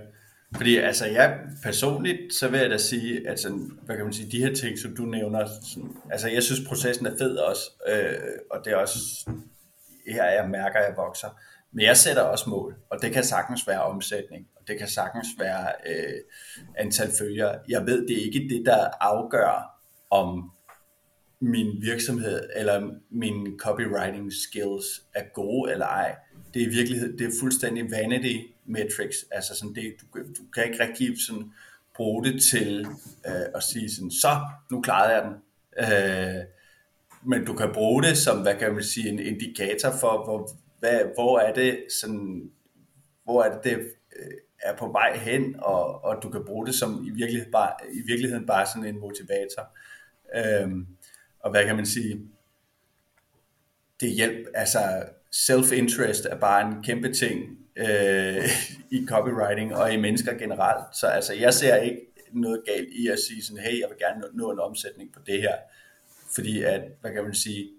Fordi 0.56 0.78
altså 0.78 1.06
jeg 1.06 1.40
personligt, 1.64 2.34
så 2.34 2.48
vil 2.48 2.60
jeg 2.60 2.70
da 2.70 2.78
sige, 2.78 3.30
at 3.30 3.40
sådan, 3.40 3.72
hvad 3.86 3.96
kan 3.96 4.06
man 4.06 4.14
sige, 4.14 4.32
de 4.32 4.46
her 4.46 4.56
ting, 4.56 4.80
som 4.80 4.96
du 4.96 5.06
nævner, 5.06 5.46
sådan, 5.46 5.92
altså 6.12 6.30
jeg 6.30 6.44
synes 6.44 6.68
processen 6.68 7.06
er 7.06 7.18
fed 7.18 7.38
også, 7.38 7.72
øh, 7.88 8.18
og 8.52 8.66
det 8.66 8.74
er 8.74 8.78
også 8.78 9.00
her, 10.08 10.26
jeg 10.26 10.50
mærker, 10.50 10.80
at 10.80 10.86
jeg 10.86 10.98
vokser. 10.98 11.28
Men 11.72 11.86
jeg 11.86 11.98
sætter 11.98 12.22
også 12.22 12.50
mål, 12.50 12.76
og 12.90 13.02
det 13.02 13.12
kan 13.12 13.24
sagtens 13.24 13.68
være 13.68 13.84
omsætning, 13.84 14.48
og 14.56 14.68
det 14.68 14.78
kan 14.78 14.88
sagtens 14.88 15.28
være 15.40 15.68
øh, 15.88 16.20
antal 16.78 17.12
følgere. 17.20 17.60
Jeg 17.68 17.86
ved, 17.86 18.08
det 18.08 18.18
er 18.18 18.26
ikke 18.26 18.56
det, 18.56 18.66
der 18.66 18.88
afgør, 19.02 19.80
om 20.10 20.52
min 21.42 21.82
virksomhed 21.82 22.50
eller 22.56 22.92
min 23.12 23.60
copywriting 23.60 24.34
skills 24.34 24.86
er 25.16 25.24
gode 25.34 25.72
eller 25.72 25.86
ej. 25.86 26.16
Det 26.54 26.62
er 26.62 26.66
i 26.66 26.70
virkeligheden, 26.70 27.20
det 27.20 27.28
er 27.28 27.32
fuldstændig 27.40 27.92
vanity 27.92 28.38
metrics. 28.66 29.18
Altså 29.32 29.56
sådan 29.56 29.76
det, 29.76 29.96
du, 30.02 30.20
du 30.20 30.44
kan 30.54 30.66
ikke 30.66 30.84
rigtig 30.84 31.16
sådan 31.28 31.52
bruge 31.96 32.26
det 32.26 32.44
til 32.44 32.86
øh, 33.28 33.48
at 33.56 33.64
sige 33.64 33.92
sådan, 33.92 34.12
så 34.12 34.40
nu 34.72 34.82
klarede 34.82 35.14
jeg 35.14 35.24
den. 35.24 35.36
Øh, 35.80 36.46
men 37.24 37.46
du 37.46 37.54
kan 37.54 37.70
bruge 37.74 38.04
det 38.04 38.18
som, 38.18 38.42
hvad 38.42 38.56
kan 38.56 38.74
man 38.74 38.84
sige, 38.84 39.10
en 39.10 39.20
indikator 39.20 39.92
for, 40.00 40.24
hvor, 40.24 40.50
hvad, 40.80 41.00
hvor 41.16 41.40
er 41.40 41.54
det 41.54 41.86
sådan, 42.02 42.52
hvor 43.24 43.44
er 43.44 43.54
det, 43.54 43.64
det 43.64 43.78
øh, 44.20 44.32
er 44.64 44.78
på 44.78 44.92
vej 44.92 45.18
hen, 45.18 45.56
og, 45.60 46.04
og 46.04 46.24
du 46.24 46.30
kan 46.30 46.46
bruge 46.46 46.68
det 46.68 46.76
som 46.76 47.04
i 47.08 47.10
virkeligheden 47.10 47.52
bare, 47.52 47.74
i 47.92 48.02
virkeligheden 48.06 48.46
bare 48.46 48.66
sådan 48.66 48.86
en 48.86 49.00
motivator. 49.00 49.78
Øh, 50.36 50.72
og 51.40 51.52
hvad 51.52 51.66
kan 51.66 51.76
man 51.76 51.86
sige, 51.86 52.22
det 54.00 54.12
hjælp, 54.12 54.48
altså 54.54 54.80
self-interest 55.32 56.26
er 56.26 56.40
bare 56.40 56.68
en 56.68 56.84
kæmpe 56.84 57.14
ting 57.14 57.58
øh, 57.76 58.50
i 58.98 59.06
copywriting 59.08 59.76
og 59.76 59.94
i 59.94 59.98
mennesker 59.98 60.38
generelt. 60.38 60.96
Så 60.96 61.08
altså, 61.08 61.34
jeg 61.34 61.54
ser 61.54 61.76
ikke 61.76 62.02
noget 62.34 62.62
galt 62.66 62.90
i 62.92 63.08
at 63.08 63.20
sige 63.20 63.44
sådan, 63.44 63.64
hey, 63.64 63.80
jeg 63.80 63.90
vil 63.90 63.98
gerne 64.00 64.38
nå 64.38 64.52
en 64.52 64.60
omsætning 64.60 65.14
på 65.14 65.20
det 65.26 65.42
her. 65.42 65.56
Fordi 66.36 66.64
at, 66.64 66.82
hvad 67.02 67.14
kan 67.14 67.24
man 67.24 67.34
sige, 67.34 67.70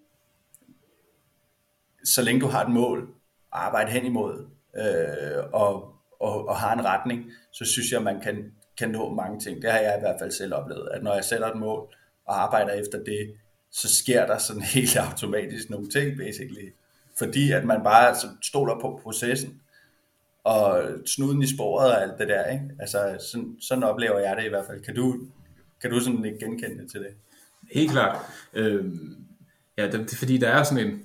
så 2.05 2.23
længe 2.23 2.41
du 2.41 2.47
har 2.47 2.65
et 2.65 2.73
mål 2.73 3.03
at 3.03 3.07
arbejde 3.53 3.91
hen 3.91 4.05
imod, 4.05 4.47
øh, 4.77 5.45
og, 5.53 5.95
og, 6.21 6.49
og 6.49 6.57
har 6.57 6.73
en 6.73 6.85
retning, 6.85 7.25
så 7.53 7.65
synes 7.65 7.93
jeg, 7.93 8.03
man 8.03 8.21
kan, 8.21 8.53
kan 8.79 8.91
nå 8.91 9.15
mange 9.15 9.41
ting. 9.41 9.63
Det 9.63 9.73
har 9.73 9.79
jeg 9.79 9.97
i 9.97 10.01
hvert 10.01 10.17
fald 10.21 10.31
selv 10.31 10.55
oplevet, 10.55 10.89
at 10.93 11.03
når 11.03 11.15
jeg 11.15 11.25
sætter 11.25 11.47
et 11.47 11.59
mål 11.59 11.95
og 12.27 12.43
arbejder 12.43 12.73
efter 12.73 12.99
det, 13.05 13.35
så 13.73 13.97
sker 13.97 14.27
der 14.27 14.39
sådan 14.39 14.63
helt 14.77 14.97
automatisk 14.97 15.71
nogle 15.71 15.89
ting, 15.89 16.19
basically. 16.19 16.71
Fordi 17.21 17.53
at 17.53 17.65
man 17.65 17.81
bare 17.85 18.09
altså, 18.09 18.27
stoler 18.43 18.81
på 18.81 19.01
processen, 19.03 19.61
og 20.45 20.83
snuden 21.07 21.43
i 21.43 21.47
sporet 21.47 21.91
og 21.91 22.03
alt 22.03 22.19
det 22.19 22.29
der, 22.29 22.45
ikke? 22.45 22.65
Altså, 22.79 23.17
sådan, 23.33 23.57
sådan 23.61 23.85
oplever 23.85 24.19
jeg 24.19 24.37
det 24.37 24.45
i 24.45 24.49
hvert 24.49 24.67
fald. 24.67 24.81
Kan 24.81 24.95
du, 24.95 25.21
kan 25.81 25.91
du 25.91 26.01
sådan 26.01 26.25
ikke 26.25 26.39
genkende 26.39 26.83
det 26.83 26.91
til 26.91 27.01
det? 27.01 27.15
Helt 27.73 27.91
klart. 27.91 28.17
Øh, 28.55 28.85
ja, 29.77 29.91
det, 29.91 30.11
det, 30.11 30.19
fordi 30.19 30.39
der 30.39 30.49
er 30.49 30.63
sådan 30.63 30.87
en, 30.87 31.03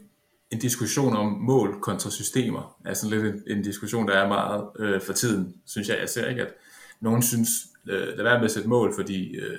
en 0.52 0.60
diskussion 0.60 1.16
om 1.16 1.28
mål 1.32 1.80
kontra 1.82 2.10
systemer. 2.10 2.78
Altså 2.86 3.10
lidt 3.10 3.24
en, 3.24 3.58
en 3.58 3.64
diskussion, 3.64 4.08
der 4.08 4.14
er 4.14 4.28
meget 4.28 4.68
øh, 4.80 5.02
for 5.02 5.14
tiden, 5.14 5.56
synes 5.66 5.90
jeg. 5.90 5.98
Jeg 6.00 6.10
ser 6.10 6.30
ikke, 6.30 6.42
at 6.42 6.54
nogen 7.02 7.22
synes, 7.22 7.50
øh, 7.90 8.08
lad 8.08 8.24
være 8.24 8.38
med 8.38 8.46
at 8.46 8.52
sætte 8.52 8.70
mål, 8.70 8.94
fordi 8.96 9.36
øh, 9.36 9.58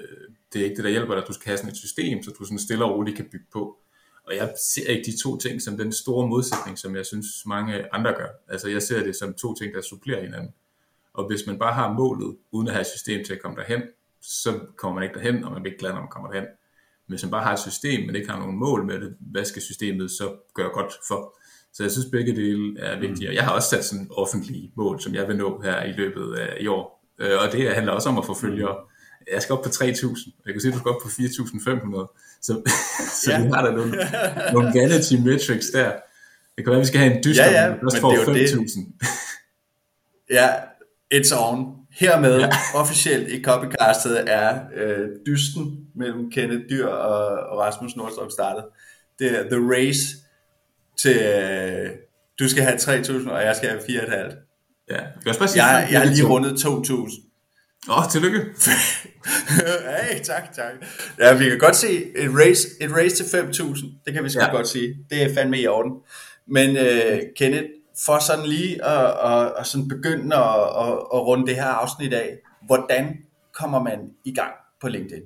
det 0.52 0.60
er 0.60 0.64
ikke 0.64 0.76
det, 0.76 0.84
der 0.84 0.90
hjælper 0.90 1.14
dig. 1.14 1.24
Du 1.28 1.32
skal 1.32 1.46
have 1.46 1.56
sådan 1.56 1.70
et 1.70 1.76
system, 1.76 2.22
så 2.22 2.30
du 2.38 2.44
sådan 2.44 2.58
stille 2.58 2.84
og 2.84 2.90
roligt 2.96 3.16
kan 3.16 3.28
bygge 3.32 3.46
på. 3.52 3.78
Og 4.26 4.36
jeg 4.36 4.54
ser 4.58 4.88
ikke 4.88 5.10
de 5.10 5.22
to 5.22 5.36
ting 5.36 5.62
som 5.62 5.76
den 5.76 5.92
store 5.92 6.28
modsætning, 6.28 6.78
som 6.78 6.96
jeg 6.96 7.06
synes 7.06 7.26
mange 7.46 7.94
andre 7.94 8.12
gør. 8.12 8.28
Altså 8.48 8.68
jeg 8.68 8.82
ser 8.82 9.04
det 9.04 9.16
som 9.16 9.34
to 9.34 9.54
ting, 9.54 9.74
der 9.74 9.80
supplerer 9.80 10.22
hinanden. 10.22 10.52
Og 11.14 11.26
hvis 11.26 11.46
man 11.46 11.58
bare 11.58 11.72
har 11.72 11.92
målet, 11.92 12.36
uden 12.52 12.68
at 12.68 12.74
have 12.74 12.80
et 12.80 12.86
system 12.86 13.24
til 13.24 13.32
at 13.32 13.42
komme 13.42 13.56
derhen, 13.56 13.82
så 14.22 14.60
kommer 14.76 14.94
man 14.94 15.02
ikke 15.02 15.14
derhen, 15.14 15.44
og 15.44 15.52
man 15.52 15.62
bliver 15.62 15.72
ikke 15.72 15.80
glad, 15.80 15.92
når 15.92 16.00
man 16.00 16.08
kommer 16.10 16.30
derhen. 16.30 16.48
Men 17.06 17.12
hvis 17.12 17.22
man 17.22 17.30
bare 17.30 17.42
har 17.42 17.52
et 17.52 17.58
system, 17.58 18.06
men 18.06 18.16
ikke 18.16 18.30
har 18.30 18.38
nogen 18.38 18.56
mål 18.56 18.84
med 18.86 19.00
det, 19.00 19.16
hvad 19.20 19.44
skal 19.44 19.62
systemet 19.62 20.10
så 20.10 20.36
gøre 20.54 20.70
godt 20.70 20.92
for? 21.08 21.38
Så 21.72 21.82
jeg 21.82 21.92
synes, 21.92 22.06
begge 22.12 22.36
dele 22.36 22.80
er 22.80 23.00
vigtige. 23.00 23.28
Mm. 23.28 23.34
Jeg 23.34 23.44
har 23.44 23.52
også 23.52 23.68
sat 23.68 23.84
sådan 23.84 24.08
offentlige 24.10 24.72
mål, 24.76 25.00
som 25.00 25.14
jeg 25.14 25.28
vil 25.28 25.36
nå 25.36 25.60
her 25.60 25.84
i 25.84 25.92
løbet 25.92 26.34
af 26.34 26.56
i 26.60 26.66
år. 26.66 27.04
Øh, 27.18 27.30
og 27.42 27.52
det 27.52 27.74
handler 27.74 27.92
også 27.92 28.08
om 28.08 28.18
at 28.18 28.26
få 28.26 28.34
følgere. 28.34 28.76
Jeg 29.32 29.42
skal 29.42 29.52
op 29.52 29.62
på 29.62 29.68
3.000, 29.68 29.84
jeg 30.46 30.54
kan 30.54 30.60
se, 30.60 30.68
at 30.68 30.74
du 30.74 30.78
skal 30.78 30.90
op 30.90 31.02
på 31.02 31.08
4.500, 31.08 32.38
så, 32.42 32.62
så 33.22 33.30
ja. 33.30 33.42
vi 33.42 33.48
har 33.54 33.64
der 33.64 33.72
nogle, 33.72 33.92
nogle 34.52 34.80
vanity 34.80 35.14
metrics 35.14 35.66
der. 35.72 35.92
Det 36.56 36.64
kan 36.64 36.70
være, 36.70 36.76
at 36.76 36.80
vi 36.80 36.86
skal 36.86 37.00
have 37.00 37.16
en 37.16 37.24
dyster, 37.24 37.50
ja, 37.50 37.64
ja, 37.64 37.70
men 37.70 38.00
får 38.00 38.12
5.000. 38.12 39.06
Ja, 40.30 40.48
it's 41.14 41.32
on. 41.48 41.76
Hermed 41.90 42.38
ja. 42.38 42.48
officielt 42.74 43.28
i 43.28 43.42
copycastet 43.42 44.24
er 44.26 44.60
øh, 44.74 45.08
dysten 45.26 45.86
mellem 45.94 46.30
Kenneth 46.30 46.62
Dyr 46.70 46.86
og, 46.86 47.48
og 47.50 47.58
Rasmus 47.58 47.96
Nordstrøm 47.96 48.30
startet. 48.30 48.64
Det 49.18 49.38
er 49.38 49.42
The 49.42 49.60
Race 49.72 50.16
til, 50.96 51.16
øh, 51.16 51.90
du 52.38 52.48
skal 52.48 52.62
have 52.62 52.76
3.000, 52.76 53.30
og 53.30 53.42
jeg 53.42 53.56
skal 53.56 53.68
have 53.68 53.80
4.500. 53.80 54.86
Ja, 54.90 55.00
jeg, 55.26 55.34
sige, 55.34 55.64
jeg, 55.64 55.88
jeg 55.90 56.00
har 56.00 56.06
lige 56.06 56.26
rundet 56.26 56.64
2.000. 56.64 57.25
Åh, 57.88 57.98
oh, 57.98 58.10
tillykke. 58.10 58.38
hey, 60.02 60.22
tak, 60.24 60.52
tak. 60.52 60.72
Ja, 61.18 61.34
vi 61.38 61.48
kan 61.48 61.58
godt 61.58 61.76
se 61.76 62.16
et 62.16 62.30
race, 62.34 62.68
et 62.80 62.92
race 62.96 63.16
til 63.16 63.38
5.000. 63.38 63.86
Det 64.04 64.14
kan 64.14 64.24
vi 64.24 64.28
så 64.28 64.40
ja. 64.40 64.50
godt 64.50 64.68
sige. 64.68 64.96
Det 65.10 65.22
er 65.22 65.34
fandme 65.34 65.60
i 65.60 65.66
orden. 65.66 65.92
Men 66.46 66.76
uh, 66.76 67.18
Kenneth, 67.36 67.66
for 68.04 68.18
sådan 68.18 68.46
lige 68.46 68.84
at, 68.84 69.32
at, 69.32 69.52
at 69.58 69.66
sådan 69.66 69.88
begynde 69.88 70.36
at, 70.36 70.60
at, 70.60 70.92
at 71.14 71.26
runde 71.26 71.46
det 71.46 71.54
her 71.54 71.64
afsnit 71.64 72.12
af, 72.12 72.38
hvordan 72.66 73.16
kommer 73.54 73.82
man 73.82 73.98
i 74.24 74.34
gang 74.34 74.52
på 74.80 74.88
LinkedIn? 74.88 75.22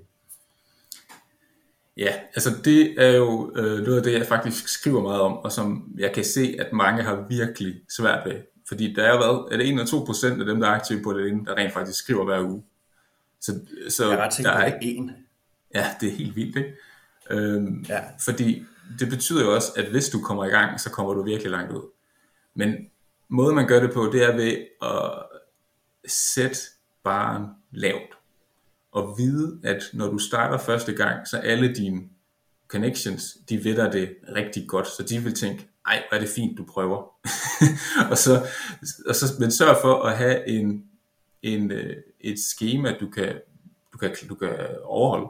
Ja, 1.96 2.12
altså 2.35 2.51
det 2.64 2.94
er 3.05 3.16
jo 3.16 3.53
øh, 3.57 3.81
noget 3.81 3.96
af 3.96 4.03
det, 4.03 4.12
jeg 4.12 4.27
faktisk 4.27 4.68
skriver 4.68 5.03
meget 5.03 5.20
om, 5.20 5.33
og 5.33 5.53
som 5.53 5.94
jeg 5.99 6.12
kan 6.12 6.25
se, 6.25 6.57
at 6.59 6.73
mange 6.73 7.03
har 7.03 7.27
virkelig 7.29 7.75
svært 7.96 8.27
ved. 8.27 8.35
Fordi 8.70 8.92
der 8.92 9.02
er 9.02 9.18
været, 9.18 9.52
er 9.52 9.56
det 9.56 9.66
1 9.66 9.70
eller 9.70 9.87
2 9.87 10.04
procent 10.04 10.40
af 10.40 10.46
dem, 10.46 10.61
der 10.61 10.68
er 10.68 10.72
aktive 10.72 11.02
på 11.02 11.12
LinkedIn, 11.12 11.46
der 11.46 11.54
rent 11.54 11.72
faktisk 11.72 11.98
skriver 11.98 12.24
hver 12.24 12.42
uge. 12.42 12.62
Så, 13.40 13.61
så 13.88 14.11
jeg 14.11 14.18
har 14.18 14.28
der 14.42 14.50
er 14.50 14.66
ikke 14.66 14.96
en. 14.96 15.11
Ja, 15.74 15.87
det 16.00 16.09
er 16.09 16.12
helt 16.12 16.37
vildt, 16.37 16.56
ikke? 16.56 16.74
Øhm, 17.30 17.85
ja. 17.88 18.00
Fordi 18.20 18.64
det 18.98 19.09
betyder 19.09 19.44
jo 19.44 19.54
også, 19.54 19.72
at 19.76 19.85
hvis 19.85 20.09
du 20.09 20.20
kommer 20.20 20.44
i 20.44 20.48
gang, 20.48 20.80
så 20.80 20.90
kommer 20.90 21.14
du 21.14 21.22
virkelig 21.22 21.50
langt 21.50 21.72
ud. 21.72 21.90
Men 22.54 22.74
måden 23.28 23.54
man 23.54 23.68
gør 23.68 23.80
det 23.80 23.92
på, 23.92 24.11
det 24.12 24.24
er 24.24 24.37
ved 24.37 24.56
at 24.83 25.22
sætte 26.11 26.59
barn 27.04 27.46
lavt. 27.70 28.18
Og 28.92 29.14
vide, 29.18 29.61
at 29.64 29.83
når 29.92 30.11
du 30.11 30.18
starter 30.18 30.59
første 30.59 30.92
gang, 30.92 31.28
så 31.28 31.37
alle 31.37 31.74
dine 31.74 32.02
connections, 32.68 33.37
de 33.48 33.64
ved 33.64 33.76
dig 33.76 33.92
det 33.92 34.16
rigtig 34.37 34.68
godt, 34.68 34.87
så 34.87 35.02
de 35.02 35.18
vil 35.18 35.35
tænke, 35.35 35.69
ej, 35.87 36.03
hvor 36.09 36.16
er 36.16 36.21
det 36.21 36.29
fint, 36.29 36.59
du 36.59 36.64
prøver. 36.64 36.97
og 38.11 38.19
så, 38.19 38.47
og 39.09 39.14
så, 39.14 39.27
men 39.38 39.51
sørg 39.51 39.77
for 39.83 40.03
at 40.03 40.16
have 40.16 40.49
en, 40.49 40.85
en, 41.43 41.71
øh, 41.71 41.97
et 42.21 42.38
schema, 42.38 42.97
du 43.01 43.11
kan, 43.11 43.40
du, 43.93 43.99
kan, 43.99 44.11
du 44.29 44.35
kan 44.35 44.57
overholde. 44.85 45.29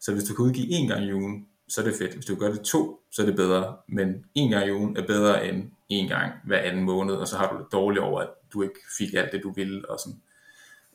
Så 0.00 0.12
hvis 0.12 0.24
du 0.24 0.34
kan 0.34 0.44
udgive 0.44 0.68
en 0.68 0.88
gang 0.88 1.04
i 1.04 1.12
ugen, 1.12 1.46
så 1.68 1.80
er 1.80 1.84
det 1.84 1.94
fedt. 1.98 2.14
Hvis 2.14 2.26
du 2.26 2.34
gør 2.34 2.52
det 2.52 2.60
to, 2.60 3.02
så 3.10 3.22
er 3.22 3.26
det 3.26 3.36
bedre. 3.36 3.76
Men 3.88 4.24
en 4.34 4.50
gang 4.50 4.66
i 4.66 4.72
ugen 4.72 4.96
er 4.96 5.06
bedre 5.06 5.48
end 5.48 5.70
en 5.88 6.08
gang 6.08 6.32
hver 6.44 6.58
anden 6.58 6.84
måned, 6.84 7.14
og 7.14 7.28
så 7.28 7.36
har 7.36 7.52
du 7.52 7.58
det 7.58 7.72
dårligt 7.72 8.02
over, 8.02 8.20
at 8.20 8.28
du 8.52 8.62
ikke 8.62 8.80
fik 8.98 9.14
alt 9.14 9.32
det, 9.32 9.42
du 9.42 9.52
ville. 9.52 9.90
Og, 9.90 9.98
sådan. 10.00 10.20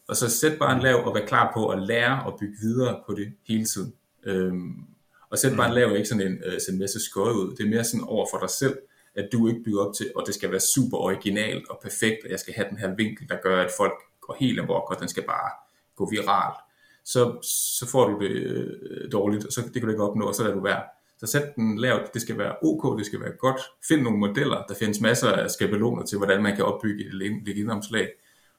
og 0.08 0.16
så 0.16 0.30
sæt 0.30 0.60
bare 0.60 0.76
en 0.76 0.82
lav 0.82 1.08
og 1.08 1.16
vær 1.16 1.26
klar 1.26 1.52
på 1.54 1.68
at 1.68 1.82
lære 1.82 2.24
og 2.24 2.40
bygge 2.40 2.56
videre 2.62 3.04
på 3.08 3.14
det 3.14 3.34
hele 3.48 3.66
tiden. 3.66 3.94
Øhm, 4.24 4.86
og 5.30 5.38
sæt 5.38 5.58
bare 5.58 5.68
en 5.68 5.74
lav 5.74 5.96
ikke 5.96 6.10
sådan 6.10 6.28
en, 6.28 6.38
øh, 6.46 6.60
sådan 6.62 6.76
en 6.76 6.80
masse 6.80 7.00
skøj 7.06 7.32
ud. 7.32 7.56
Det 7.56 7.66
er 7.66 7.70
mere 7.70 7.84
sådan 7.84 8.04
over 8.04 8.28
for 8.32 8.40
dig 8.40 8.50
selv, 8.50 8.78
at 9.16 9.30
du 9.34 9.48
ikke 9.48 9.64
bygger 9.64 9.82
op 9.86 9.94
til, 9.94 10.12
og 10.16 10.24
det 10.26 10.36
skal 10.36 10.52
være 10.52 10.60
super 10.60 10.98
originalt 10.98 11.70
og 11.70 11.80
perfekt, 11.84 12.18
og 12.24 12.30
jeg 12.30 12.40
skal 12.40 12.54
have 12.54 12.68
den 12.70 12.78
her 12.78 12.96
vinkel, 12.96 13.30
der 13.30 13.36
gør, 13.44 13.62
at 13.62 13.72
folk 13.78 13.94
går 14.22 14.36
helt 14.40 14.60
amok, 14.60 14.92
og 14.92 15.00
den 15.00 15.08
skal 15.08 15.24
bare 15.24 15.50
gå 15.96 16.10
viralt. 16.10 16.58
Så, 17.06 17.40
så 17.78 17.88
får 17.92 18.08
du 18.10 18.20
det 18.20 18.32
øh, 18.32 19.12
dårligt, 19.12 19.46
og 19.46 19.52
så 19.52 19.62
det 19.62 19.74
kan 19.74 19.82
du 19.82 19.90
ikke 19.90 20.04
opnå, 20.04 20.26
og 20.26 20.36
så 20.36 20.44
lader 20.44 20.56
du 20.56 20.64
være. 20.64 20.84
Så 21.18 21.28
sæt 21.28 21.56
den 21.56 21.78
lavt, 21.78 22.14
det 22.14 22.22
skal 22.22 22.38
være 22.38 22.56
ok, 22.62 22.98
det 22.98 23.06
skal 23.06 23.20
være 23.20 23.32
godt. 23.32 23.62
Find 23.88 24.02
nogle 24.02 24.20
modeller, 24.20 24.64
der 24.68 24.76
findes 24.76 25.02
masser 25.02 25.32
af 25.32 25.52
skabeloner 25.52 26.06
til, 26.06 26.18
hvordan 26.18 26.44
man 26.44 26.56
kan 26.56 26.66
opbygge 26.66 27.06
et 27.06 27.14
LinkedIn-omslag, 27.14 28.10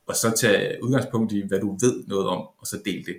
og 0.07 0.17
så 0.17 0.37
tage 0.37 0.85
udgangspunkt 0.85 1.33
i, 1.33 1.43
hvad 1.49 1.61
du 1.61 1.79
ved 1.81 2.05
noget 2.07 2.27
om, 2.27 2.39
og 2.39 2.67
så 2.67 2.83
del 2.85 3.07
det. 3.07 3.17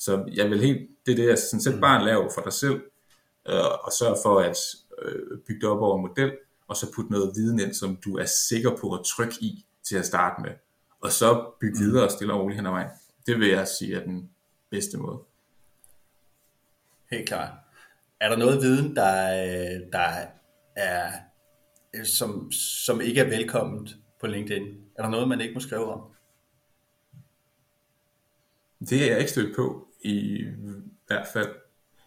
Så 0.00 0.24
jeg 0.34 0.50
vil 0.50 0.60
helt, 0.60 0.88
det 1.06 1.12
er 1.12 1.16
det, 1.16 1.28
jeg 1.28 1.38
sådan, 1.38 1.60
sæt 1.60 1.80
bare 1.80 2.00
en 2.00 2.06
lav 2.06 2.30
for 2.34 2.42
dig 2.42 2.52
selv, 2.52 2.82
øh, 3.48 3.84
og 3.84 3.92
sørg 3.98 4.16
for 4.24 4.40
at 4.40 4.56
øh, 5.02 5.38
bygge 5.46 5.60
det 5.60 5.68
op 5.68 5.80
over 5.80 5.96
en 5.96 6.02
model, 6.02 6.32
og 6.68 6.76
så 6.76 6.92
putte 6.94 7.12
noget 7.12 7.32
viden 7.36 7.60
ind, 7.60 7.74
som 7.74 7.96
du 7.96 8.16
er 8.16 8.24
sikker 8.24 8.76
på 8.76 8.94
at 8.94 9.00
trykke 9.04 9.34
i 9.40 9.66
til 9.82 9.96
at 9.96 10.06
starte 10.06 10.42
med. 10.42 10.50
Og 11.00 11.12
så 11.12 11.50
bygge 11.60 11.78
mm. 11.78 11.84
videre 11.84 12.04
og 12.04 12.10
stille 12.10 12.32
og 12.32 12.40
roligt 12.40 12.56
hen 12.56 12.66
ad 12.66 12.70
vejen. 12.70 12.88
Det 13.26 13.38
vil 13.38 13.48
jeg 13.48 13.68
sige 13.68 13.96
er 13.96 14.04
den 14.04 14.30
bedste 14.70 14.98
måde. 14.98 15.18
Helt 17.10 17.28
klart. 17.28 17.52
Er 18.20 18.28
der 18.28 18.36
noget 18.36 18.62
viden, 18.62 18.96
der, 18.96 19.10
der 19.92 20.26
er, 20.76 21.12
som, 22.04 22.52
som 22.52 23.00
ikke 23.00 23.20
er 23.20 23.28
velkomment 23.28 23.96
på 24.20 24.26
LinkedIn? 24.26 24.62
Er 24.98 25.02
der 25.02 25.10
noget, 25.10 25.28
man 25.28 25.40
ikke 25.40 25.54
må 25.54 25.60
skrive 25.60 25.92
om? 25.92 26.00
Det 28.80 29.02
er 29.02 29.06
jeg 29.06 29.18
ikke 29.18 29.30
stødt 29.30 29.56
på, 29.56 29.89
i 30.02 30.44
hvert 31.06 31.26
fald. 31.32 31.48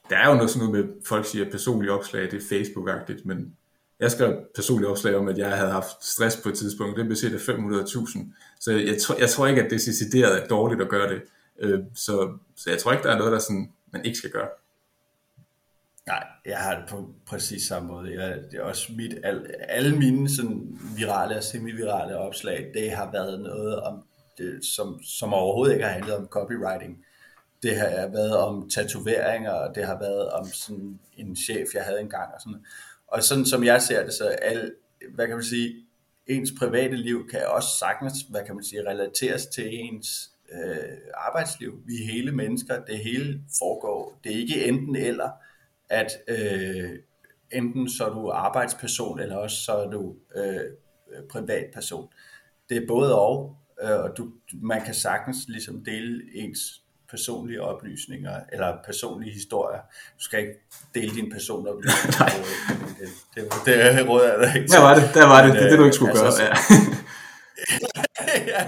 Der 0.09 0.17
er 0.17 0.29
jo 0.29 0.35
noget 0.35 0.49
sådan 0.49 0.67
noget 0.67 0.85
med, 0.85 0.95
folk 1.05 1.25
siger, 1.25 1.45
at 1.45 1.51
personlige 1.51 1.91
opslag, 1.91 2.31
det 2.31 2.33
er 2.33 2.55
Facebook-agtigt, 2.55 3.21
men 3.25 3.55
jeg 3.99 4.11
skrev 4.11 4.37
personlige 4.55 4.89
opslag 4.89 5.15
om, 5.15 5.27
at 5.27 5.37
jeg 5.37 5.57
havde 5.57 5.71
haft 5.71 6.05
stress 6.05 6.37
på 6.37 6.49
et 6.49 6.55
tidspunkt. 6.57 6.97
Det 6.97 7.05
blev 7.05 7.15
set 7.15 7.33
af 7.33 7.55
500.000. 7.55 8.19
Så 8.59 8.71
jeg, 8.71 8.97
tror, 9.01 9.15
jeg 9.19 9.29
tror 9.29 9.47
ikke, 9.47 9.63
at 9.63 9.71
det 9.71 9.81
decideret 9.87 10.43
er 10.43 10.47
dårligt 10.47 10.81
at 10.81 10.89
gøre 10.89 11.13
det. 11.13 11.21
Øh, 11.59 11.79
så, 11.95 12.37
så 12.55 12.69
jeg 12.69 12.79
tror 12.79 12.91
ikke, 12.91 13.03
der 13.03 13.11
er 13.11 13.17
noget, 13.17 13.31
der 13.31 13.39
sådan, 13.39 13.71
man 13.91 14.05
ikke 14.05 14.17
skal 14.17 14.29
gøre. 14.29 14.47
Nej, 16.07 16.23
jeg 16.45 16.57
har 16.57 16.75
det 16.75 16.89
på 16.89 17.13
præcis 17.25 17.67
samme 17.67 17.87
måde. 17.87 18.21
Jeg, 18.21 18.39
det 18.51 18.59
er 18.59 18.63
også 18.63 18.91
mit, 18.97 19.13
al, 19.23 19.47
alle 19.59 19.95
mine 19.97 20.29
sådan 20.29 20.79
virale 20.97 21.37
og 21.37 21.43
semi-virale 21.43 22.17
opslag, 22.17 22.71
det 22.73 22.91
har 22.91 23.11
været 23.11 23.39
noget 23.39 23.79
om 23.79 24.03
det, 24.37 24.65
som, 24.65 25.03
som 25.03 25.33
overhovedet 25.33 25.73
ikke 25.73 25.85
har 25.85 25.91
handlet 25.91 26.15
om 26.15 26.27
copywriting. 26.27 27.05
Det 27.63 27.77
har 27.77 28.07
været 28.07 28.37
om 28.37 28.69
tatoveringer, 28.69 29.51
og 29.51 29.75
det 29.75 29.85
har 29.85 29.99
været 29.99 30.29
om 30.29 30.45
sådan 30.45 30.99
en 31.17 31.35
chef, 31.35 31.67
jeg 31.73 31.83
havde 31.83 31.99
engang. 31.99 32.33
Og 32.33 32.41
sådan 32.41 32.65
og 33.07 33.23
sådan 33.23 33.45
som 33.45 33.63
jeg 33.63 33.81
ser 33.81 34.05
det, 34.05 34.13
så 34.13 34.27
al, 34.27 34.73
hvad 35.15 35.27
kan 35.27 35.35
man 35.35 35.45
sige, 35.45 35.75
ens 36.27 36.51
private 36.59 36.95
liv 36.95 37.27
kan 37.29 37.47
også 37.47 37.69
sagtens, 37.79 38.21
hvad 38.29 38.41
kan 38.45 38.55
man 38.55 38.63
sige, 38.63 38.89
relateres 38.89 39.45
til 39.45 39.79
ens 39.79 40.31
øh, 40.51 40.97
arbejdsliv. 41.13 41.83
Vi 41.85 41.93
er 41.93 42.11
hele 42.11 42.31
mennesker, 42.31 42.85
det 42.85 42.97
hele 42.97 43.41
foregår. 43.59 44.19
Det 44.23 44.31
er 44.31 44.35
ikke 44.35 44.65
enten 44.65 44.95
eller, 44.95 45.29
at 45.89 46.11
øh, 46.27 46.89
enten 47.51 47.89
så 47.89 48.05
er 48.05 48.13
du 48.13 48.29
arbejdsperson, 48.29 49.19
eller 49.19 49.35
også 49.35 49.57
så 49.57 49.71
er 49.71 49.89
du 49.89 50.15
øh, 50.35 50.61
privatperson. 51.29 52.09
Det 52.69 52.77
er 52.77 52.87
både 52.87 53.19
og, 53.19 53.57
øh, 53.83 53.99
og 53.99 54.17
du, 54.17 54.31
man 54.53 54.85
kan 54.85 54.93
sagtens 54.93 55.37
ligesom 55.47 55.85
dele 55.85 56.23
ens 56.33 56.82
personlige 57.15 57.61
oplysninger, 57.61 58.35
eller 58.53 58.69
personlige 58.85 59.33
historier. 59.33 59.81
Du 60.19 60.23
skal 60.27 60.39
ikke 60.39 60.55
dele 60.95 61.11
dine 61.15 61.31
personoplysninger. 61.31 62.19
Nej. 62.23 62.33
Det, 62.99 63.07
det, 63.35 63.43
det, 63.65 63.73
det 63.97 64.09
råder 64.09 64.27
jeg 64.31 64.37
dig 64.41 64.51
ikke 64.57 64.67
Der 64.67 64.81
var 64.87 64.93
det, 64.99 65.05
der 65.13 65.27
var 65.33 65.39
det. 65.45 65.53
Det 65.53 65.63
er 65.63 65.69
det, 65.69 65.79
du 65.79 65.83
ikke 65.83 65.95
skulle 65.95 66.11
altså, 66.11 66.43
gøre. 66.43 66.49
Ja. 66.49 66.55
ja, 68.53 68.61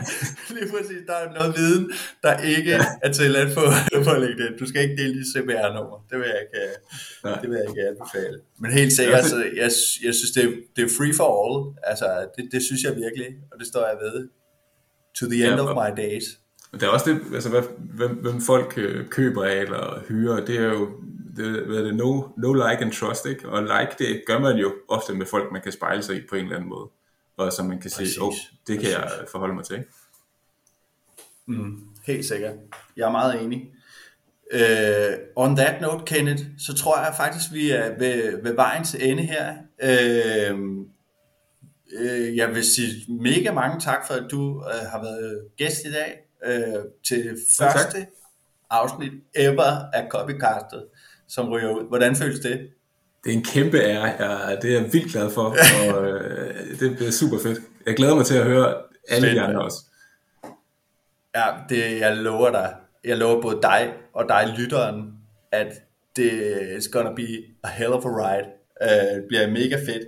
lige 0.55 0.67
præcis. 0.73 1.01
Der 1.07 1.17
er 1.23 1.33
noget 1.37 1.57
viden, 1.57 1.91
der 2.23 2.33
ikke 2.37 2.71
ja. 2.71 2.85
er 3.03 3.11
tilladt 3.11 3.53
på, 3.57 3.63
på 4.07 4.13
LinkedIn. 4.23 4.57
Du 4.59 4.65
skal 4.69 4.81
ikke 4.81 4.97
dele 5.01 5.13
dit 5.19 5.27
CPR-nummer. 5.33 5.97
Det 6.09 6.17
vil 6.19 6.27
jeg 6.33 6.39
ikke, 6.45 6.61
det 7.41 7.49
vil 7.49 7.57
jeg 7.59 7.67
ikke 7.69 7.87
anbefale. 7.91 8.37
Men 8.61 8.71
helt 8.71 8.93
sikkert, 8.93 9.25
så 9.25 9.37
jeg, 9.63 9.71
jeg 10.05 10.13
synes, 10.19 10.31
det 10.35 10.43
er, 10.43 10.51
det 10.75 10.83
er 10.87 10.91
free 10.97 11.13
for 11.19 11.27
all. 11.41 11.55
Altså, 11.83 12.07
det, 12.35 12.43
det 12.51 12.61
synes 12.63 12.81
jeg 12.87 12.93
virkelig, 13.05 13.29
og 13.51 13.55
det 13.59 13.67
står 13.67 13.83
jeg 13.91 13.97
ved. 14.05 14.17
To 15.19 15.25
the 15.31 15.39
end 15.47 15.55
ja, 15.55 15.63
of 15.63 15.69
my 15.81 15.89
days. 16.03 16.25
Men 16.71 16.79
det 16.81 16.87
er 16.87 16.91
også 16.91 17.09
det, 17.09 17.21
altså 17.33 17.49
hvad, 17.49 17.61
hvem, 17.77 18.15
hvem 18.15 18.41
folk 18.41 18.73
øh, 18.77 19.07
køber 19.07 19.43
af 19.43 19.55
eller 19.55 20.01
hyrer, 20.07 20.45
det 20.45 20.59
er 20.59 20.73
jo 20.73 20.89
det, 21.35 21.65
hvad 21.65 21.77
er 21.77 21.83
det, 21.83 21.95
no, 21.95 22.21
no 22.37 22.53
like 22.53 22.81
and 22.83 22.91
trust, 22.91 23.25
ikke? 23.25 23.49
Og 23.49 23.61
like, 23.61 23.95
det 23.99 24.23
gør 24.27 24.39
man 24.39 24.57
jo 24.57 24.73
ofte 24.87 25.13
med 25.13 25.25
folk, 25.25 25.51
man 25.51 25.61
kan 25.61 25.71
spejle 25.71 26.03
sig 26.03 26.15
i 26.15 26.21
på 26.29 26.35
en 26.35 26.43
eller 26.43 26.55
anden 26.55 26.69
måde. 26.69 26.89
Og 27.37 27.53
så 27.53 27.63
man 27.63 27.81
kan 27.81 27.89
sige, 27.89 28.21
åh, 28.21 28.27
oh, 28.27 28.33
det 28.67 28.79
kan 28.79 28.89
jeg 28.89 29.11
forholde 29.31 29.55
mig 29.55 29.63
til, 29.65 29.75
ikke? 29.75 29.89
Mm, 31.45 31.79
helt 32.05 32.25
sikkert. 32.25 32.53
Jeg 32.97 33.07
er 33.07 33.11
meget 33.11 33.43
enig. 33.43 33.71
Uh, 34.53 35.13
on 35.35 35.55
that 35.55 35.81
note, 35.81 36.03
Kenneth, 36.05 36.43
så 36.57 36.73
tror 36.73 36.97
jeg 36.97 37.13
faktisk, 37.17 37.53
vi 37.53 37.69
er 37.69 37.97
ved, 37.99 38.43
ved 38.43 38.53
vejens 38.55 38.95
ende 38.95 39.23
her. 39.23 39.53
Uh, 39.83 40.59
uh, 42.01 42.37
jeg 42.37 42.55
vil 42.55 42.63
sige 42.63 43.13
mega 43.13 43.51
mange 43.51 43.79
tak 43.79 44.07
for, 44.07 44.13
at 44.13 44.31
du 44.31 44.41
uh, 44.41 44.89
har 44.91 45.01
været 45.03 45.47
gæst 45.57 45.85
i 45.85 45.91
dag 45.91 46.24
øh, 46.45 46.83
til 47.07 47.37
første 47.59 48.07
afsnit 48.69 49.11
ever 49.35 49.89
af 49.93 50.07
Copycastet, 50.09 50.85
som 51.27 51.49
ryger 51.49 51.69
ud. 51.69 51.87
Hvordan 51.87 52.15
føles 52.15 52.39
det? 52.39 52.69
Det 53.23 53.33
er 53.33 53.37
en 53.37 53.43
kæmpe 53.43 53.77
ære. 53.77 54.03
Jeg, 54.03 54.57
det 54.61 54.75
er 54.75 54.81
jeg 54.81 54.93
vildt 54.93 55.11
glad 55.11 55.29
for, 55.31 55.43
og 55.93 56.07
øh, 56.07 56.79
det 56.79 56.95
bliver 56.95 57.11
super 57.11 57.37
fedt. 57.43 57.59
Jeg 57.85 57.95
glæder 57.95 58.15
mig 58.15 58.25
til 58.25 58.35
at 58.37 58.43
høre 58.45 58.75
alle 59.09 59.27
fedt, 59.27 59.35
de 59.35 59.41
andre 59.41 59.61
også. 59.61 59.77
Ja, 61.35 61.45
det, 61.69 61.99
jeg 61.99 62.17
lover 62.17 62.51
dig. 62.51 62.75
Jeg 63.03 63.17
lover 63.17 63.41
både 63.41 63.59
dig 63.61 63.93
og 64.13 64.25
dig, 64.29 64.53
lytteren, 64.57 65.13
at 65.51 65.73
det 66.15 66.61
is 66.77 66.87
gonna 66.87 67.13
be 67.15 67.27
a 67.63 67.69
hell 67.69 67.93
of 67.93 68.05
a 68.05 68.09
ride. 68.09 68.47
Uh, 68.81 69.15
det 69.15 69.25
bliver 69.27 69.47
mega 69.47 69.75
fedt. 69.75 70.07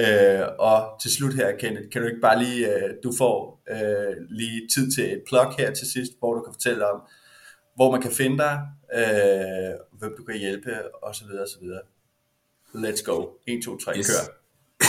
Uh, 0.00 0.46
og 0.58 1.00
til 1.02 1.10
slut 1.10 1.34
her, 1.34 1.56
Kenneth, 1.60 1.88
kan 1.92 2.02
du 2.02 2.08
ikke 2.08 2.20
bare 2.20 2.38
lige, 2.44 2.66
uh, 2.68 2.90
du 3.04 3.12
får 3.18 3.62
uh, 3.70 4.14
lige 4.30 4.68
tid 4.74 4.92
til 4.92 5.12
et 5.12 5.22
plug 5.28 5.54
her 5.58 5.70
til 5.74 5.86
sidst, 5.92 6.12
hvor 6.18 6.34
du 6.34 6.40
kan 6.40 6.54
fortælle 6.54 6.90
om, 6.90 7.00
hvor 7.76 7.90
man 7.90 8.02
kan 8.02 8.10
finde 8.10 8.38
dig, 8.38 8.60
uh, 8.98 9.98
hvem 9.98 10.14
du 10.18 10.22
kan 10.24 10.38
hjælpe, 10.38 10.70
osv. 11.02 11.26
osv. 11.44 11.66
Let's 12.74 13.02
go. 13.04 13.26
1, 13.46 13.64
2, 13.64 13.76
3, 13.78 13.92
yes. 13.98 14.06
kør. 14.10 14.22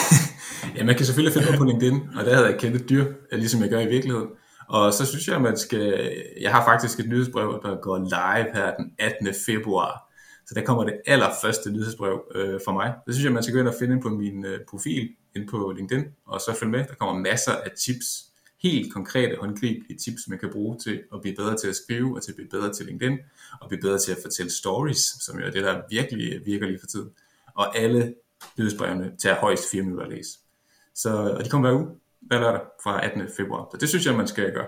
ja, 0.78 0.84
man 0.84 0.96
kan 0.96 1.06
selvfølgelig 1.06 1.34
finde 1.34 1.50
mig 1.50 1.58
på 1.60 1.66
LinkedIn, 1.66 2.00
og 2.18 2.26
der 2.26 2.36
hedder 2.36 2.50
jeg 2.50 2.60
Kenneth 2.60 2.86
Dyr, 2.90 3.06
ligesom 3.32 3.62
jeg 3.62 3.70
gør 3.70 3.80
i 3.80 3.88
virkeligheden. 3.88 4.30
Og 4.70 4.94
så 4.94 5.06
synes 5.06 5.28
jeg, 5.28 5.36
at 5.36 5.42
man 5.42 5.58
skal... 5.58 6.12
Jeg 6.42 6.52
har 6.52 6.66
faktisk 6.66 7.00
et 7.00 7.10
nyhedsbrev, 7.10 7.60
der 7.64 7.82
går 7.82 7.98
live 7.98 8.56
her 8.56 8.76
den 8.76 8.92
18. 9.00 9.28
februar. 9.46 10.07
Så 10.48 10.54
der 10.56 10.62
kommer 10.62 10.84
det 10.84 11.02
allerførste 11.06 11.72
nyhedsbrev 11.72 12.32
øh, 12.36 12.60
for 12.66 12.72
mig. 12.72 12.96
Det 13.06 13.14
synes 13.14 13.26
jeg, 13.26 13.34
man 13.34 13.44
skal 13.44 13.54
gå 13.54 13.60
ind 13.60 13.68
og 13.68 13.76
finde 13.80 14.02
på 14.02 14.10
min 14.10 14.46
øh, 14.46 14.60
profil 14.70 15.10
ind 15.36 15.48
på 15.48 15.72
LinkedIn, 15.78 16.06
og 16.26 16.42
så 16.42 16.56
følge 16.60 16.72
med. 16.72 16.80
Der 16.80 16.94
kommer 16.94 17.22
masser 17.22 17.52
af 17.52 17.72
tips, 17.78 18.28
helt 18.64 18.94
konkrete, 18.94 19.38
håndgribelige 19.40 19.98
tips, 19.98 20.28
man 20.28 20.40
kan 20.40 20.50
bruge 20.52 20.78
til 20.78 21.04
at 21.14 21.22
blive 21.22 21.36
bedre 21.36 21.58
til 21.58 21.68
at 21.68 21.76
skrive, 21.76 22.16
og 22.16 22.24
til 22.24 22.32
at 22.32 22.36
blive 22.36 22.50
bedre 22.50 22.74
til 22.74 22.86
LinkedIn, 22.86 23.18
og 23.62 23.70
blive 23.70 23.82
bedre 23.82 24.00
til 24.00 24.12
at 24.12 24.18
fortælle 24.22 24.52
stories, 24.52 24.98
som 24.98 25.40
jo 25.40 25.46
er 25.46 25.52
det, 25.52 25.64
der 25.64 25.82
virkelig 25.90 26.46
virker 26.46 26.66
lige 26.66 26.80
for 26.80 26.88
tiden. 26.88 27.10
Og 27.54 27.78
alle 27.78 28.16
nyhedsbrevene 28.58 29.12
tager 29.20 29.36
højst 29.36 29.72
4 29.72 29.82
minutter 29.82 30.06
at 30.06 30.12
læse. 30.12 30.40
Så, 30.96 31.10
og 31.10 31.46
de 31.46 31.50
kommer 31.50 31.70
hver 31.70 31.80
uge, 31.80 31.90
hver 32.22 32.40
lørdag 32.40 32.62
fra 32.84 33.06
18. 33.06 33.30
februar. 33.38 33.68
Så 33.72 33.78
det 33.78 33.90
synes 33.90 34.06
jeg, 34.06 34.16
man 34.16 34.28
skal 34.28 34.54
gøre. 34.54 34.68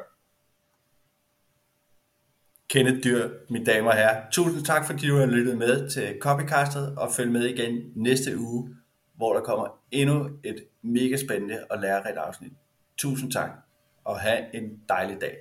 Kenneth 2.70 3.03
Dyr, 3.03 3.30
mine 3.49 3.65
damer 3.65 3.89
og 3.89 3.97
herrer. 3.97 4.30
Tusind 4.32 4.65
tak, 4.65 4.86
fordi 4.86 5.07
du 5.07 5.15
har 5.15 5.26
lyttet 5.26 5.57
med 5.57 5.89
til 5.89 6.17
Copycastet, 6.22 6.95
og 6.97 7.11
følg 7.11 7.32
med 7.32 7.45
igen 7.45 7.91
næste 7.95 8.38
uge, 8.38 8.76
hvor 9.15 9.34
der 9.34 9.41
kommer 9.41 9.80
endnu 9.91 10.30
et 10.43 10.63
mega 10.82 11.17
spændende 11.17 11.59
og 11.70 11.80
lærerigt 11.80 12.17
afsnit. 12.17 12.51
Tusind 12.97 13.32
tak, 13.32 13.49
og 14.03 14.20
have 14.20 14.55
en 14.55 14.80
dejlig 14.89 15.22
dag. 15.22 15.38